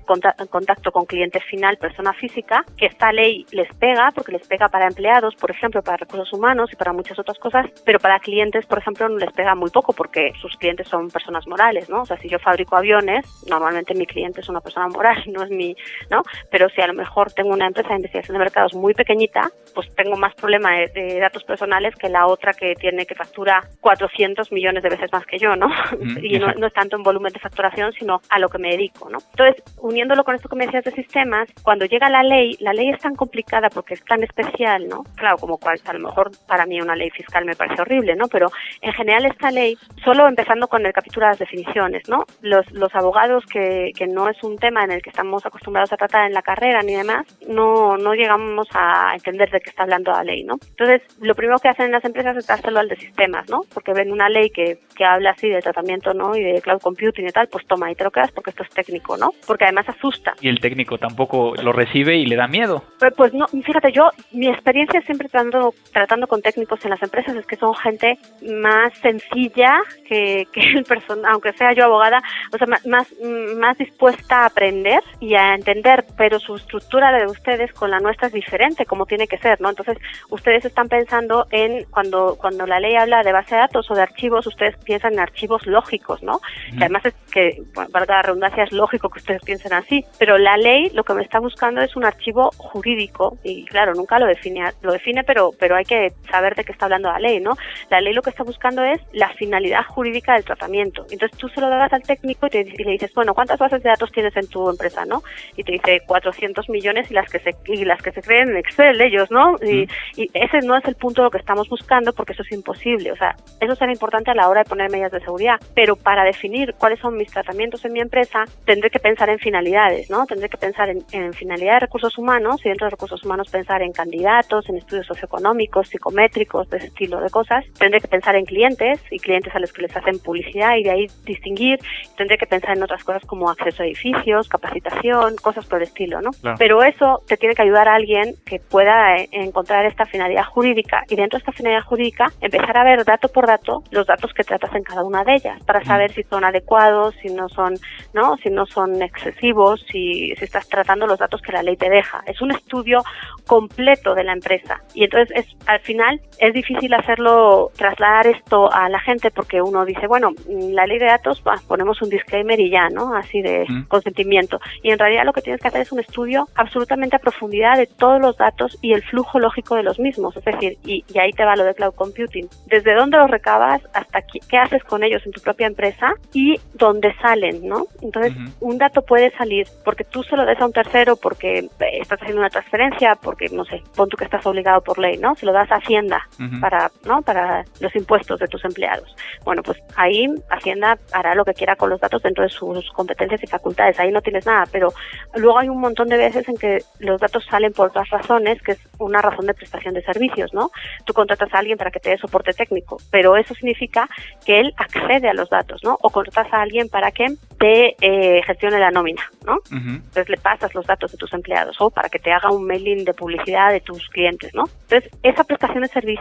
contacto 0.49 0.91
con 0.91 1.05
cliente 1.05 1.39
final, 1.39 1.77
persona 1.77 2.11
física, 2.11 2.65
que 2.75 2.87
esta 2.87 3.13
ley 3.13 3.45
les 3.51 3.73
pega, 3.75 4.11
porque 4.13 4.33
les 4.33 4.45
pega 4.45 4.67
para 4.67 4.87
empleados, 4.87 5.35
por 5.35 5.51
ejemplo, 5.51 5.81
para 5.81 5.97
recursos 5.97 6.33
humanos 6.33 6.69
y 6.73 6.75
para 6.75 6.91
muchas 6.97 7.17
otras 7.19 7.37
cosas, 7.39 7.67
pero 7.85 7.99
para 7.99 8.19
clientes, 8.19 8.65
por 8.65 8.79
ejemplo, 8.79 9.07
no 9.07 9.17
les 9.17 9.31
pega 9.31 9.55
muy 9.55 9.69
poco 9.69 9.93
porque 9.93 10.33
sus 10.41 10.55
clientes 10.57 10.87
son 10.87 11.09
personas 11.09 11.47
morales, 11.47 11.89
¿no? 11.89 12.01
O 12.01 12.05
sea, 12.05 12.17
si 12.17 12.27
yo 12.27 12.39
fabrico 12.39 12.75
aviones, 12.75 13.25
normalmente 13.47 13.93
mi 13.93 14.05
cliente 14.05 14.41
es 14.41 14.49
una 14.49 14.61
persona 14.61 14.87
moral, 14.87 15.23
no 15.31 15.43
es 15.43 15.49
mi, 15.49 15.75
¿no? 16.09 16.23
Pero 16.51 16.67
si 16.69 16.81
a 16.81 16.87
lo 16.87 16.93
mejor 16.93 17.31
tengo 17.31 17.51
una 17.51 17.67
empresa 17.67 17.89
de 17.89 17.95
investigación 17.95 18.35
de 18.35 18.39
mercados 18.39 18.73
muy 18.73 18.93
pequeñita, 18.93 19.49
pues 19.73 19.93
tengo 19.95 20.17
más 20.17 20.33
problema 20.35 20.71
de, 20.93 21.19
datos 21.19 21.43
personales 21.43 21.95
que 21.95 22.09
la 22.09 22.27
otra 22.27 22.53
que 22.53 22.75
tiene 22.75 23.05
que 23.05 23.15
factura 23.15 23.61
400 23.81 24.51
millones 24.51 24.83
de 24.83 24.89
veces 24.89 25.11
más 25.11 25.25
que 25.25 25.37
yo, 25.37 25.55
¿no? 25.55 25.67
y 26.21 26.39
no, 26.39 26.51
no, 26.53 26.67
es 26.67 26.73
tanto 26.73 26.95
en 26.95 27.03
volumen 27.03 27.31
de 27.31 27.39
facturación, 27.39 27.93
sino 27.93 28.21
a 28.29 28.39
lo 28.39 28.49
que 28.49 28.57
me 28.57 28.71
dedico, 28.71 29.09
¿no? 29.09 29.19
Entonces, 29.31 29.63
uniéndolo 29.77 30.23
con 30.23 30.35
esto 30.35 30.49
que 30.49 30.55
me 30.55 30.65
decías 30.65 30.83
de 30.83 30.91
sistemas, 30.91 31.47
cuando 31.63 31.85
llega 31.85 32.09
la 32.09 32.23
ley, 32.23 32.57
la 32.59 32.73
ley 32.73 32.89
es 32.89 32.99
tan 32.99 33.15
complicada 33.15 33.69
porque 33.69 33.93
es 33.93 34.03
tan 34.03 34.23
especial, 34.23 34.87
¿no? 34.87 35.03
Claro, 35.15 35.37
como 35.37 35.57
cual, 35.57 35.79
a 35.85 35.93
lo 35.93 35.99
mejor 35.99 36.31
para 36.47 36.65
mí 36.65 36.79
una 36.87 36.95
ley 36.95 37.09
fiscal 37.09 37.45
me 37.45 37.55
parece 37.55 37.81
horrible, 37.81 38.15
¿no? 38.15 38.27
Pero 38.27 38.47
en 38.81 38.93
general 38.93 39.25
esta 39.25 39.51
ley, 39.51 39.77
solo 40.03 40.27
empezando 40.27 40.67
con 40.67 40.85
el 40.85 40.93
capítulo 40.93 41.25
de 41.25 41.31
las 41.31 41.39
definiciones, 41.39 42.07
¿no? 42.09 42.23
Los, 42.41 42.69
los 42.71 42.93
abogados 42.95 43.45
que, 43.45 43.91
que 43.95 44.07
no 44.07 44.29
es 44.29 44.41
un 44.43 44.57
tema 44.57 44.83
en 44.83 44.91
el 44.91 45.01
que 45.01 45.09
estamos 45.09 45.45
acostumbrados 45.45 45.91
a 45.93 45.97
tratar 45.97 46.27
en 46.27 46.33
la 46.33 46.41
carrera 46.41 46.81
ni 46.81 46.95
demás, 46.95 47.25
no, 47.47 47.97
no 47.97 48.13
llegamos 48.13 48.67
a 48.73 49.13
entender 49.13 49.49
de 49.51 49.59
qué 49.59 49.69
está 49.69 49.83
hablando 49.83 50.11
la 50.11 50.23
ley, 50.23 50.43
¿no? 50.43 50.55
Entonces, 50.69 51.01
lo 51.21 51.35
primero 51.35 51.59
que 51.59 51.69
hacen 51.69 51.91
las 51.91 52.05
empresas 52.05 52.37
es 52.37 52.47
dárselo 52.47 52.79
al 52.79 52.87
de 52.87 52.95
sistemas, 52.95 53.49
¿no? 53.49 53.61
Porque 53.73 53.93
ven 53.93 54.11
una 54.11 54.29
ley 54.29 54.49
que, 54.49 54.79
que 54.95 55.05
habla 55.05 55.31
así 55.31 55.49
de 55.49 55.61
tratamiento, 55.61 56.13
¿no? 56.13 56.35
Y 56.35 56.43
de 56.43 56.61
cloud 56.61 56.81
computing 56.81 57.27
y 57.27 57.31
tal, 57.31 57.47
pues 57.47 57.65
toma 57.67 57.91
y 57.91 57.95
te 57.95 58.03
lo 58.03 58.11
quedas 58.11 58.31
porque 58.31 58.51
esto 58.51 58.63
es 58.63 58.69
técnico, 58.69 59.17
¿no? 59.17 59.31
Porque 59.45 59.65
además 59.65 59.89
asusta. 59.89 60.33
Y 60.41 60.49
el 60.49 60.59
técnico 60.59 60.97
tampoco 60.97 61.53
lo 61.61 61.71
recibe 61.71 62.15
y 62.15 62.25
le 62.25 62.35
da 62.35 62.47
miedo. 62.47 62.83
Pues, 62.99 63.13
pues 63.15 63.33
no, 63.33 63.47
fíjate, 63.47 63.91
yo, 63.91 64.09
mi 64.31 64.47
experiencia 64.47 65.01
siempre 65.01 65.27
tratando, 65.29 65.73
tratando 65.91 66.27
con 66.27 66.41
técnicos 66.41 66.66
en 66.83 66.89
las 66.89 67.01
empresas 67.01 67.35
es 67.35 67.45
que 67.45 67.55
son 67.55 67.73
gente 67.75 68.17
más 68.41 68.93
sencilla 68.99 69.81
que, 70.07 70.47
que 70.53 70.61
el 70.61 70.83
persona, 70.83 71.29
aunque 71.31 71.53
sea 71.53 71.73
yo 71.73 71.85
abogada, 71.85 72.21
o 72.53 72.57
sea, 72.57 72.67
más, 72.85 73.13
más 73.57 73.77
dispuesta 73.77 74.41
a 74.41 74.45
aprender 74.47 75.01
y 75.19 75.35
a 75.35 75.55
entender, 75.55 76.05
pero 76.17 76.39
su 76.39 76.55
estructura 76.55 77.11
de 77.11 77.25
ustedes 77.25 77.71
con 77.73 77.91
la 77.91 77.99
nuestra 77.99 78.27
es 78.27 78.33
diferente, 78.33 78.85
como 78.85 79.05
tiene 79.05 79.27
que 79.27 79.37
ser, 79.37 79.59
¿no? 79.61 79.69
Entonces, 79.69 79.97
ustedes 80.29 80.65
están 80.65 80.87
pensando 80.87 81.47
en, 81.51 81.85
cuando, 81.85 82.37
cuando 82.39 82.65
la 82.65 82.79
ley 82.79 82.95
habla 82.95 83.23
de 83.23 83.31
base 83.31 83.55
de 83.55 83.61
datos 83.61 83.89
o 83.89 83.95
de 83.95 84.01
archivos, 84.01 84.45
ustedes 84.47 84.75
piensan 84.83 85.13
en 85.13 85.19
archivos 85.19 85.65
lógicos, 85.65 86.21
¿no? 86.23 86.39
Que 86.77 86.85
además 86.85 87.05
es 87.05 87.13
que, 87.31 87.63
bueno, 87.73 87.89
para 87.91 88.05
la 88.05 88.21
redundancia, 88.21 88.63
es 88.63 88.71
lógico 88.71 89.09
que 89.09 89.19
ustedes 89.19 89.41
piensen 89.43 89.73
así, 89.73 90.03
pero 90.19 90.37
la 90.37 90.57
ley 90.57 90.89
lo 90.93 91.03
que 91.03 91.13
me 91.13 91.23
está 91.23 91.39
buscando 91.39 91.81
es 91.81 91.95
un 91.95 92.05
archivo 92.05 92.51
jurídico 92.57 93.37
y 93.43 93.65
claro, 93.65 93.93
nunca 93.93 94.19
lo 94.19 94.25
define, 94.25 94.71
lo 94.81 94.91
define, 94.91 95.23
pero, 95.23 95.51
pero 95.57 95.75
hay 95.75 95.85
que 95.85 96.13
saber 96.29 96.55
de 96.57 96.65
qué 96.65 96.71
está 96.71 96.85
hablando 96.85 97.09
la 97.09 97.19
ley, 97.19 97.39
¿no? 97.39 97.55
La 97.89 98.01
ley 98.01 98.13
lo 98.13 98.21
que 98.21 98.29
está 98.29 98.43
buscando 98.43 98.83
es 98.83 99.01
la 99.13 99.29
finalidad 99.29 99.83
jurídica 99.85 100.33
del 100.33 100.45
tratamiento. 100.45 101.05
Entonces 101.09 101.37
tú 101.37 101.47
se 101.49 101.61
lo 101.61 101.69
das 101.69 101.91
al 101.93 102.03
técnico 102.03 102.47
y, 102.47 102.49
te, 102.49 102.61
y 102.61 102.83
le 102.83 102.91
dices, 102.91 103.13
bueno, 103.13 103.33
¿cuántas 103.33 103.59
bases 103.59 103.81
de 103.83 103.89
datos 103.89 104.11
tienes 104.11 104.35
en 104.35 104.47
tu 104.47 104.69
empresa, 104.69 105.05
no? 105.05 105.23
Y 105.55 105.63
te 105.63 105.73
dice 105.73 106.01
400 106.05 106.69
millones 106.69 107.09
y 107.11 107.13
las 107.13 107.29
que 107.29 107.39
se 107.39 107.55
y 107.65 107.85
las 107.85 108.01
que 108.01 108.11
se 108.11 108.21
creen 108.21 108.49
en 108.49 108.57
Excel 108.57 109.01
ellos, 109.01 109.31
¿no? 109.31 109.55
Y, 109.61 109.87
y 110.15 110.29
ese 110.33 110.59
no 110.65 110.77
es 110.77 110.85
el 110.85 110.95
punto 110.95 111.21
de 111.21 111.25
lo 111.25 111.31
que 111.31 111.37
estamos 111.37 111.69
buscando 111.69 112.13
porque 112.13 112.33
eso 112.33 112.43
es 112.43 112.51
imposible. 112.51 113.11
O 113.11 113.15
sea, 113.15 113.35
eso 113.59 113.75
será 113.75 113.91
importante 113.91 114.31
a 114.31 114.35
la 114.35 114.49
hora 114.49 114.63
de 114.63 114.69
poner 114.69 114.89
medidas 114.91 115.11
de 115.11 115.19
seguridad, 115.19 115.59
pero 115.73 115.95
para 115.95 116.23
definir 116.23 116.73
cuáles 116.77 116.99
son 116.99 117.17
mis 117.17 117.31
tratamientos 117.31 117.83
en 117.85 117.93
mi 117.93 117.99
empresa, 117.99 118.45
tendré 118.65 118.89
que 118.89 118.99
pensar 118.99 119.29
en 119.29 119.39
finalidades, 119.39 120.09
¿no? 120.09 120.25
Tendré 120.25 120.49
que 120.49 120.57
pensar 120.57 120.89
en, 120.89 121.03
en 121.11 121.33
finalidad 121.33 121.73
de 121.73 121.79
recursos 121.81 122.17
humanos 122.17 122.61
y 122.63 122.69
dentro 122.69 122.85
de 122.85 122.91
recursos 122.91 123.23
humanos 123.23 123.49
pensar 123.49 123.81
en 123.81 123.91
candidatos, 123.91 124.67
en 124.69 124.77
estudios 124.77 125.05
socioeconómicos, 125.07 125.89
psicométricos, 125.89 126.46
de 126.69 126.77
ese 126.77 126.87
estilo 126.87 127.19
de 127.19 127.29
cosas. 127.29 127.65
Tendré 127.77 127.99
que 127.99 128.07
pensar 128.07 128.35
en 128.35 128.45
clientes 128.45 128.99
y 129.11 129.19
clientes 129.19 129.53
a 129.55 129.59
los 129.59 129.71
que 129.71 129.83
les 129.83 129.95
hacen 129.95 130.19
publicidad 130.19 130.75
y 130.77 130.83
de 130.83 130.91
ahí 130.91 131.07
distinguir. 131.25 131.79
Tendré 132.15 132.37
que 132.37 132.47
pensar 132.47 132.75
en 132.75 132.83
otras 132.83 133.03
cosas 133.03 133.23
como 133.25 133.49
acceso 133.49 133.83
a 133.83 133.85
edificios, 133.85 134.47
capacitación, 134.47 135.35
cosas 135.37 135.65
por 135.65 135.79
el 135.79 135.87
estilo, 135.87 136.21
¿no? 136.21 136.31
Claro. 136.31 136.57
Pero 136.57 136.83
eso 136.83 137.21
te 137.27 137.37
tiene 137.37 137.55
que 137.55 137.61
ayudar 137.61 137.87
a 137.87 137.95
alguien 137.95 138.35
que 138.45 138.59
pueda 138.59 139.17
eh, 139.17 139.29
encontrar 139.31 139.85
esta 139.85 140.05
finalidad 140.05 140.45
jurídica 140.45 141.03
y 141.09 141.15
dentro 141.15 141.37
de 141.37 141.41
esta 141.41 141.51
finalidad 141.51 141.83
jurídica 141.83 142.31
empezar 142.41 142.77
a 142.77 142.83
ver 142.83 143.03
dato 143.03 143.27
por 143.27 143.47
dato 143.47 143.83
los 143.91 144.07
datos 144.07 144.33
que 144.33 144.43
tratas 144.43 144.73
en 144.75 144.83
cada 144.83 145.03
una 145.03 145.23
de 145.23 145.35
ellas 145.35 145.61
para 145.65 145.83
saber 145.83 146.11
si 146.11 146.23
son 146.23 146.43
adecuados, 146.43 147.15
si 147.21 147.29
no 147.29 147.49
son, 147.49 147.75
¿no? 148.13 148.37
Si 148.37 148.49
no 148.49 148.65
son 148.65 149.01
excesivos, 149.01 149.85
si, 149.91 150.33
si 150.35 150.45
estás 150.45 150.67
tratando 150.67 151.07
los 151.07 151.19
datos 151.19 151.41
que 151.41 151.51
la 151.51 151.63
ley 151.63 151.75
te 151.75 151.89
deja. 151.89 152.21
Es 152.25 152.41
un 152.41 152.51
estudio 152.51 153.03
completo 153.45 154.13
de 154.15 154.23
la 154.23 154.33
empresa 154.33 154.81
y 154.93 155.03
entonces 155.03 155.37
es 155.37 155.45
al 155.65 155.79
final 155.81 156.21
es 156.39 156.53
difícil 156.53 156.93
hacerlo 156.93 157.71
trasladar 157.77 158.27
esto 158.27 158.71
a 158.71 158.89
la 158.89 158.99
gente 158.99 159.31
porque 159.31 159.61
uno 159.61 159.85
dice, 159.85 160.07
bueno, 160.07 160.31
mm, 160.31 160.71
la 160.73 160.85
ley 160.85 160.99
de 160.99 161.05
datos, 161.05 161.43
bah, 161.43 161.59
ponemos 161.67 162.01
un 162.01 162.09
disclaimer 162.09 162.59
y 162.59 162.69
ya, 162.69 162.89
¿no? 162.89 163.15
Así 163.15 163.41
de 163.41 163.65
Mm. 163.67 163.83
consentimiento. 163.87 164.59
Y 164.83 164.91
en 164.91 164.99
realidad 164.99 165.25
lo 165.25 165.33
que 165.33 165.41
tienes 165.41 165.61
que 165.61 165.67
hacer 165.67 165.81
es 165.81 165.91
un 165.91 165.99
estudio 165.99 166.47
absolutamente 166.55 167.15
a 167.15 167.19
profundidad 167.19 167.77
de 167.77 167.87
todos 167.87 168.21
los 168.21 168.37
datos 168.37 168.77
y 168.81 168.93
el 168.93 169.03
flujo 169.03 169.39
lógico 169.39 169.75
de 169.75 169.83
los 169.83 169.99
mismos. 169.99 170.35
Es 170.37 170.45
decir, 170.45 170.77
y, 170.85 171.03
y 171.13 171.19
ahí 171.19 171.31
te 171.31 171.45
va 171.45 171.55
lo 171.55 171.63
de 171.63 171.73
cloud 171.73 171.93
computing. 171.95 172.47
Desde 172.67 172.93
dónde 172.93 173.17
los 173.17 173.29
recabas 173.29 173.81
hasta 173.93 174.21
qué, 174.21 174.39
qué 174.49 174.57
haces 174.57 174.83
con 174.83 175.03
ellos 175.03 175.25
en 175.25 175.31
tu 175.31 175.41
propia 175.41 175.67
empresa 175.67 176.13
y 176.33 176.59
dónde 176.73 177.13
salen, 177.21 177.67
¿no? 177.67 177.85
Entonces, 178.01 178.33
un 178.59 178.77
dato 178.77 179.01
puede 179.01 179.31
salir 179.31 179.67
porque 179.83 180.03
tú 180.03 180.23
se 180.23 180.35
lo 180.35 180.45
des 180.45 180.59
a 180.59 180.65
un 180.65 180.73
tercero 180.73 181.15
porque 181.15 181.59
eh, 181.59 181.69
estás 182.01 182.19
haciendo 182.21 182.41
una 182.41 182.49
transferencia, 182.49 183.15
porque, 183.15 183.47
no 183.51 183.65
sé, 183.65 183.81
pon 183.95 184.09
tú 184.09 184.17
que 184.17 184.25
estás 184.25 184.45
obligado 184.45 184.81
por 184.81 184.99
ley, 184.99 185.17
¿no? 185.17 185.35
Se 185.35 185.45
lo 185.45 185.53
das 185.53 185.71
a 185.71 185.75
Hacienda 185.75 186.26
Para, 186.61 186.91
¿no? 187.05 187.21
Para 187.21 187.65
los 187.79 187.95
impuestos 187.95 188.39
de 188.39 188.47
tus 188.47 188.63
empleados. 188.63 189.15
Bueno, 189.43 189.63
pues 189.63 189.77
ahí 189.95 190.27
Hacienda 190.49 190.97
hará 191.11 191.33
lo 191.33 191.43
que 191.43 191.53
quiera 191.53 191.75
con 191.75 191.89
los 191.89 191.99
datos 191.99 192.21
dentro 192.21 192.43
de 192.43 192.49
sus 192.49 192.89
competencias 192.91 193.41
y 193.43 193.47
facultades. 193.47 193.99
Ahí 193.99 194.11
no 194.11 194.21
tienes 194.21 194.45
nada, 194.45 194.65
pero 194.71 194.93
luego 195.35 195.57
hay 195.57 195.69
un 195.69 195.79
montón 195.79 196.07
de 196.07 196.17
veces 196.17 196.47
en 196.47 196.57
que 196.57 196.79
los 196.99 197.19
datos 197.19 197.45
salen 197.49 197.73
por 197.73 197.87
otras 197.87 198.09
razones, 198.09 198.61
que 198.61 198.73
es 198.73 198.79
una 198.99 199.21
razón 199.21 199.45
de 199.47 199.53
prestación 199.53 199.93
de 199.93 200.03
servicios, 200.03 200.53
¿no? 200.53 200.69
Tú 201.05 201.13
contratas 201.13 201.53
a 201.53 201.59
alguien 201.59 201.77
para 201.77 201.91
que 201.91 201.99
te 201.99 202.11
dé 202.11 202.17
soporte 202.17 202.53
técnico, 202.53 202.97
pero 203.11 203.35
eso 203.37 203.53
significa 203.53 204.07
que 204.45 204.59
él 204.59 204.73
accede 204.77 205.29
a 205.29 205.33
los 205.33 205.49
datos, 205.49 205.81
¿no? 205.83 205.97
O 206.01 206.09
contratas 206.09 206.53
a 206.53 206.61
alguien 206.61 206.89
para 206.89 207.11
que 207.11 207.25
te 207.59 207.95
eh, 208.01 208.41
gestione 208.45 208.79
la 208.79 208.91
nómina, 208.91 209.23
¿no? 209.45 209.57
Entonces 209.71 210.29
le 210.29 210.37
pasas 210.37 210.73
los 210.75 210.85
datos 210.85 211.11
de 211.11 211.17
tus 211.17 211.33
empleados 211.33 211.75
o 211.79 211.89
para 211.89 212.09
que 212.09 212.19
te 212.19 212.31
haga 212.31 212.51
un 212.51 212.65
mailing 212.65 213.05
de 213.05 213.13
publicidad 213.13 213.71
de 213.71 213.81
tus 213.81 214.07
clientes, 214.09 214.53
¿no? 214.53 214.65
Entonces, 214.89 215.11
esa 215.23 215.43
prestación 215.43 215.83
de 215.83 215.89
servicios 215.89 216.16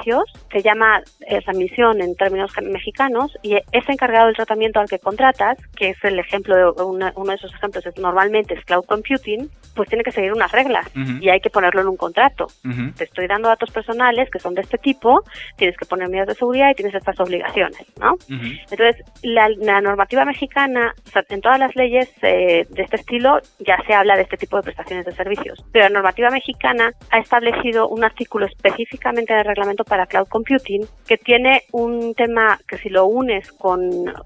se 0.51 0.63
llama 0.63 1.01
eh, 1.29 1.41
remisión 1.47 2.01
en 2.01 2.15
términos 2.17 2.53
mexicanos 2.63 3.37
y 3.43 3.57
ese 3.73 3.93
encargado 3.93 4.27
del 4.27 4.37
tratamiento 4.37 4.81
al 4.81 4.89
que 4.89 4.99
contratas, 4.99 5.59
que 5.77 5.91
es 5.91 6.05
el 6.05 6.19
ejemplo 6.19 6.55
de 6.57 6.83
una- 6.83 7.13
uno 7.17 7.31
de 7.31 7.37
esos 7.37 7.53
ejemplos 7.55 7.85
es 7.87 7.97
normalmente 7.99 8.55
es 8.55 8.65
cloud 8.65 8.85
computing, 8.87 9.49
pues 9.75 9.89
tiene 9.89 10.05
que 10.05 10.13
seguir 10.13 10.33
unas 10.33 10.53
reglas 10.53 10.87
y 11.23 11.29
hay 11.29 11.41
que 11.41 11.51
ponerlo 11.51 11.81
en 11.83 11.89
un 11.89 11.97
contrato. 11.97 12.47
Te 12.95 13.05
estoy 13.05 13.27
dando 13.27 13.49
datos 13.49 13.71
personales 13.71 14.29
que 14.31 14.39
son 14.39 14.55
de 14.55 14.63
este 14.63 14.79
tipo, 14.79 15.21
tienes 15.57 15.77
que 15.77 15.85
poner 15.87 16.09
medidas 16.09 16.29
de 16.29 16.35
seguridad 16.35 16.71
y 16.71 16.75
tienes 16.75 16.95
estas 16.95 17.19
obligaciones, 17.21 17.81
¿no? 18.01 18.15
Entonces, 18.71 18.97
la, 19.23 19.49
la 19.59 19.81
normativa 19.81 20.25
mexicana, 20.25 20.95
o 21.07 21.11
sea, 21.11 21.23
en 21.29 21.41
todas 21.41 21.59
las 21.59 21.75
leyes 21.77 22.11
eh, 22.23 22.67
de 22.71 22.83
este 22.83 22.97
estilo 22.97 23.39
ya 23.59 23.77
se 23.87 23.95
habla 23.95 24.17
de 24.17 24.23
este 24.23 24.37
tipo 24.37 24.57
de 24.57 24.63
prestaciones 24.65 25.05
de 25.07 25.13
servicios, 25.13 25.65
pero 25.73 25.85
la 25.87 25.91
normativa 25.91 26.31
mexicana 26.31 26.93
ha 27.11 27.19
establecido 27.19 27.89
un 27.89 28.05
artículo 28.05 28.47
específicamente 28.47 29.33
en 29.33 29.41
el 29.41 29.45
reglamento 29.45 29.85
para 29.89 30.07
cloud 30.07 30.27
computing 30.29 30.85
que 31.07 31.17
tiene 31.17 31.63
un 31.73 32.15
tema 32.15 32.59
que 32.67 32.77
si 32.79 32.89
lo 32.89 33.07
unes 33.07 33.53
con, 33.53 33.81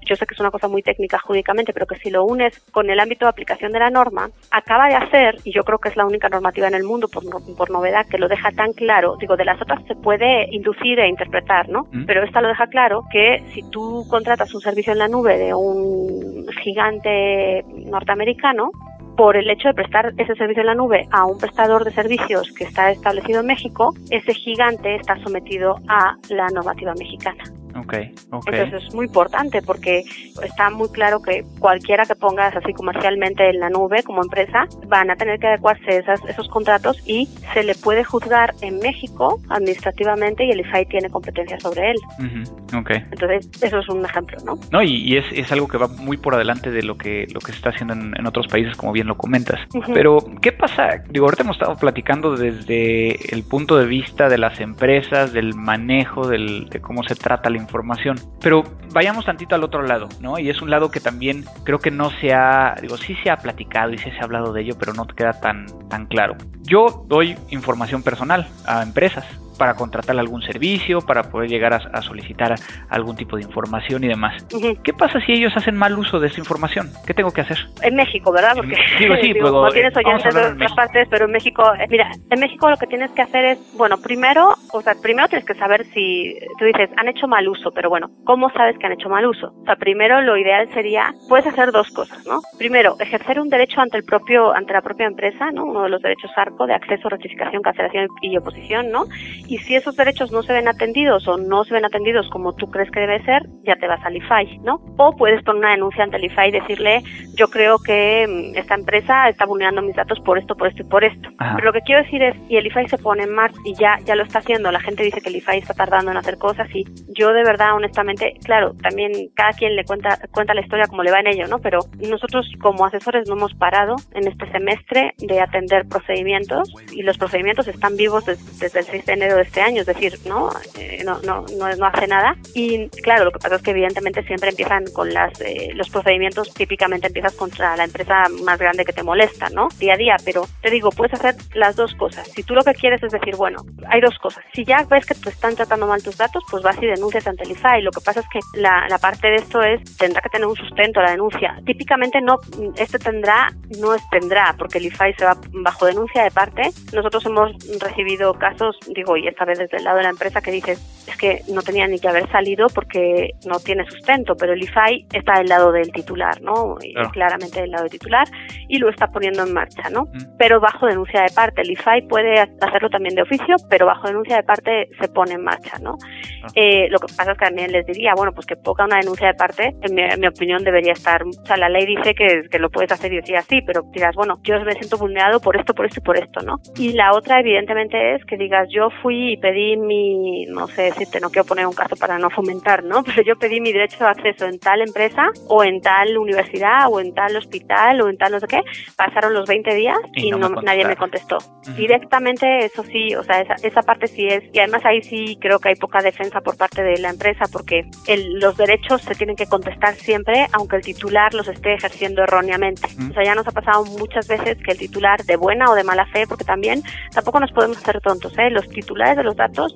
yo 0.05 0.15
sé 0.15 0.25
que 0.25 0.33
es 0.33 0.39
una 0.39 0.49
cosa 0.49 0.67
muy 0.67 0.81
técnica 0.81 1.19
jurídicamente, 1.19 1.73
pero 1.73 1.85
que 1.85 1.97
si 1.97 2.09
lo 2.09 2.25
unes 2.25 2.59
con 2.71 2.89
el 2.89 2.99
ámbito 2.99 3.25
de 3.25 3.29
aplicación 3.29 3.71
de 3.71 3.79
la 3.79 3.89
norma, 3.89 4.29
acaba 4.49 4.87
de 4.87 4.95
hacer, 4.95 5.35
y 5.43 5.53
yo 5.53 5.63
creo 5.63 5.77
que 5.77 5.89
es 5.89 5.95
la 5.95 6.05
única 6.05 6.29
normativa 6.29 6.67
en 6.67 6.73
el 6.73 6.83
mundo 6.83 7.07
por, 7.07 7.23
por 7.55 7.69
novedad 7.69 8.07
que 8.07 8.17
lo 8.17 8.27
deja 8.27 8.51
tan 8.51 8.73
claro, 8.73 9.15
digo, 9.19 9.37
de 9.37 9.45
las 9.45 9.61
otras 9.61 9.85
se 9.87 9.95
puede 9.95 10.47
inducir 10.51 10.99
e 10.99 11.07
interpretar, 11.07 11.69
¿no? 11.69 11.87
Mm. 11.91 12.05
Pero 12.05 12.23
esta 12.23 12.41
lo 12.41 12.47
deja 12.47 12.67
claro 12.67 13.03
que 13.11 13.43
si 13.53 13.61
tú 13.69 14.05
contratas 14.09 14.53
un 14.53 14.61
servicio 14.61 14.93
en 14.93 14.99
la 14.99 15.07
nube 15.07 15.37
de 15.37 15.53
un 15.53 16.47
gigante 16.63 17.63
norteamericano, 17.85 18.71
por 19.15 19.37
el 19.37 19.49
hecho 19.49 19.67
de 19.69 19.73
prestar 19.73 20.13
ese 20.17 20.35
servicio 20.35 20.61
en 20.61 20.67
la 20.67 20.75
nube 20.75 21.07
a 21.11 21.25
un 21.25 21.37
prestador 21.37 21.83
de 21.83 21.91
servicios 21.91 22.51
que 22.51 22.63
está 22.63 22.91
establecido 22.91 23.41
en 23.41 23.47
México, 23.47 23.93
ese 24.09 24.33
gigante 24.33 24.95
está 24.95 25.17
sometido 25.23 25.75
a 25.87 26.15
la 26.29 26.47
normativa 26.47 26.93
mexicana. 26.93 27.43
Ok, 27.75 27.93
ok. 28.31 28.47
Entonces 28.47 28.83
es 28.83 28.93
muy 28.93 29.05
importante 29.05 29.61
porque 29.61 30.03
está 30.43 30.69
muy 30.69 30.89
claro 30.89 31.21
que 31.21 31.43
cualquiera 31.59 32.05
que 32.05 32.15
pongas 32.15 32.55
así 32.55 32.73
comercialmente 32.73 33.49
en 33.49 33.59
la 33.59 33.69
nube 33.69 34.03
como 34.03 34.21
empresa 34.21 34.67
van 34.87 35.09
a 35.09 35.15
tener 35.15 35.39
que 35.39 35.47
adecuarse 35.47 35.97
esas, 35.97 36.23
esos 36.25 36.47
contratos 36.49 36.97
y 37.05 37.27
se 37.53 37.63
le 37.63 37.75
puede 37.75 38.03
juzgar 38.03 38.53
en 38.61 38.79
México 38.79 39.39
administrativamente 39.49 40.45
y 40.45 40.51
el 40.51 40.59
IFAI 40.61 40.85
tiene 40.87 41.09
competencia 41.09 41.59
sobre 41.59 41.91
él. 41.91 41.97
Ujú, 42.19 42.79
Ok. 42.79 42.91
Entonces 43.11 43.49
eso 43.61 43.79
es 43.79 43.89
un 43.89 44.05
ejemplo, 44.05 44.37
¿no? 44.45 44.57
No, 44.71 44.81
y, 44.81 44.95
y 44.95 45.17
es, 45.17 45.25
es 45.33 45.51
algo 45.51 45.67
que 45.67 45.77
va 45.77 45.87
muy 45.87 46.17
por 46.17 46.35
adelante 46.35 46.71
de 46.71 46.83
lo 46.83 46.97
que, 46.97 47.27
lo 47.33 47.39
que 47.39 47.51
se 47.51 47.57
está 47.57 47.69
haciendo 47.69 47.93
en, 47.93 48.13
en 48.17 48.27
otros 48.27 48.47
países, 48.47 48.75
como 48.77 48.91
bien 48.91 49.07
lo 49.07 49.17
comentas. 49.17 49.59
Ujú. 49.73 49.93
Pero, 49.93 50.17
¿qué 50.41 50.51
pasa? 50.51 51.03
Digo, 51.09 51.25
ahorita 51.25 51.43
hemos 51.43 51.57
estado 51.57 51.75
platicando 51.75 52.35
desde 52.35 53.33
el 53.33 53.43
punto 53.43 53.77
de 53.77 53.85
vista 53.85 54.29
de 54.29 54.37
las 54.37 54.59
empresas, 54.59 55.33
del 55.33 55.53
manejo, 55.55 56.27
del, 56.27 56.69
de 56.69 56.81
cómo 56.81 57.03
se 57.03 57.15
trata 57.15 57.49
la 57.49 57.57
información. 57.61 58.17
Pero 58.41 58.63
vayamos 58.93 59.25
tantito 59.25 59.55
al 59.55 59.63
otro 59.63 59.83
lado, 59.83 60.09
¿no? 60.19 60.37
Y 60.39 60.49
es 60.49 60.61
un 60.61 60.69
lado 60.69 60.91
que 60.91 60.99
también 60.99 61.45
creo 61.63 61.79
que 61.79 61.91
no 61.91 62.09
se 62.19 62.33
ha, 62.33 62.75
digo, 62.81 62.97
sí 62.97 63.15
se 63.23 63.29
ha 63.29 63.37
platicado 63.37 63.93
y 63.93 63.97
sí 63.97 64.11
se 64.11 64.17
ha 64.19 64.23
hablado 64.23 64.51
de 64.53 64.61
ello, 64.61 64.75
pero 64.79 64.93
no 64.93 65.07
queda 65.07 65.33
tan, 65.33 65.65
tan 65.89 66.05
claro. 66.07 66.35
Yo 66.63 67.05
doy 67.07 67.37
información 67.49 68.03
personal 68.03 68.47
a 68.65 68.83
empresas 68.83 69.25
para 69.57 69.75
contratar 69.75 70.17
algún 70.17 70.41
servicio, 70.41 71.01
para 71.01 71.23
poder 71.23 71.49
llegar 71.49 71.73
a, 71.73 71.77
a 71.93 72.01
solicitar 72.01 72.55
algún 72.89 73.15
tipo 73.15 73.37
de 73.37 73.43
información 73.43 74.03
y 74.03 74.07
demás. 74.07 74.45
¿Qué 74.83 74.93
pasa 74.93 75.19
si 75.21 75.33
ellos 75.33 75.53
hacen 75.55 75.75
mal 75.75 75.97
uso 75.97 76.19
de 76.19 76.27
esa 76.27 76.39
información? 76.39 76.89
¿Qué 77.05 77.13
tengo 77.13 77.31
que 77.31 77.41
hacer? 77.41 77.57
En 77.81 77.95
México, 77.95 78.31
¿verdad? 78.31 78.53
Porque 78.55 78.75
Digo, 78.99 79.15
sí, 79.15 79.33
digo, 79.33 79.45
pero, 79.45 79.61
no 79.63 79.69
tienes 79.69 79.95
eh, 79.95 79.99
oyentes 80.03 80.33
de 80.33 80.41
otras 80.41 80.73
partes, 80.73 81.07
pero 81.09 81.25
en 81.25 81.31
México, 81.31 81.63
eh, 81.79 81.87
mira, 81.89 82.11
en 82.29 82.39
México 82.39 82.69
lo 82.69 82.77
que 82.77 82.87
tienes 82.87 83.11
que 83.11 83.21
hacer 83.21 83.45
es, 83.45 83.77
bueno, 83.77 83.97
primero, 83.97 84.55
o 84.71 84.81
sea, 84.81 84.95
primero 85.01 85.27
tienes 85.27 85.45
que 85.45 85.55
saber 85.55 85.85
si, 85.93 86.37
tú 86.57 86.65
dices, 86.65 86.89
han 86.97 87.07
hecho 87.07 87.27
mal 87.27 87.47
uso, 87.47 87.71
pero 87.71 87.89
bueno, 87.89 88.09
¿cómo 88.23 88.49
sabes 88.51 88.77
que 88.77 88.85
han 88.85 88.93
hecho 88.93 89.09
mal 89.09 89.25
uso? 89.25 89.53
O 89.61 89.65
sea, 89.65 89.75
primero 89.75 90.21
lo 90.21 90.37
ideal 90.37 90.69
sería, 90.73 91.13
puedes 91.27 91.47
hacer 91.47 91.71
dos 91.71 91.89
cosas, 91.91 92.25
¿no? 92.25 92.41
Primero, 92.57 92.95
ejercer 92.99 93.39
un 93.39 93.49
derecho 93.49 93.81
ante 93.81 93.97
el 93.97 94.03
propio, 94.03 94.53
ante 94.53 94.73
la 94.73 94.81
propia 94.81 95.07
empresa, 95.07 95.51
¿no? 95.51 95.65
Uno 95.65 95.83
de 95.83 95.89
los 95.89 96.01
derechos 96.01 96.31
ARCO 96.35 96.67
de 96.67 96.73
acceso, 96.73 97.09
rectificación, 97.09 97.61
cancelación 97.61 98.07
y 98.21 98.37
oposición, 98.37 98.91
¿no? 98.91 99.05
Y 99.51 99.57
si 99.57 99.75
esos 99.75 99.97
derechos 99.97 100.31
no 100.31 100.43
se 100.43 100.53
ven 100.53 100.69
atendidos 100.69 101.27
o 101.27 101.35
no 101.37 101.65
se 101.65 101.73
ven 101.73 101.83
atendidos 101.83 102.29
como 102.29 102.53
tú 102.53 102.71
crees 102.71 102.89
que 102.89 103.01
debe 103.01 103.21
ser, 103.25 103.43
ya 103.63 103.75
te 103.75 103.85
vas 103.85 103.99
al 104.05 104.15
IFAI, 104.15 104.59
¿no? 104.59 104.75
O 104.97 105.11
puedes 105.17 105.43
poner 105.43 105.59
una 105.59 105.71
denuncia 105.71 106.05
ante 106.05 106.15
el 106.15 106.23
IFAI 106.23 106.47
y 106.49 106.51
decirle, 106.53 107.03
yo 107.35 107.49
creo 107.49 107.77
que 107.79 108.25
mm, 108.53 108.57
esta 108.57 108.75
empresa 108.75 109.27
está 109.27 109.45
vulnerando 109.45 109.81
mis 109.81 109.95
datos 109.97 110.21
por 110.21 110.37
esto, 110.37 110.55
por 110.55 110.69
esto 110.69 110.83
y 110.83 110.85
por 110.85 111.03
esto. 111.03 111.27
Ajá. 111.37 111.55
Pero 111.55 111.65
lo 111.67 111.73
que 111.73 111.81
quiero 111.81 112.01
decir 112.01 112.23
es, 112.23 112.33
y 112.47 112.55
el 112.55 112.65
IFAI 112.67 112.87
se 112.87 112.97
pone 112.97 113.23
en 113.23 113.33
marcha 113.33 113.57
y 113.65 113.73
ya, 113.75 113.97
ya 114.05 114.15
lo 114.15 114.23
está 114.23 114.39
haciendo, 114.39 114.71
la 114.71 114.79
gente 114.79 115.03
dice 115.03 115.19
que 115.19 115.27
el 115.27 115.35
IFAI 115.35 115.59
está 115.59 115.73
tardando 115.73 116.11
en 116.11 116.17
hacer 116.17 116.37
cosas 116.37 116.69
y 116.73 116.85
yo 117.09 117.33
de 117.33 117.43
verdad, 117.43 117.75
honestamente, 117.75 118.35
claro, 118.45 118.73
también 118.81 119.11
cada 119.35 119.51
quien 119.51 119.75
le 119.75 119.83
cuenta, 119.83 120.17
cuenta 120.31 120.53
la 120.53 120.61
historia 120.61 120.87
como 120.87 121.03
le 121.03 121.11
va 121.11 121.19
en 121.19 121.27
ello, 121.27 121.47
¿no? 121.47 121.59
Pero 121.59 121.79
nosotros 122.09 122.49
como 122.61 122.85
asesores 122.85 123.27
no 123.27 123.35
hemos 123.35 123.53
parado 123.55 123.97
en 124.13 124.29
este 124.29 124.49
semestre 124.49 125.13
de 125.17 125.41
atender 125.41 125.85
procedimientos 125.89 126.73
y 126.93 127.01
los 127.03 127.17
procedimientos 127.17 127.67
están 127.67 127.97
vivos 127.97 128.25
des- 128.25 128.59
desde 128.59 128.79
el 128.79 128.85
6 128.85 129.05
de 129.05 129.13
enero 129.13 129.40
de 129.41 129.47
este 129.47 129.61
año, 129.61 129.81
es 129.81 129.87
decir, 129.87 130.17
no, 130.25 130.49
eh, 130.77 131.01
no, 131.03 131.19
no, 131.21 131.45
no, 131.57 131.85
hace 131.85 132.07
nada. 132.07 132.35
Y 132.53 132.89
claro, 133.01 133.25
lo 133.25 133.31
que 133.31 133.39
pasa 133.39 133.55
es 133.55 133.61
que 133.61 133.71
evidentemente 133.71 134.23
siempre 134.23 134.49
empiezan 134.49 134.85
con 134.93 135.13
las, 135.13 135.39
eh, 135.41 135.71
los 135.73 135.89
procedimientos, 135.89 136.53
típicamente 136.53 137.07
empiezas 137.07 137.33
contra 137.35 137.75
la 137.75 137.83
empresa 137.83 138.27
más 138.43 138.59
grande 138.59 138.85
que 138.85 138.93
te 138.93 139.03
molesta, 139.03 139.49
¿no? 139.49 139.67
Día 139.79 139.93
a 139.93 139.97
día, 139.97 140.15
pero 140.23 140.47
te 140.61 140.69
digo, 140.69 140.89
puedes 140.91 141.13
hacer 141.13 141.35
las 141.55 141.75
dos 141.75 141.93
cosas. 141.95 142.27
Si 142.29 142.43
tú 142.43 142.53
lo 142.53 142.63
que 142.63 142.73
quieres 142.73 143.01
es 143.03 143.11
decir, 143.11 143.35
bueno, 143.35 143.59
hay 143.87 144.01
dos 144.01 144.17
cosas. 144.19 144.43
Si 144.53 144.63
ya 144.63 144.83
ves 144.89 145.05
que 145.05 145.15
te 145.15 145.29
están 145.29 145.55
tratando 145.55 145.87
mal 145.87 146.03
tus 146.03 146.17
datos, 146.17 146.43
pues 146.49 146.63
vas 146.63 146.77
y 146.81 146.87
denuncias 146.87 147.27
ante 147.27 147.43
el 147.43 147.51
IFAI. 147.51 147.81
Lo 147.81 147.91
que 147.91 148.01
pasa 148.01 148.19
es 148.19 148.25
que 148.29 148.39
la, 148.59 148.87
la 148.89 148.97
parte 148.97 149.27
de 149.27 149.35
esto 149.35 149.61
es, 149.61 149.97
tendrá 149.97 150.21
que 150.21 150.29
tener 150.29 150.47
un 150.47 150.55
sustento 150.55 151.01
la 151.01 151.11
denuncia. 151.11 151.59
Típicamente 151.65 152.21
no, 152.21 152.37
este 152.77 152.99
tendrá, 152.99 153.49
no 153.79 153.93
es 153.95 154.01
tendrá, 154.09 154.55
porque 154.57 154.77
el 154.77 154.85
IFAI 154.85 155.13
se 155.15 155.25
va 155.25 155.37
bajo 155.51 155.85
denuncia 155.85 156.23
de 156.23 156.31
parte. 156.31 156.63
Nosotros 156.93 157.25
hemos 157.25 157.51
recibido 157.79 158.33
casos, 158.33 158.77
digo, 158.87 159.17
y 159.17 159.27
esta 159.31 159.45
vez 159.45 159.59
desde 159.59 159.77
el 159.77 159.83
lado 159.83 159.97
de 159.97 160.03
la 160.03 160.09
empresa, 160.09 160.41
que 160.41 160.51
dices, 160.51 160.79
es 161.07 161.17
que 161.17 161.41
no 161.51 161.61
tenía 161.61 161.87
ni 161.87 161.99
que 161.99 162.07
haber 162.07 162.29
salido 162.31 162.67
porque 162.67 163.31
no 163.45 163.59
tiene 163.59 163.85
sustento, 163.89 164.35
pero 164.35 164.53
el 164.53 164.63
IFAI 164.63 165.07
está 165.13 165.39
del 165.39 165.47
lado 165.47 165.71
del 165.71 165.91
titular, 165.91 166.41
¿no? 166.41 166.77
claramente 167.11 167.61
del 167.61 167.71
lado 167.71 167.83
del 167.83 167.91
titular 167.91 168.27
y 168.67 168.77
lo 168.77 168.89
está 168.89 169.07
poniendo 169.07 169.43
en 169.43 169.53
marcha, 169.53 169.89
¿no? 169.89 170.03
Mm. 170.05 170.37
Pero 170.37 170.59
bajo 170.59 170.85
denuncia 170.85 171.21
de 171.21 171.29
parte. 171.33 171.61
El 171.61 171.71
IFAI 171.71 172.07
puede 172.07 172.39
hacerlo 172.39 172.89
también 172.89 173.15
de 173.15 173.23
oficio, 173.23 173.55
pero 173.69 173.85
bajo 173.85 174.07
denuncia 174.07 174.37
de 174.37 174.43
parte 174.43 174.89
se 174.99 175.07
pone 175.09 175.33
en 175.33 175.43
marcha, 175.43 175.77
¿no? 175.79 175.97
Ah. 176.43 176.47
Eh, 176.55 176.87
lo 176.89 176.99
que 176.99 177.07
pasa 177.07 177.31
es 177.31 177.37
que 177.37 177.45
también 177.45 177.71
les 177.71 177.85
diría, 177.85 178.13
bueno, 178.15 178.31
pues 178.33 178.45
que 178.45 178.55
poca 178.55 178.85
una 178.85 178.97
denuncia 178.97 179.27
de 179.27 179.33
parte, 179.33 179.75
en 179.81 180.19
mi, 180.19 180.27
opinión, 180.27 180.63
debería 180.63 180.93
estar. 180.93 181.23
O 181.23 181.45
sea, 181.45 181.57
la 181.57 181.69
ley 181.69 181.85
dice 181.85 182.13
que, 182.13 182.43
que 182.49 182.59
lo 182.59 182.69
puedes 182.69 182.91
hacer 182.91 183.11
y 183.13 183.17
decir 183.17 183.35
así, 183.35 183.61
pero 183.61 183.83
dirás, 183.91 184.15
bueno, 184.15 184.39
yo 184.43 184.59
me 184.61 184.73
siento 184.73 184.97
vulnerado 184.97 185.39
por 185.39 185.57
esto, 185.57 185.73
por 185.73 185.85
esto 185.85 185.99
y 185.99 186.03
por 186.03 186.17
esto, 186.17 186.41
¿no? 186.41 186.59
Y 186.77 186.93
la 186.93 187.11
otra, 187.13 187.39
evidentemente, 187.39 188.15
es 188.15 188.25
que 188.25 188.37
digas, 188.37 188.67
yo 188.69 188.89
fui 189.01 189.10
y 189.11 189.37
pedí 189.37 189.77
mi, 189.77 190.45
no 190.45 190.67
sé 190.67 190.83
decirte, 190.83 191.19
no 191.19 191.29
quiero 191.29 191.45
poner 191.45 191.67
un 191.67 191.73
caso 191.73 191.95
para 191.95 192.17
no 192.17 192.29
fomentar, 192.29 192.83
¿no? 192.83 193.03
Pero 193.05 193.21
yo 193.23 193.37
pedí 193.37 193.59
mi 193.61 193.71
derecho 193.71 194.03
de 194.03 194.09
acceso 194.09 194.45
en 194.45 194.59
tal 194.59 194.81
empresa 194.81 195.29
o 195.47 195.63
en 195.63 195.81
tal 195.81 196.17
universidad 196.17 196.87
o 196.89 196.99
en 196.99 197.13
tal 197.13 197.35
hospital 197.35 198.01
o 198.01 198.09
en 198.09 198.17
tal 198.17 198.31
no 198.31 198.39
sé 198.39 198.47
qué, 198.47 198.61
pasaron 198.95 199.33
los 199.33 199.47
20 199.47 199.73
días 199.75 199.97
y, 200.15 200.31
no, 200.31 200.49
nadie 200.49 200.85
me 200.85 200.95
contestó. 200.95 201.37
Directamente, 201.75 202.65
eso 202.65 202.83
sí, 202.83 203.13
o 203.15 203.23
sea, 203.23 203.41
esa, 203.41 203.55
esa 203.61 203.81
parte 203.81 204.07
sí 204.07 204.27
es, 204.27 204.43
y 204.53 204.59
además 204.59 204.85
ahí 204.85 205.01
sí 205.01 205.37
creo 205.39 205.59
que 205.59 205.69
hay 205.69 205.75
poca 205.75 206.01
defensa 206.01 206.41
por 206.41 206.57
parte 206.57 206.81
de 206.83 206.97
la 206.99 207.09
empresa 207.09 207.45
porque 207.51 207.89
el, 208.07 208.39
los 208.39 208.57
derechos 208.57 209.01
se 209.01 209.15
tienen 209.15 209.35
que 209.35 209.45
contestar 209.47 209.95
siempre, 209.95 210.47
aunque 210.53 210.77
el 210.77 210.81
titular 210.81 211.33
los 211.33 211.47
esté 211.47 211.73
ejerciendo 211.73 212.23
erróneamente. 212.23 212.87
O 213.09 213.13
sea, 213.13 213.23
ya 213.23 213.35
nos 213.35 213.47
ha 213.47 213.51
pasado 213.51 213.83
muchas 213.85 214.27
veces 214.27 214.57
que 214.63 214.71
el 214.71 214.77
titular 214.77 215.23
de 215.23 215.35
buena 215.35 215.69
o 215.69 215.75
de 215.75 215.83
mala 215.83 216.05
fe, 216.07 216.25
porque 216.27 216.43
también 216.43 216.83
tampoco 217.13 217.39
nos 217.39 217.51
podemos 217.51 217.77
hacer 217.77 217.99
tontos, 218.01 218.37
¿eh? 218.37 218.49
Los 218.49 218.67
titulares 218.69 219.00
de 219.15 219.23
los 219.23 219.35
datos 219.35 219.75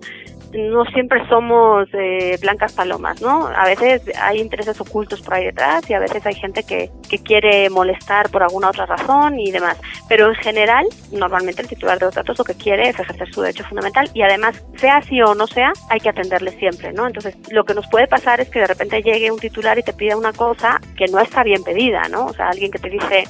no 0.55 0.85
siempre 0.85 1.27
somos 1.27 1.87
eh, 1.93 2.37
blancas 2.41 2.73
palomas, 2.73 3.21
¿no? 3.21 3.47
A 3.47 3.65
veces 3.65 4.01
hay 4.21 4.39
intereses 4.39 4.79
ocultos 4.79 5.21
por 5.21 5.35
ahí 5.35 5.45
detrás 5.45 5.89
y 5.89 5.93
a 5.93 5.99
veces 5.99 6.25
hay 6.25 6.35
gente 6.35 6.63
que, 6.63 6.89
que 7.09 7.19
quiere 7.19 7.69
molestar 7.69 8.29
por 8.29 8.43
alguna 8.43 8.69
otra 8.69 8.85
razón 8.85 9.39
y 9.39 9.51
demás. 9.51 9.79
Pero 10.07 10.27
en 10.27 10.35
general, 10.35 10.85
normalmente 11.11 11.61
el 11.61 11.67
titular 11.67 11.99
de 11.99 12.05
los 12.05 12.15
datos 12.15 12.37
lo 12.37 12.43
que 12.43 12.55
quiere 12.55 12.89
es 12.89 12.99
ejercer 12.99 13.33
su 13.33 13.41
derecho 13.41 13.63
fundamental 13.65 14.09
y 14.13 14.21
además, 14.21 14.63
sea 14.77 14.97
así 14.97 15.21
o 15.21 15.35
no 15.35 15.47
sea, 15.47 15.73
hay 15.89 15.99
que 15.99 16.09
atenderle 16.09 16.51
siempre, 16.51 16.93
¿no? 16.93 17.07
Entonces, 17.07 17.35
lo 17.51 17.65
que 17.65 17.73
nos 17.73 17.87
puede 17.87 18.07
pasar 18.07 18.39
es 18.39 18.49
que 18.49 18.59
de 18.59 18.67
repente 18.67 19.01
llegue 19.01 19.31
un 19.31 19.39
titular 19.39 19.77
y 19.77 19.83
te 19.83 19.93
pida 19.93 20.17
una 20.17 20.33
cosa 20.33 20.79
que 20.95 21.07
no 21.07 21.19
está 21.19 21.43
bien 21.43 21.63
pedida, 21.63 22.07
¿no? 22.09 22.25
O 22.25 22.33
sea, 22.33 22.49
alguien 22.49 22.71
que 22.71 22.79
te 22.79 22.89
dice, 22.89 23.25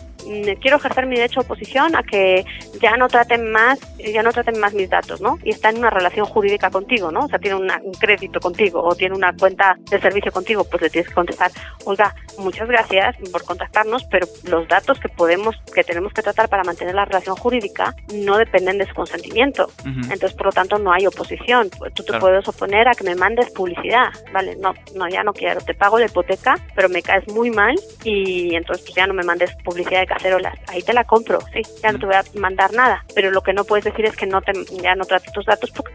quiero 0.61 0.78
ejercer 0.78 1.05
mi 1.05 1.15
derecho 1.15 1.41
de 1.41 1.45
oposición 1.45 1.95
a 1.95 2.03
que 2.03 2.45
ya 2.82 2.97
no 2.97 3.07
traten 3.07 3.51
más, 3.51 3.80
ya 3.97 4.23
no 4.23 4.32
traten 4.32 4.59
más 4.59 4.73
mis 4.73 4.89
datos, 4.89 5.21
¿no? 5.21 5.38
Y 5.43 5.51
está 5.51 5.69
en 5.69 5.78
una 5.78 5.89
relación 5.89 6.26
jurídica 6.26 6.69
contigo, 6.69 7.11
¿no? 7.11 7.21
O 7.21 7.28
sea, 7.28 7.39
tiene 7.39 7.55
un 7.55 7.93
crédito 7.99 8.39
contigo 8.39 8.84
o 8.84 8.95
tiene 8.95 9.15
una 9.15 9.34
cuenta 9.36 9.78
de 9.89 9.99
servicio 9.99 10.32
contigo, 10.32 10.63
pues 10.63 10.82
le 10.82 10.89
tienes 10.89 11.09
que 11.09 11.15
contestar, 11.15 11.51
oiga, 11.86 12.13
muchas 12.38 12.67
gracias 12.67 13.15
por 13.32 13.43
contactarnos, 13.43 14.03
pero 14.05 14.28
los 14.43 14.67
datos 14.67 14.99
que 14.99 15.09
podemos, 15.09 15.55
que 15.73 15.84
tenemos 15.84 16.13
que 16.13 16.21
tratar 16.21 16.49
para 16.49 16.63
mantener 16.63 16.95
la 16.95 17.05
relación 17.05 17.36
jurídica 17.36 17.95
no 18.13 18.38
dependen 18.38 18.78
de 18.78 18.88
su 18.88 18.93
consentimiento. 18.93 19.69
Entonces, 19.86 20.34
por 20.34 20.47
lo 20.47 20.51
tanto, 20.51 20.78
no 20.78 20.91
hay 20.91 21.07
oposición. 21.07 21.69
Pues 21.78 21.93
tú 21.93 22.03
te 22.03 22.17
puedes 22.19 22.47
oponer 22.47 22.88
a 22.88 22.93
que 22.93 23.03
me 23.03 23.15
mandes 23.15 23.49
publicidad, 23.51 24.09
¿vale? 24.34 24.55
No, 24.57 24.73
no, 24.95 25.07
ya 25.07 25.23
no 25.23 25.34
quiero, 25.34 25.61
te 25.61 25.73
pago 25.73 25.99
la 25.99 26.05
hipoteca, 26.05 26.55
pero 26.76 26.89
me 26.89 27.01
caes 27.01 27.28
muy 27.34 27.49
mal 27.49 27.76
y 28.03 28.55
entonces 28.55 28.86
pues 28.86 28.95
ya 28.95 29.07
no 29.07 29.13
me 29.13 29.23
mandes 29.23 29.55
publicidad 29.63 30.01
de 30.01 30.07
cacerolas. 30.16 30.55
Ahí 30.68 30.82
te 30.82 30.93
la 30.93 31.03
compro, 31.03 31.39
sí, 31.53 31.61
ya 31.84 31.91
no 31.91 31.99
te 31.99 32.05
voy 32.05 32.16
a 32.16 32.24
mandar 32.39 32.74
nada. 32.74 33.03
Pero 33.13 33.32
lo 33.32 33.41
que 33.41 33.53
no 33.53 33.63
puedes 33.66 33.86
decir 33.86 34.05
es 34.05 34.16
que 34.16 34.26
no 34.26 34.41
te, 34.41 34.53
ya 34.82 34.95
no 34.95 35.05
trates 35.05 35.32
tus 35.34 35.45
datos 35.45 35.72
porque 35.72 35.93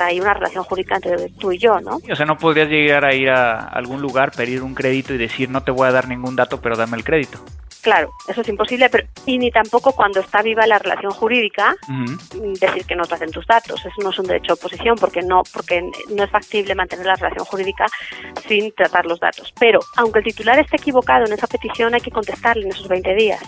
hay 0.00 0.20
una 0.20 0.34
relación 0.34 0.64
jurídica 0.64 0.96
entre 0.96 1.28
tú 1.30 1.52
y 1.52 1.58
yo, 1.58 1.80
¿no? 1.80 1.98
O 2.10 2.16
sea, 2.16 2.26
no 2.26 2.36
podrías 2.36 2.68
llegar 2.68 3.04
a 3.04 3.14
ir 3.14 3.30
a 3.30 3.68
algún 3.68 4.00
lugar, 4.00 4.32
pedir 4.32 4.62
un 4.62 4.74
crédito 4.74 5.14
y 5.14 5.18
decir 5.18 5.50
no 5.50 5.62
te 5.62 5.70
voy 5.70 5.88
a 5.88 5.92
dar 5.92 6.08
ningún 6.08 6.36
dato, 6.36 6.60
pero 6.60 6.76
dame 6.76 6.96
el 6.96 7.04
crédito. 7.04 7.38
Claro, 7.84 8.14
eso 8.26 8.40
es 8.40 8.48
imposible, 8.48 8.88
pero 8.88 9.06
y 9.26 9.36
ni 9.36 9.50
tampoco 9.50 9.92
cuando 9.92 10.20
está 10.20 10.40
viva 10.40 10.66
la 10.66 10.78
relación 10.78 11.12
jurídica 11.12 11.76
decir 12.58 12.86
que 12.86 12.96
no 12.96 13.04
te 13.04 13.14
hacen 13.14 13.30
tus 13.30 13.46
datos. 13.46 13.78
Eso 13.80 13.94
no 14.02 14.08
es 14.08 14.18
un 14.18 14.26
derecho 14.26 14.48
de 14.48 14.52
oposición 14.54 14.96
porque 14.96 15.20
no, 15.20 15.42
porque 15.52 15.82
no 16.08 16.24
es 16.24 16.30
factible 16.30 16.74
mantener 16.74 17.04
la 17.04 17.14
relación 17.16 17.44
jurídica 17.44 17.84
sin 18.48 18.72
tratar 18.72 19.04
los 19.04 19.20
datos. 19.20 19.52
Pero 19.60 19.80
aunque 19.98 20.20
el 20.20 20.24
titular 20.24 20.58
esté 20.58 20.76
equivocado 20.76 21.26
en 21.26 21.34
esa 21.34 21.46
petición, 21.46 21.94
hay 21.94 22.00
que 22.00 22.10
contestarle 22.10 22.64
en 22.64 22.72
esos 22.72 22.88
20 22.88 23.14
días. 23.16 23.42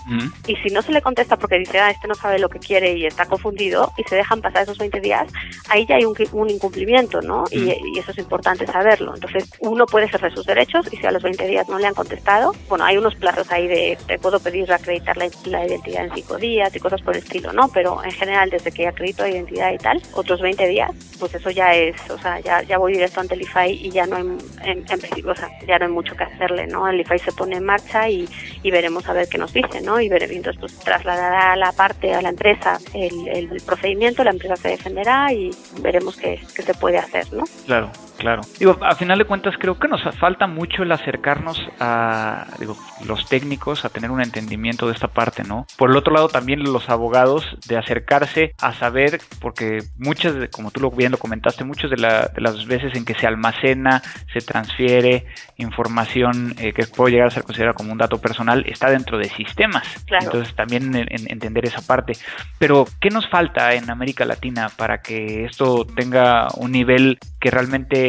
Y 0.47 0.57
si 0.57 0.68
no 0.68 0.82
se 0.82 0.93
le 0.93 1.01
contesta 1.01 1.39
porque 1.39 1.59
dice, 1.59 1.78
ah, 1.78 1.91
este 1.91 2.07
no 2.07 2.14
sabe 2.14 2.39
lo 2.39 2.51
que 2.51 2.59
quiere 2.59 2.93
y 2.93 3.07
está 3.07 3.24
confundido, 3.24 3.93
y 3.97 4.03
se 4.05 4.16
dejan 4.16 4.43
pasar 4.43 4.64
esos 4.64 4.76
20 4.76 5.01
días, 5.01 5.32
ahí 5.70 5.87
ya 5.87 5.97
hay 5.97 6.05
un, 6.05 6.14
un 6.32 6.51
incumplimiento, 6.51 7.22
¿no? 7.22 7.45
Y, 7.51 7.70
y, 7.70 7.99
eso 7.99 8.11
es 8.11 8.18
importante 8.18 8.66
saberlo. 8.66 9.14
Entonces, 9.14 9.49
uno 9.61 9.87
puede 9.87 10.05
ejercer 10.05 10.34
sus 10.34 10.45
derechos 10.45 10.87
y 10.93 10.99
si 10.99 11.07
a 11.07 11.11
los 11.11 11.22
20 11.22 11.47
días 11.47 11.66
no 11.70 11.78
le 11.78 11.87
han 11.87 11.95
contestado, 11.95 12.53
bueno, 12.68 12.84
hay 12.84 12.99
unos 12.99 13.14
plazos 13.14 13.51
ahí 13.51 13.66
de, 13.66 13.97
de 14.07 14.18
puedo 14.26 14.40
pedir 14.40 14.72
acreditar 14.72 15.16
la, 15.16 15.26
identidad 15.64 16.04
en 16.04 16.12
cinco 16.12 16.36
días 16.36 16.74
y 16.74 16.80
cosas 16.80 17.00
por 17.00 17.14
el 17.14 17.22
estilo, 17.22 17.52
¿no? 17.52 17.68
Pero 17.68 18.02
en 18.02 18.10
general, 18.10 18.50
desde 18.50 18.72
que 18.72 18.88
acredito 18.88 19.22
la 19.22 19.28
identidad 19.28 19.72
y 19.72 19.78
tal, 19.78 20.02
otros 20.14 20.40
20 20.40 20.66
días, 20.66 20.90
pues 21.20 21.32
eso 21.36 21.48
ya 21.50 21.72
es, 21.76 21.94
o 22.10 22.18
sea, 22.18 22.40
ya, 22.40 22.60
ya 22.62 22.76
voy 22.76 22.94
directo 22.94 23.20
ante 23.20 23.36
el 23.36 23.42
IFAI 23.42 23.86
y 23.86 23.90
ya 23.90 24.04
no 24.04 24.16
hay, 24.16 24.24
en, 24.64 24.84
o 25.28 25.34
sea, 25.36 25.48
ya 25.64 25.78
no 25.78 25.84
hay 25.84 25.92
mucho 25.92 26.16
que 26.16 26.24
hacerle, 26.24 26.66
¿no? 26.66 26.88
El 26.88 27.00
IFAI 27.02 27.20
se 27.20 27.30
pone 27.30 27.58
en 27.58 27.64
marcha 27.64 28.08
y, 28.08 28.28
y 28.64 28.70
veremos 28.72 29.08
a 29.08 29.12
ver 29.12 29.28
qué 29.28 29.38
nos 29.38 29.52
dice, 29.52 29.80
¿no? 29.80 30.00
Y 30.00 30.08
veremos, 30.08 30.34
entonces, 30.34 30.58
pues 30.58 30.76
trasladará 30.80 31.54
la 31.54 31.70
parte 31.70 32.12
a 32.12 32.20
la 32.20 32.30
empresa 32.30 32.80
el, 32.94 33.28
el 33.28 33.62
procedimiento, 33.64 34.24
la 34.24 34.30
empresa 34.30 34.56
se 34.56 34.70
defenderá 34.70 35.32
y 35.32 35.52
veremos 35.82 36.16
qué, 36.16 36.40
qué 36.52 36.62
se 36.62 36.74
puede 36.74 36.98
hacer, 36.98 37.32
¿no? 37.32 37.44
Claro. 37.64 37.92
Claro. 38.18 38.42
Digo, 38.58 38.78
a 38.82 38.94
final 38.94 39.18
de 39.18 39.24
cuentas 39.24 39.54
creo 39.58 39.78
que 39.78 39.88
nos 39.88 40.02
falta 40.16 40.46
mucho 40.46 40.82
el 40.82 40.92
acercarnos 40.92 41.60
a 41.80 42.46
digo, 42.58 42.76
los 43.04 43.28
técnicos 43.28 43.84
a 43.84 43.90
tener 43.90 44.10
un 44.10 44.22
entendimiento 44.22 44.86
de 44.86 44.94
esta 44.94 45.08
parte, 45.08 45.42
¿no? 45.44 45.66
Por 45.76 45.90
el 45.90 45.96
otro 45.96 46.12
lado 46.12 46.28
también 46.28 46.62
los 46.62 46.88
abogados 46.88 47.44
de 47.68 47.76
acercarse 47.76 48.54
a 48.60 48.72
saber, 48.72 49.20
porque 49.40 49.82
muchas, 49.98 50.34
de, 50.34 50.48
como 50.48 50.70
tú 50.70 50.80
lo 50.80 50.90
bien 50.90 51.12
lo 51.12 51.18
comentaste, 51.18 51.64
muchas 51.64 51.90
de, 51.90 51.96
las 51.96 52.66
veces 52.66 52.94
en 52.94 53.04
que 53.04 53.14
se 53.14 53.26
almacena, 53.26 54.02
se 54.32 54.40
transfiere 54.40 55.26
información 55.56 56.54
eh, 56.58 56.72
que 56.72 56.86
puede 56.86 57.12
llegar 57.12 57.28
a 57.28 57.30
ser 57.30 57.44
considerada 57.44 57.74
como 57.74 57.92
un 57.92 57.98
dato 57.98 58.18
personal, 58.18 58.64
está 58.66 58.90
dentro 58.90 59.18
de 59.18 59.28
sistemas. 59.28 60.04
Entonces 60.20 60.54
también 60.54 60.94
entender 60.94 61.66
esa 61.66 61.82
parte. 61.82 62.14
Pero, 62.58 62.86
¿qué 63.00 63.10
nos 63.10 63.28
falta 63.28 63.74
en 63.74 63.90
América 63.90 64.24
Latina 64.24 64.70
para 64.76 64.98
que 64.98 65.44
esto 65.44 65.84
tenga 65.84 66.48
un 66.56 66.72
nivel 66.72 67.18
que 67.40 67.50
realmente 67.50 68.05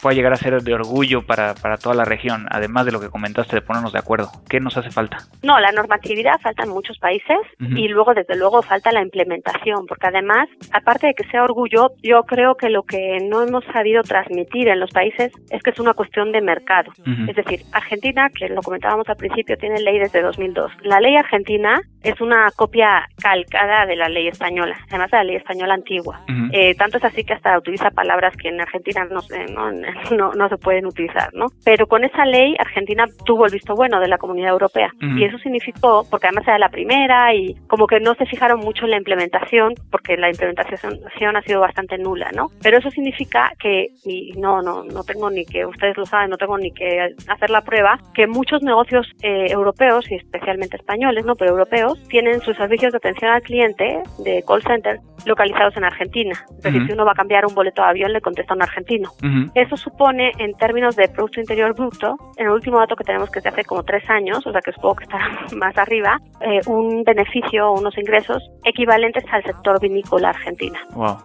pueda 0.00 0.14
llegar 0.14 0.32
a 0.32 0.36
ser 0.36 0.62
de 0.62 0.74
orgullo 0.74 1.22
para, 1.22 1.54
para 1.54 1.76
toda 1.76 1.94
la 1.94 2.04
región, 2.04 2.46
además 2.50 2.86
de 2.86 2.92
lo 2.92 3.00
que 3.00 3.08
comentaste 3.08 3.56
de 3.56 3.62
ponernos 3.62 3.92
de 3.92 3.98
acuerdo? 3.98 4.30
¿Qué 4.48 4.60
nos 4.60 4.76
hace 4.76 4.90
falta? 4.90 5.18
No, 5.42 5.58
la 5.60 5.72
normatividad 5.72 6.40
falta 6.40 6.64
en 6.64 6.70
muchos 6.70 6.98
países 6.98 7.38
y 7.58 7.88
luego, 7.88 8.14
desde 8.14 8.36
luego, 8.36 8.62
falta 8.62 8.92
la 8.92 9.02
implementación, 9.02 9.86
porque 9.86 10.08
además, 10.08 10.48
aparte 10.72 11.08
de 11.08 11.14
que 11.14 11.24
sea 11.24 11.44
orgullo, 11.44 11.90
yo 12.02 12.22
creo 12.24 12.54
que 12.54 12.68
lo 12.68 12.82
que 12.82 13.18
no 13.28 13.42
hemos 13.42 13.64
sabido 13.72 14.02
transmitir 14.02 14.68
en 14.68 14.80
los 14.80 14.90
países 14.90 15.32
es 15.50 15.62
que 15.62 15.70
es 15.70 15.78
una 15.78 15.94
cuestión 15.94 16.32
de 16.32 16.40
mercado. 16.40 16.92
Es 17.28 17.36
decir, 17.36 17.60
Argentina, 17.72 18.28
que 18.30 18.48
lo 18.48 18.62
comentábamos 18.62 19.08
al 19.08 19.16
principio, 19.16 19.56
tiene 19.56 19.80
ley 19.80 19.98
desde 19.98 20.22
2002. 20.22 20.72
La 20.82 21.00
ley 21.00 21.16
argentina 21.16 21.80
es 22.02 22.20
una 22.20 22.50
copia 22.56 23.08
calcada 23.22 23.86
de 23.86 23.96
la 23.96 24.08
ley 24.08 24.28
española, 24.28 24.76
además 24.88 25.10
de 25.10 25.16
la 25.18 25.24
ley 25.24 25.36
española 25.36 25.74
antigua. 25.74 26.20
Eh, 26.52 26.74
tanto 26.74 26.98
es 26.98 27.04
así 27.04 27.24
que 27.24 27.34
hasta 27.34 27.58
utiliza 27.58 27.90
palabras 27.90 28.34
que 28.36 28.48
en 28.48 28.60
Argentina, 28.60 29.06
hacen, 29.16 29.39
¿no? 29.46 29.70
¿no? 29.72 30.32
No, 30.32 30.48
se 30.48 30.56
pueden 30.56 30.86
utilizar, 30.86 31.32
¿no? 31.34 31.46
Pero 31.64 31.86
con 31.86 32.04
esa 32.04 32.24
ley 32.24 32.54
Argentina 32.58 33.04
tuvo 33.24 33.46
el 33.46 33.52
visto 33.52 33.74
bueno 33.74 34.00
de 34.00 34.08
la 34.08 34.18
Comunidad 34.18 34.50
Europea 34.50 34.90
y 35.00 35.24
eso 35.24 35.38
significó, 35.38 36.04
porque 36.10 36.26
además 36.26 36.46
era 36.46 36.58
la 36.58 36.68
primera 36.68 37.34
y 37.34 37.54
como 37.66 37.86
que 37.86 38.00
no 38.00 38.14
se 38.14 38.26
fijaron 38.26 38.60
mucho 38.60 38.84
en 38.84 38.90
la 38.90 38.96
implementación, 38.96 39.74
porque 39.90 40.16
la 40.16 40.28
implementación 40.28 41.36
ha 41.36 41.42
sido 41.42 41.60
bastante 41.60 41.98
nula, 41.98 42.30
¿no? 42.34 42.48
Pero 42.62 42.78
eso 42.78 42.90
significa 42.90 43.52
que, 43.58 43.88
y 44.04 44.32
no, 44.32 44.62
no, 44.62 44.84
no 44.84 45.02
tengo 45.04 45.30
ni 45.30 45.44
que, 45.44 45.64
ustedes 45.66 45.96
lo 45.96 46.06
saben, 46.06 46.30
no 46.30 46.36
tengo 46.36 46.58
ni 46.58 46.70
que 46.72 47.14
hacer 47.28 47.50
la 47.50 47.62
prueba, 47.62 47.98
que 48.14 48.26
muchos 48.26 48.62
negocios 48.62 49.06
eh, 49.22 49.46
europeos 49.50 50.10
y 50.10 50.16
especialmente 50.16 50.76
españoles, 50.76 51.24
¿no? 51.24 51.34
Pero 51.34 51.52
europeos 51.52 52.02
tienen 52.08 52.40
sus 52.40 52.56
servicios 52.56 52.92
de 52.92 52.98
atención 52.98 53.30
al 53.32 53.42
cliente 53.42 54.02
de 54.24 54.42
call 54.46 54.62
center 54.62 55.00
localizados 55.26 55.76
en 55.76 55.84
Argentina. 55.84 56.34
Es 56.50 56.62
decir, 56.62 56.86
si 56.86 56.92
uno 56.92 57.04
va 57.04 57.12
a 57.12 57.14
cambiar 57.14 57.46
un 57.46 57.54
boleto 57.54 57.82
de 57.82 57.88
avión, 57.88 58.12
le 58.12 58.20
contesta 58.20 58.54
un 58.54 58.62
argentino. 58.62 59.10
Eso 59.54 59.76
supone, 59.76 60.32
en 60.38 60.54
términos 60.54 60.96
de 60.96 61.08
Producto 61.08 61.40
Interior 61.40 61.74
Bruto, 61.74 62.16
en 62.36 62.46
el 62.46 62.52
último 62.52 62.78
dato 62.78 62.96
que 62.96 63.04
tenemos 63.04 63.30
que 63.30 63.38
es 63.38 63.42
de 63.44 63.50
hace 63.50 63.64
como 63.64 63.82
tres 63.82 64.08
años, 64.08 64.46
o 64.46 64.52
sea 64.52 64.60
que 64.60 64.72
supongo 64.72 64.96
que 64.96 65.04
está 65.04 65.18
más 65.56 65.76
arriba, 65.76 66.18
eh, 66.40 66.60
un 66.66 67.02
beneficio, 67.04 67.72
unos 67.72 67.96
ingresos 67.98 68.42
equivalentes 68.64 69.24
al 69.30 69.42
sector 69.42 69.80
vinícola 69.80 70.30
argentina. 70.30 70.78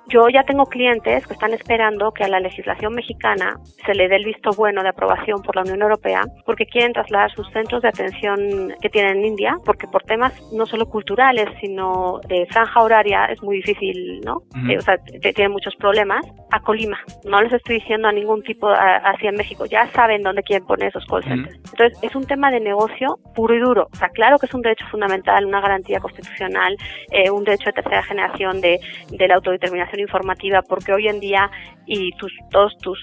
Yo 0.07 0.27
ya 0.29 0.43
tengo 0.43 0.65
clientes 0.65 1.25
que 1.25 1.33
están 1.33 1.53
esperando 1.53 2.11
que 2.11 2.23
a 2.23 2.27
la 2.27 2.39
legislación 2.39 2.93
mexicana 2.93 3.57
se 3.85 3.93
le 3.93 4.07
dé 4.07 4.17
el 4.17 4.25
visto 4.25 4.51
bueno 4.57 4.83
de 4.83 4.89
aprobación 4.89 5.41
por 5.41 5.55
la 5.55 5.61
Unión 5.61 5.81
Europea 5.81 6.21
porque 6.45 6.65
quieren 6.65 6.93
trasladar 6.93 7.31
sus 7.31 7.49
centros 7.51 7.81
de 7.81 7.89
atención 7.89 8.73
que 8.81 8.89
tienen 8.89 9.17
en 9.17 9.25
India, 9.25 9.57
porque 9.65 9.87
por 9.87 10.03
temas 10.03 10.33
no 10.51 10.65
solo 10.65 10.85
culturales, 10.87 11.47
sino 11.61 12.19
de 12.27 12.45
franja 12.47 12.81
horaria 12.81 13.25
es 13.25 13.41
muy 13.41 13.57
difícil 13.57 13.85
¿no? 14.23 14.43
Eh, 14.69 14.77
o 14.77 14.81
sea, 14.81 14.97
tienen 14.97 15.51
muchos 15.51 15.75
problemas, 15.75 16.25
a 16.51 16.59
Colima. 16.59 16.97
No 17.23 17.41
les 17.41 17.53
estoy 17.53 17.75
diciendo 17.75 17.94
a 18.03 18.11
ningún 18.11 18.41
tipo 18.43 18.67
así 18.69 19.27
en 19.27 19.35
México, 19.35 19.65
ya 19.65 19.87
saben 19.91 20.21
dónde 20.21 20.43
quieren 20.43 20.65
poner 20.65 20.89
esos 20.89 21.05
call 21.05 21.23
centers. 21.23 21.55
Entonces, 21.55 21.97
es 22.01 22.15
un 22.15 22.25
tema 22.25 22.51
de 22.51 22.59
negocio 22.59 23.19
puro 23.33 23.55
y 23.55 23.59
duro. 23.59 23.87
O 23.91 23.95
sea, 23.95 24.09
claro 24.09 24.37
que 24.37 24.47
es 24.47 24.53
un 24.53 24.61
derecho 24.61 24.85
fundamental, 24.87 25.45
una 25.45 25.61
garantía 25.61 25.99
constitucional, 25.99 26.75
eh, 27.11 27.29
un 27.29 27.43
derecho 27.43 27.65
de 27.67 27.73
tercera 27.73 28.03
generación 28.03 28.59
de, 28.61 28.79
de 29.09 29.27
la 29.27 29.35
autodeterminación 29.35 30.01
informativa, 30.01 30.61
porque 30.67 30.93
hoy 30.93 31.07
en 31.07 31.19
día, 31.19 31.49
y 31.85 32.11
tus, 32.17 32.33
todos 32.51 32.77
tus 32.79 32.99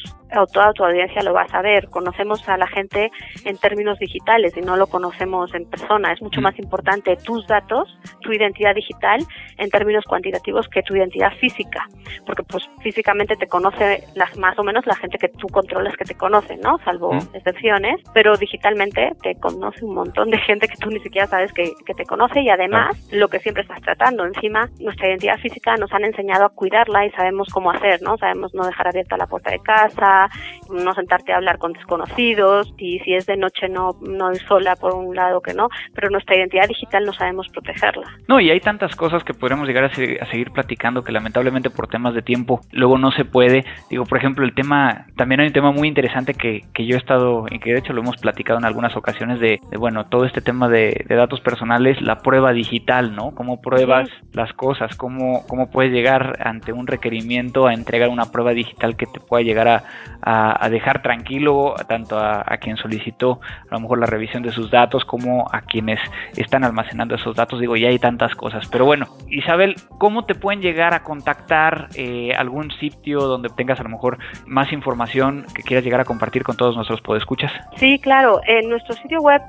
toda 0.52 0.72
tu 0.72 0.84
audiencia 0.84 1.22
lo 1.22 1.34
va 1.34 1.42
a 1.42 1.48
saber. 1.48 1.88
Conocemos 1.88 2.48
a 2.48 2.56
la 2.56 2.66
gente 2.66 3.10
en 3.44 3.56
términos 3.58 3.98
digitales 3.98 4.56
y 4.56 4.60
no 4.60 4.76
lo 4.76 4.86
conocemos 4.86 5.54
en 5.54 5.68
persona. 5.68 6.12
Es 6.12 6.22
mucho 6.22 6.40
más 6.40 6.58
importante 6.58 7.16
tus 7.16 7.46
datos, 7.46 7.88
tu 8.20 8.32
identidad 8.32 8.74
digital, 8.74 9.20
en 9.58 9.70
términos 9.70 10.04
cuantitativos 10.04 10.68
que 10.68 10.82
tu 10.82 10.96
identidad 10.96 11.32
física. 11.38 11.86
Porque 12.26 12.42
pues 12.44 12.68
físicamente 12.82 13.36
te 13.36 13.46
conoce 13.46 14.04
las, 14.14 14.36
más 14.38 14.58
o 14.58 14.62
menos 14.62 14.81
la 14.86 14.96
gente 14.96 15.18
que 15.18 15.28
tú 15.28 15.46
controlas 15.48 15.96
que 15.96 16.04
te 16.04 16.14
conoce, 16.14 16.56
¿no? 16.56 16.78
Salvo 16.84 17.14
excepciones. 17.32 18.00
Pero 18.14 18.36
digitalmente 18.36 19.12
te 19.22 19.34
conoce 19.36 19.84
un 19.84 19.94
montón 19.94 20.30
de 20.30 20.38
gente 20.38 20.68
que 20.68 20.76
tú 20.76 20.90
ni 20.90 21.00
siquiera 21.00 21.26
sabes 21.26 21.52
que, 21.52 21.72
que 21.84 21.94
te 21.94 22.04
conoce 22.04 22.40
y 22.40 22.48
además 22.48 23.08
lo 23.12 23.28
que 23.28 23.40
siempre 23.40 23.62
estás 23.62 23.80
tratando. 23.80 24.24
Encima, 24.24 24.68
nuestra 24.80 25.08
identidad 25.08 25.38
física 25.38 25.76
nos 25.76 25.92
han 25.92 26.04
enseñado 26.04 26.44
a 26.44 26.50
cuidarla 26.50 27.06
y 27.06 27.10
sabemos 27.10 27.48
cómo 27.52 27.70
hacer, 27.70 28.02
¿no? 28.02 28.16
Sabemos 28.18 28.54
no 28.54 28.66
dejar 28.66 28.88
abierta 28.88 29.16
la 29.16 29.26
puerta 29.26 29.50
de 29.50 29.60
casa, 29.60 30.28
no 30.70 30.92
sentarte 30.94 31.32
a 31.32 31.36
hablar 31.36 31.58
con 31.58 31.72
desconocidos 31.72 32.72
y 32.78 32.98
si 33.00 33.14
es 33.14 33.26
de 33.26 33.36
noche 33.36 33.68
no, 33.68 33.96
no 34.00 34.32
ir 34.32 34.40
sola 34.46 34.76
por 34.76 34.94
un 34.94 35.14
lado 35.14 35.40
que 35.40 35.54
no, 35.54 35.68
pero 35.94 36.10
nuestra 36.10 36.36
identidad 36.36 36.68
digital 36.68 37.04
no 37.04 37.12
sabemos 37.12 37.48
protegerla. 37.48 38.06
No, 38.28 38.40
y 38.40 38.50
hay 38.50 38.60
tantas 38.60 38.96
cosas 38.96 39.24
que 39.24 39.34
podríamos 39.34 39.68
llegar 39.68 39.84
a, 39.84 39.94
seguir 39.94 40.50
platicando 40.52 41.02
que 41.02 41.12
lamentablemente 41.12 41.70
por 41.70 41.88
temas 41.88 42.14
de 42.14 42.22
tiempo 42.22 42.60
luego 42.72 42.98
no 42.98 43.10
se 43.12 43.24
puede. 43.24 43.64
Digo, 43.90 44.04
por 44.04 44.18
ejemplo, 44.18 44.44
el 44.44 44.54
tema, 44.54 44.71
también 45.16 45.40
hay 45.40 45.48
un 45.48 45.52
tema 45.52 45.72
muy 45.72 45.88
interesante 45.88 46.34
que, 46.34 46.62
que 46.72 46.86
yo 46.86 46.96
he 46.96 46.98
estado, 46.98 47.46
y 47.50 47.58
que 47.58 47.72
de 47.72 47.78
hecho 47.78 47.92
lo 47.92 48.00
hemos 48.00 48.16
platicado 48.16 48.58
en 48.58 48.64
algunas 48.64 48.96
ocasiones 48.96 49.40
de, 49.40 49.60
bueno, 49.78 50.06
todo 50.06 50.24
este 50.24 50.40
tema 50.40 50.68
de, 50.68 51.04
datos 51.08 51.40
personales, 51.40 52.00
la 52.00 52.18
prueba 52.18 52.52
digital, 52.52 53.14
¿no? 53.14 53.32
Cómo 53.32 53.60
pruebas 53.60 54.08
las 54.32 54.52
cosas, 54.54 54.96
cómo, 54.96 55.46
cómo 55.46 55.70
puedes 55.70 55.92
llegar 55.92 56.38
ante 56.44 56.72
un 56.72 56.86
requerimiento 56.86 57.66
a 57.66 57.74
entregar 57.74 58.08
una 58.08 58.32
prueba 58.32 58.52
digital 58.52 58.96
que 58.96 59.06
te 59.06 59.20
pueda 59.20 59.42
llegar 59.42 59.68
a, 59.68 59.84
a, 60.22 60.68
dejar 60.70 61.02
tranquilo 61.02 61.74
tanto 61.88 62.18
a, 62.18 62.44
quien 62.60 62.76
solicitó 62.76 63.40
a 63.70 63.74
lo 63.74 63.80
mejor 63.80 63.98
la 63.98 64.06
revisión 64.06 64.42
de 64.42 64.52
sus 64.52 64.70
datos 64.70 65.04
como 65.04 65.46
a 65.52 65.62
quienes 65.62 65.98
están 66.36 66.64
almacenando 66.64 67.14
esos 67.14 67.36
datos. 67.36 67.60
Digo, 67.60 67.76
ya 67.76 67.88
hay 67.88 67.98
tantas 67.98 68.34
cosas. 68.34 68.68
Pero 68.68 68.84
bueno, 68.84 69.06
Isabel, 69.28 69.74
¿cómo 69.98 70.24
te 70.24 70.34
pueden 70.34 70.60
llegar 70.60 70.94
a 70.94 71.02
contactar 71.02 71.88
eh, 71.96 72.32
algún 72.36 72.70
sitio 72.72 73.20
donde 73.20 73.48
tengas 73.50 73.80
a 73.80 73.82
lo 73.82 73.88
mejor 73.88 74.18
más 74.46 74.61
información 74.70 75.46
que 75.54 75.62
quieras 75.62 75.84
llegar 75.84 76.00
a 76.00 76.04
compartir 76.04 76.44
con 76.44 76.56
todos 76.56 76.76
nuestros 76.76 77.00
podescuchas? 77.00 77.50
Sí, 77.76 77.98
claro. 77.98 78.40
En 78.46 78.68
nuestro 78.68 78.94
sitio 78.94 79.20
web 79.20 79.42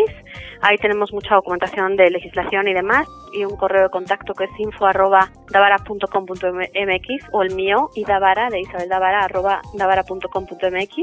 ahí 0.62 0.78
tenemos 0.78 1.12
mucha 1.12 1.36
documentación 1.36 1.98
de 1.98 2.10
legislación 2.10 2.66
y 2.68 2.74
demás 2.74 3.08
y 3.34 3.44
un 3.44 3.58
correo 3.58 3.84
de 3.84 3.90
contacto 3.90 4.34
que 4.34 4.46
es 4.46 4.60
info.davara.com 4.60 6.24
.mx 6.26 7.28
o 7.32 7.44
el 7.44 7.56
mío 7.56 7.90
y 7.96 8.06
Davara 8.06 8.50
de 8.50 8.62
Isabel 8.62 8.90
Davara 8.90 9.26
arroba 9.26 9.62
davara.com.mx 9.74 10.96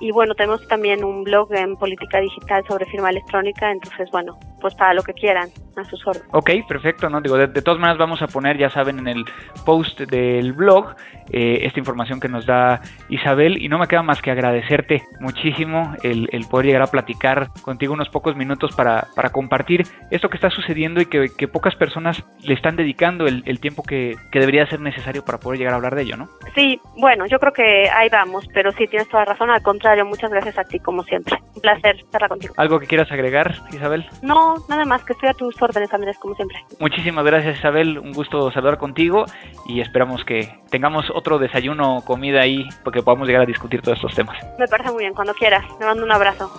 y 0.00 0.12
bueno 0.12 0.34
tenemos 0.34 0.66
también 0.68 1.04
un 1.04 1.24
blog 1.24 1.52
en 1.54 1.76
política 1.76 2.20
digital 2.20 2.64
sobre 2.68 2.86
firma 2.86 3.10
electrónica 3.10 3.70
entonces 3.70 4.10
bueno 4.10 4.38
pues 4.60 4.74
para 4.74 4.94
lo 4.94 5.02
que 5.02 5.12
quieran 5.12 5.48
a 5.76 5.84
sus 5.84 6.04
órdenes. 6.06 6.28
Ok, 6.32 6.50
perfecto, 6.66 7.08
¿no? 7.08 7.20
Digo, 7.20 7.36
de, 7.36 7.48
todas 7.62 7.78
maneras 7.78 7.98
vamos 7.98 8.20
a 8.22 8.26
poner, 8.26 8.58
ya 8.58 8.70
saben, 8.78 9.00
en 9.00 9.08
el 9.08 9.24
post 9.64 10.00
del 10.02 10.52
blog 10.52 10.94
eh, 11.30 11.60
esta 11.62 11.78
información 11.78 12.20
que 12.20 12.28
nos 12.28 12.46
da 12.46 12.80
Isabel 13.08 13.62
y 13.62 13.68
no 13.68 13.78
me 13.78 13.86
queda 13.86 14.02
más 14.02 14.22
que 14.22 14.30
agradecerte 14.30 15.02
muchísimo 15.20 15.94
el, 16.02 16.28
poder 16.50 16.66
llegar 16.66 16.82
a 16.82 16.86
platicar 16.86 17.48
contigo 17.62 17.92
unos 17.92 18.08
pocos 18.08 18.36
minutos 18.36 18.74
para, 18.74 19.08
para 19.14 19.30
compartir 19.30 19.86
esto 20.10 20.28
que 20.28 20.36
está 20.36 20.50
sucediendo 20.50 21.00
y 21.00 21.06
que, 21.06 21.48
pocas 21.48 21.74
personas 21.76 22.24
le 22.42 22.54
están 22.54 22.76
dedicando 22.76 23.26
el, 23.26 23.42
el 23.46 23.58
tiempo 23.58 23.82
que, 23.82 24.16
que, 24.30 24.38
debería 24.38 24.66
ser 24.66 24.80
necesario 24.80 25.24
para 25.24 25.38
poder 25.38 25.58
llegar 25.58 25.72
a 25.72 25.76
hablar 25.76 25.94
de 25.94 26.02
ello, 26.02 26.16
¿no? 26.16 26.28
Sí, 26.54 26.80
bueno, 26.96 27.26
yo 27.26 27.38
creo 27.38 27.52
que 27.52 27.88
ahí 27.90 28.08
vamos, 28.10 28.46
pero 28.52 28.70
sí, 28.72 28.86
tienes 28.86 29.08
toda 29.08 29.24
la 29.24 29.32
razón, 29.32 29.50
al 29.50 29.62
contrario, 29.62 30.04
muchas 30.04 30.30
gracias 30.30 30.58
a 30.58 30.64
ti 30.64 30.78
como 30.78 31.02
siempre. 31.04 31.36
Un 31.54 31.62
placer 31.62 31.96
estar 31.96 32.28
contigo. 32.28 32.54
¿Algo 32.56 32.78
que 32.78 32.86
quieras 32.86 33.10
agregar, 33.10 33.54
Isabel? 33.72 34.06
No, 34.22 34.56
nada 34.68 34.84
más, 34.84 35.04
que 35.04 35.14
estoy 35.14 35.28
a 35.28 35.34
tus 35.34 35.60
órdenes, 35.60 35.92
Andrés, 35.92 36.18
como 36.18 36.34
siempre. 36.34 36.58
Muchísimas 36.80 37.24
gracias, 37.24 37.58
Isabel. 37.58 37.98
Un 37.98 38.12
gusto 38.12 38.50
saludar 38.50 38.78
contigo 38.78 39.24
y 39.66 39.80
esperamos 39.80 40.24
que 40.24 40.48
tengamos 40.70 41.10
otro 41.18 41.38
desayuno 41.38 41.98
o 41.98 42.04
comida 42.04 42.40
ahí 42.40 42.68
porque 42.84 43.02
podamos 43.02 43.26
llegar 43.26 43.42
a 43.42 43.46
discutir 43.46 43.82
todos 43.82 43.98
estos 43.98 44.14
temas. 44.14 44.36
Me 44.58 44.66
parece 44.66 44.90
muy 44.90 45.04
bien, 45.04 45.14
cuando 45.14 45.34
quieras. 45.34 45.64
Te 45.78 45.84
mando 45.84 46.04
un 46.04 46.12
abrazo. 46.12 46.50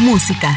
Música. 0.00 0.56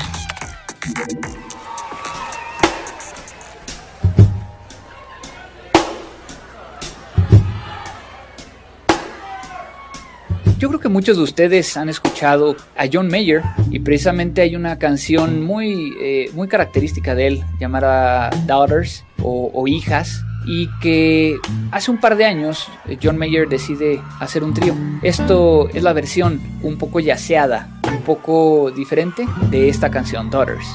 Yo 10.64 10.70
creo 10.70 10.80
que 10.80 10.88
muchos 10.88 11.18
de 11.18 11.24
ustedes 11.24 11.76
han 11.76 11.90
escuchado 11.90 12.56
a 12.78 12.86
John 12.90 13.10
Mayer 13.10 13.42
y 13.70 13.80
precisamente 13.80 14.42
hay 14.42 14.56
una 14.56 14.80
canción 14.80 15.44
muy, 15.44 15.94
eh, 16.02 16.30
muy 16.36 16.48
característica 16.48 17.16
de 17.16 17.28
él 17.28 17.44
llamada 17.60 18.30
Daughters 18.46 19.04
o, 19.22 19.68
Hijas 19.68 20.24
y 20.46 20.68
que 20.80 21.38
hace 21.72 21.92
un 21.92 22.00
par 22.00 22.16
de 22.16 22.26
años 22.26 22.68
eh, 22.86 22.98
John 23.02 23.18
Mayer 23.18 23.48
decide 23.48 24.02
hacer 24.20 24.44
un 24.44 24.54
trío. 24.54 24.76
Esto 25.02 25.70
es 25.70 25.84
la 25.84 25.94
versión 25.94 26.42
un 26.62 26.78
poco 26.78 27.00
yaceada, 27.00 27.70
un 27.92 28.02
poco 28.02 28.72
diferente 28.72 29.26
de 29.50 29.70
esta 29.70 29.90
canción 29.90 30.30
Daughters. 30.30 30.68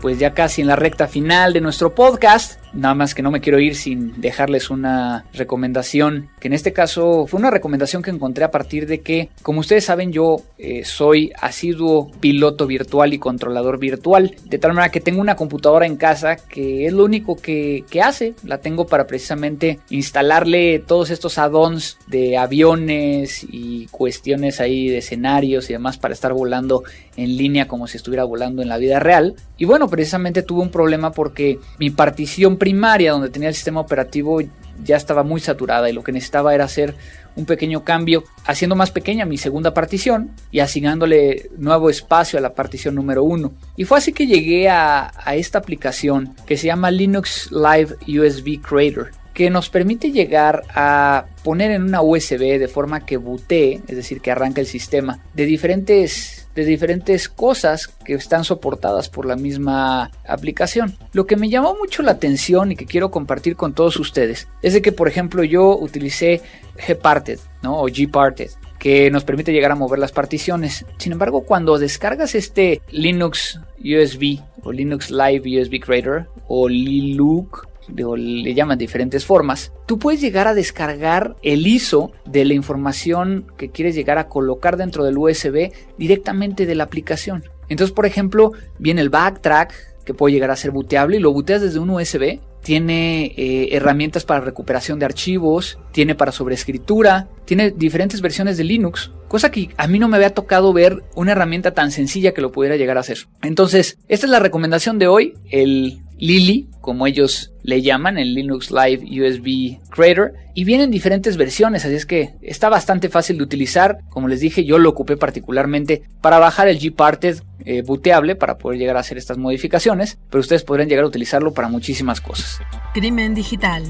Pues 0.00 0.18
ya 0.18 0.34
casi 0.34 0.60
en 0.60 0.68
la 0.68 0.76
recta 0.76 1.08
final 1.08 1.52
de 1.52 1.60
nuestro 1.60 1.94
podcast, 1.94 2.57
nada 2.72 2.94
más 2.94 3.14
que 3.14 3.22
no 3.22 3.30
me 3.30 3.40
quiero 3.40 3.58
ir 3.58 3.74
sin 3.76 4.20
dejarles 4.20 4.70
una 4.70 5.24
recomendación, 5.32 6.28
que 6.40 6.48
en 6.48 6.54
este 6.54 6.72
caso 6.72 7.26
fue 7.26 7.40
una 7.40 7.50
recomendación 7.50 8.02
que 8.02 8.10
encontré 8.10 8.44
a 8.44 8.50
partir 8.50 8.86
de 8.86 9.00
que, 9.00 9.28
como 9.42 9.60
ustedes 9.60 9.84
saben, 9.84 10.12
yo 10.12 10.42
eh, 10.58 10.84
soy 10.84 11.32
asiduo 11.40 12.10
piloto 12.20 12.66
virtual 12.66 13.12
y 13.12 13.18
controlador 13.18 13.78
virtual, 13.78 14.36
de 14.44 14.58
tal 14.58 14.72
manera 14.72 14.90
que 14.90 15.00
tengo 15.00 15.20
una 15.20 15.36
computadora 15.36 15.86
en 15.86 15.96
casa 15.96 16.36
que 16.36 16.86
es 16.86 16.92
lo 16.92 17.04
único 17.04 17.36
que, 17.36 17.84
que 17.90 18.02
hace, 18.02 18.34
la 18.44 18.58
tengo 18.58 18.86
para 18.86 19.06
precisamente 19.06 19.80
instalarle 19.90 20.78
todos 20.80 21.10
estos 21.10 21.38
add-ons 21.38 21.98
de 22.06 22.36
aviones 22.36 23.46
y 23.48 23.86
cuestiones 23.86 24.60
ahí 24.60 24.88
de 24.88 24.98
escenarios 24.98 25.70
y 25.70 25.72
demás 25.72 25.98
para 25.98 26.14
estar 26.14 26.32
volando 26.32 26.82
en 27.16 27.36
línea 27.36 27.66
como 27.66 27.86
si 27.86 27.96
estuviera 27.96 28.24
volando 28.24 28.62
en 28.62 28.68
la 28.68 28.78
vida 28.78 29.00
real. 29.00 29.34
Y 29.56 29.64
bueno, 29.64 29.88
precisamente 29.88 30.42
tuve 30.42 30.62
un 30.62 30.70
problema 30.70 31.12
porque 31.12 31.58
mi 31.78 31.90
partición 31.90 32.57
primaria 32.58 33.12
donde 33.12 33.30
tenía 33.30 33.48
el 33.48 33.54
sistema 33.54 33.80
operativo 33.80 34.40
ya 34.84 34.96
estaba 34.96 35.22
muy 35.22 35.40
saturada 35.40 35.88
y 35.90 35.92
lo 35.92 36.04
que 36.04 36.12
necesitaba 36.12 36.54
era 36.54 36.64
hacer 36.64 36.94
un 37.36 37.46
pequeño 37.46 37.84
cambio 37.84 38.24
haciendo 38.46 38.74
más 38.74 38.90
pequeña 38.90 39.24
mi 39.24 39.38
segunda 39.38 39.74
partición 39.74 40.30
y 40.50 40.60
asignándole 40.60 41.50
nuevo 41.56 41.90
espacio 41.90 42.38
a 42.38 42.42
la 42.42 42.54
partición 42.54 42.94
número 42.94 43.22
uno. 43.22 43.52
Y 43.76 43.84
fue 43.84 43.98
así 43.98 44.12
que 44.12 44.26
llegué 44.26 44.68
a, 44.68 45.12
esta 45.34 45.58
aplicación 45.58 46.34
que 46.46 46.56
se 46.56 46.66
llama 46.66 46.90
Linux 46.90 47.50
Live 47.52 47.96
USB 48.06 48.60
Creator 48.60 49.10
que 49.34 49.50
nos 49.50 49.70
permite 49.70 50.10
llegar 50.10 50.64
a 50.74 51.26
poner 51.44 51.70
en 51.70 51.84
una 51.84 52.02
USB 52.02 52.58
de 52.58 52.66
forma 52.66 53.06
que 53.06 53.18
bootee, 53.18 53.80
es 53.86 53.94
decir, 53.94 54.20
que 54.20 54.32
arranca 54.32 54.60
el 54.60 54.66
sistema 54.66 55.20
de 55.32 55.46
diferentes 55.46 56.37
de 56.64 56.70
diferentes 56.70 57.28
cosas 57.28 57.86
que 57.86 58.14
están 58.14 58.44
soportadas 58.44 59.08
por 59.08 59.26
la 59.26 59.36
misma 59.36 60.10
aplicación. 60.26 60.96
Lo 61.12 61.26
que 61.26 61.36
me 61.36 61.48
llamó 61.48 61.76
mucho 61.76 62.02
la 62.02 62.12
atención 62.12 62.72
y 62.72 62.76
que 62.76 62.86
quiero 62.86 63.10
compartir 63.10 63.56
con 63.56 63.74
todos 63.74 63.98
ustedes 63.98 64.48
es 64.62 64.72
de 64.72 64.82
que, 64.82 64.92
por 64.92 65.08
ejemplo, 65.08 65.44
yo 65.44 65.76
utilicé 65.78 66.40
Gparted, 66.86 67.38
¿no? 67.62 67.80
O 67.80 67.86
Gparted 67.86 68.50
que 68.78 69.10
nos 69.10 69.24
permite 69.24 69.52
llegar 69.52 69.72
a 69.72 69.76
mover 69.76 69.98
las 69.98 70.12
particiones. 70.12 70.86
Sin 70.98 71.12
embargo, 71.12 71.42
cuando 71.42 71.78
descargas 71.78 72.34
este 72.34 72.80
Linux 72.90 73.60
USB 73.80 74.40
o 74.62 74.72
Linux 74.72 75.10
Live 75.10 75.60
USB 75.60 75.80
Creator 75.80 76.28
o 76.46 76.68
Liluc 76.68 77.66
le 77.96 78.54
llaman 78.54 78.78
diferentes 78.78 79.24
formas, 79.24 79.72
tú 79.86 79.98
puedes 79.98 80.20
llegar 80.20 80.46
a 80.46 80.54
descargar 80.54 81.36
el 81.42 81.66
ISO 81.66 82.12
de 82.24 82.44
la 82.44 82.54
información 82.54 83.46
que 83.56 83.70
quieres 83.70 83.94
llegar 83.94 84.18
a 84.18 84.28
colocar 84.28 84.76
dentro 84.76 85.04
del 85.04 85.18
USB 85.18 85.72
directamente 85.96 86.66
de 86.66 86.74
la 86.74 86.84
aplicación. 86.84 87.44
Entonces, 87.68 87.94
por 87.94 88.06
ejemplo, 88.06 88.52
viene 88.78 89.00
el 89.00 89.10
backtrack 89.10 89.72
que 90.04 90.14
puede 90.14 90.32
llegar 90.32 90.50
a 90.50 90.56
ser 90.56 90.70
booteable 90.70 91.18
y 91.18 91.20
lo 91.20 91.32
booteas 91.32 91.60
desde 91.60 91.78
un 91.78 91.90
USB. 91.90 92.40
Tiene 92.62 93.26
eh, 93.36 93.68
herramientas 93.72 94.24
para 94.24 94.40
recuperación 94.40 94.98
de 94.98 95.04
archivos, 95.04 95.78
tiene 95.92 96.14
para 96.14 96.32
sobreescritura, 96.32 97.28
tiene 97.44 97.70
diferentes 97.70 98.20
versiones 98.20 98.56
de 98.56 98.64
Linux, 98.64 99.12
cosa 99.28 99.50
que 99.50 99.68
a 99.76 99.86
mí 99.86 99.98
no 99.98 100.08
me 100.08 100.16
había 100.16 100.34
tocado 100.34 100.72
ver 100.72 101.04
una 101.14 101.32
herramienta 101.32 101.72
tan 101.72 101.92
sencilla 101.92 102.32
que 102.32 102.40
lo 102.40 102.52
pudiera 102.52 102.76
llegar 102.76 102.96
a 102.96 103.00
hacer. 103.00 103.28
Entonces, 103.42 103.98
esta 104.08 104.26
es 104.26 104.30
la 104.30 104.40
recomendación 104.40 104.98
de 104.98 105.08
hoy, 105.08 105.34
el 105.50 106.00
Lili, 106.18 106.68
como 106.80 107.06
ellos 107.06 107.52
le 107.62 107.82
llaman, 107.82 108.18
el 108.18 108.34
Linux 108.34 108.70
Live 108.70 109.04
USB 109.04 109.78
Creator, 109.90 110.34
y 110.54 110.64
vienen 110.64 110.90
diferentes 110.90 111.36
versiones, 111.36 111.84
así 111.84 111.94
es 111.94 112.06
que 112.06 112.34
está 112.42 112.68
bastante 112.68 113.08
fácil 113.08 113.38
de 113.38 113.44
utilizar. 113.44 113.98
Como 114.08 114.28
les 114.28 114.40
dije, 114.40 114.64
yo 114.64 114.78
lo 114.78 114.90
ocupé 114.90 115.16
particularmente 115.16 116.02
para 116.20 116.38
bajar 116.38 116.68
el 116.68 116.78
Gparted 116.78 117.42
eh, 117.64 117.82
booteable 117.82 118.34
para 118.34 118.58
poder 118.58 118.78
llegar 118.78 118.96
a 118.96 119.00
hacer 119.00 119.18
estas 119.18 119.38
modificaciones, 119.38 120.18
pero 120.30 120.40
ustedes 120.40 120.64
podrían 120.64 120.88
llegar 120.88 121.04
a 121.04 121.08
utilizarlo 121.08 121.52
para 121.52 121.68
muchísimas 121.68 122.20
cosas. 122.20 122.58
Crimen 122.94 123.34
digital. 123.34 123.84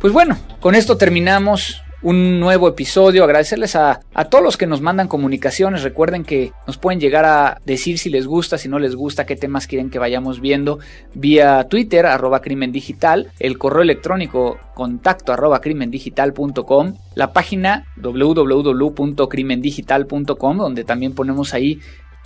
Pues 0.00 0.12
bueno, 0.12 0.38
con 0.60 0.74
esto 0.74 0.96
terminamos 0.96 1.82
un 2.02 2.40
nuevo 2.40 2.66
episodio. 2.68 3.24
Agradecerles 3.24 3.76
a, 3.76 4.00
todos 4.30 4.44
los 4.44 4.56
que 4.56 4.66
nos 4.66 4.80
mandan 4.80 5.06
comunicaciones. 5.08 5.82
Recuerden 5.82 6.24
que 6.24 6.52
nos 6.66 6.78
pueden 6.78 7.00
llegar 7.00 7.24
a 7.24 7.60
decir 7.64 7.98
si 7.98 8.10
les 8.10 8.26
gusta, 8.26 8.58
si 8.58 8.68
no 8.68 8.78
les 8.78 8.94
gusta, 8.94 9.24
qué 9.26 9.34
temas 9.36 9.66
quieren 9.66 9.90
que 9.90 9.98
vayamos 9.98 10.40
viendo 10.40 10.78
vía 11.14 11.66
Twitter, 11.68 12.06
arroba 12.06 12.40
crimen 12.40 12.72
digital, 12.72 13.30
el 13.38 13.58
correo 13.58 13.82
electrónico 13.82 14.58
contacto 14.74 15.34
arroba 15.34 15.60
crimendigital.com, 15.60 16.94
la 17.14 17.34
página 17.34 17.84
www.crimendigital.com, 17.96 20.56
donde 20.56 20.84
también 20.84 21.14
ponemos 21.14 21.52
ahí 21.52 21.80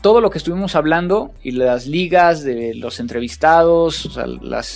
todo 0.04 0.20
lo 0.20 0.28
que 0.28 0.36
estuvimos 0.36 0.76
hablando 0.76 1.32
y 1.42 1.52
las 1.52 1.86
ligas 1.86 2.44
de 2.44 2.74
los 2.74 3.00
entrevistados, 3.00 4.14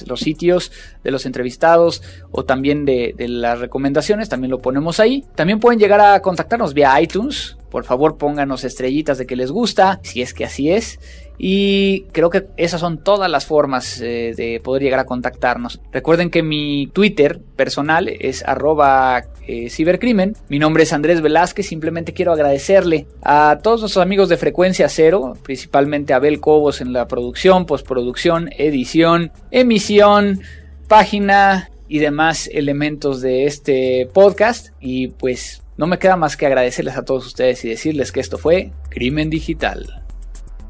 los 0.06 0.20
sitios 0.20 0.72
de 1.04 1.10
los 1.10 1.26
entrevistados 1.26 2.02
o 2.30 2.46
también 2.46 2.86
de, 2.86 3.14
de, 3.14 3.28
las 3.28 3.58
recomendaciones, 3.58 4.30
también 4.30 4.50
lo 4.50 4.62
ponemos 4.62 5.00
ahí. 5.00 5.26
También 5.34 5.60
pueden 5.60 5.78
llegar 5.78 6.00
a 6.00 6.22
contactarnos 6.22 6.72
vía 6.72 6.98
iTunes. 6.98 7.58
Por 7.70 7.84
favor, 7.84 8.16
pónganos 8.16 8.64
estrellitas 8.64 9.18
de 9.18 9.26
que 9.26 9.36
les 9.36 9.50
gusta, 9.50 10.00
si 10.02 10.22
es 10.22 10.32
que 10.32 10.46
así 10.46 10.70
es. 10.70 10.98
Y 11.38 12.02
creo 12.12 12.30
que 12.30 12.46
esas 12.56 12.80
son 12.80 12.98
todas 12.98 13.30
las 13.30 13.46
formas 13.46 14.00
eh, 14.00 14.34
de 14.36 14.60
poder 14.60 14.82
llegar 14.82 14.98
a 14.98 15.06
contactarnos. 15.06 15.80
Recuerden 15.92 16.30
que 16.30 16.42
mi 16.42 16.88
Twitter 16.92 17.40
personal 17.56 18.08
es 18.08 18.44
arroba 18.44 19.22
eh, 19.46 19.70
cibercrimen. 19.70 20.36
Mi 20.48 20.58
nombre 20.58 20.82
es 20.82 20.92
Andrés 20.92 21.20
Velázquez. 21.20 21.66
Simplemente 21.66 22.12
quiero 22.12 22.32
agradecerle 22.32 23.06
a 23.22 23.60
todos 23.62 23.80
nuestros 23.80 24.02
amigos 24.02 24.28
de 24.28 24.36
Frecuencia 24.36 24.88
Cero, 24.88 25.34
principalmente 25.44 26.12
a 26.12 26.16
Abel 26.16 26.40
Cobos 26.40 26.80
en 26.80 26.92
la 26.92 27.06
producción, 27.06 27.66
postproducción, 27.66 28.50
edición, 28.58 29.30
emisión, 29.52 30.40
página 30.88 31.70
y 31.86 32.00
demás 32.00 32.50
elementos 32.52 33.20
de 33.20 33.44
este 33.44 34.08
podcast. 34.12 34.70
Y 34.80 35.08
pues 35.08 35.62
no 35.76 35.86
me 35.86 36.00
queda 36.00 36.16
más 36.16 36.36
que 36.36 36.46
agradecerles 36.46 36.96
a 36.96 37.04
todos 37.04 37.24
ustedes 37.24 37.64
y 37.64 37.68
decirles 37.68 38.10
que 38.10 38.18
esto 38.18 38.38
fue 38.38 38.72
Crimen 38.90 39.30
Digital. 39.30 40.07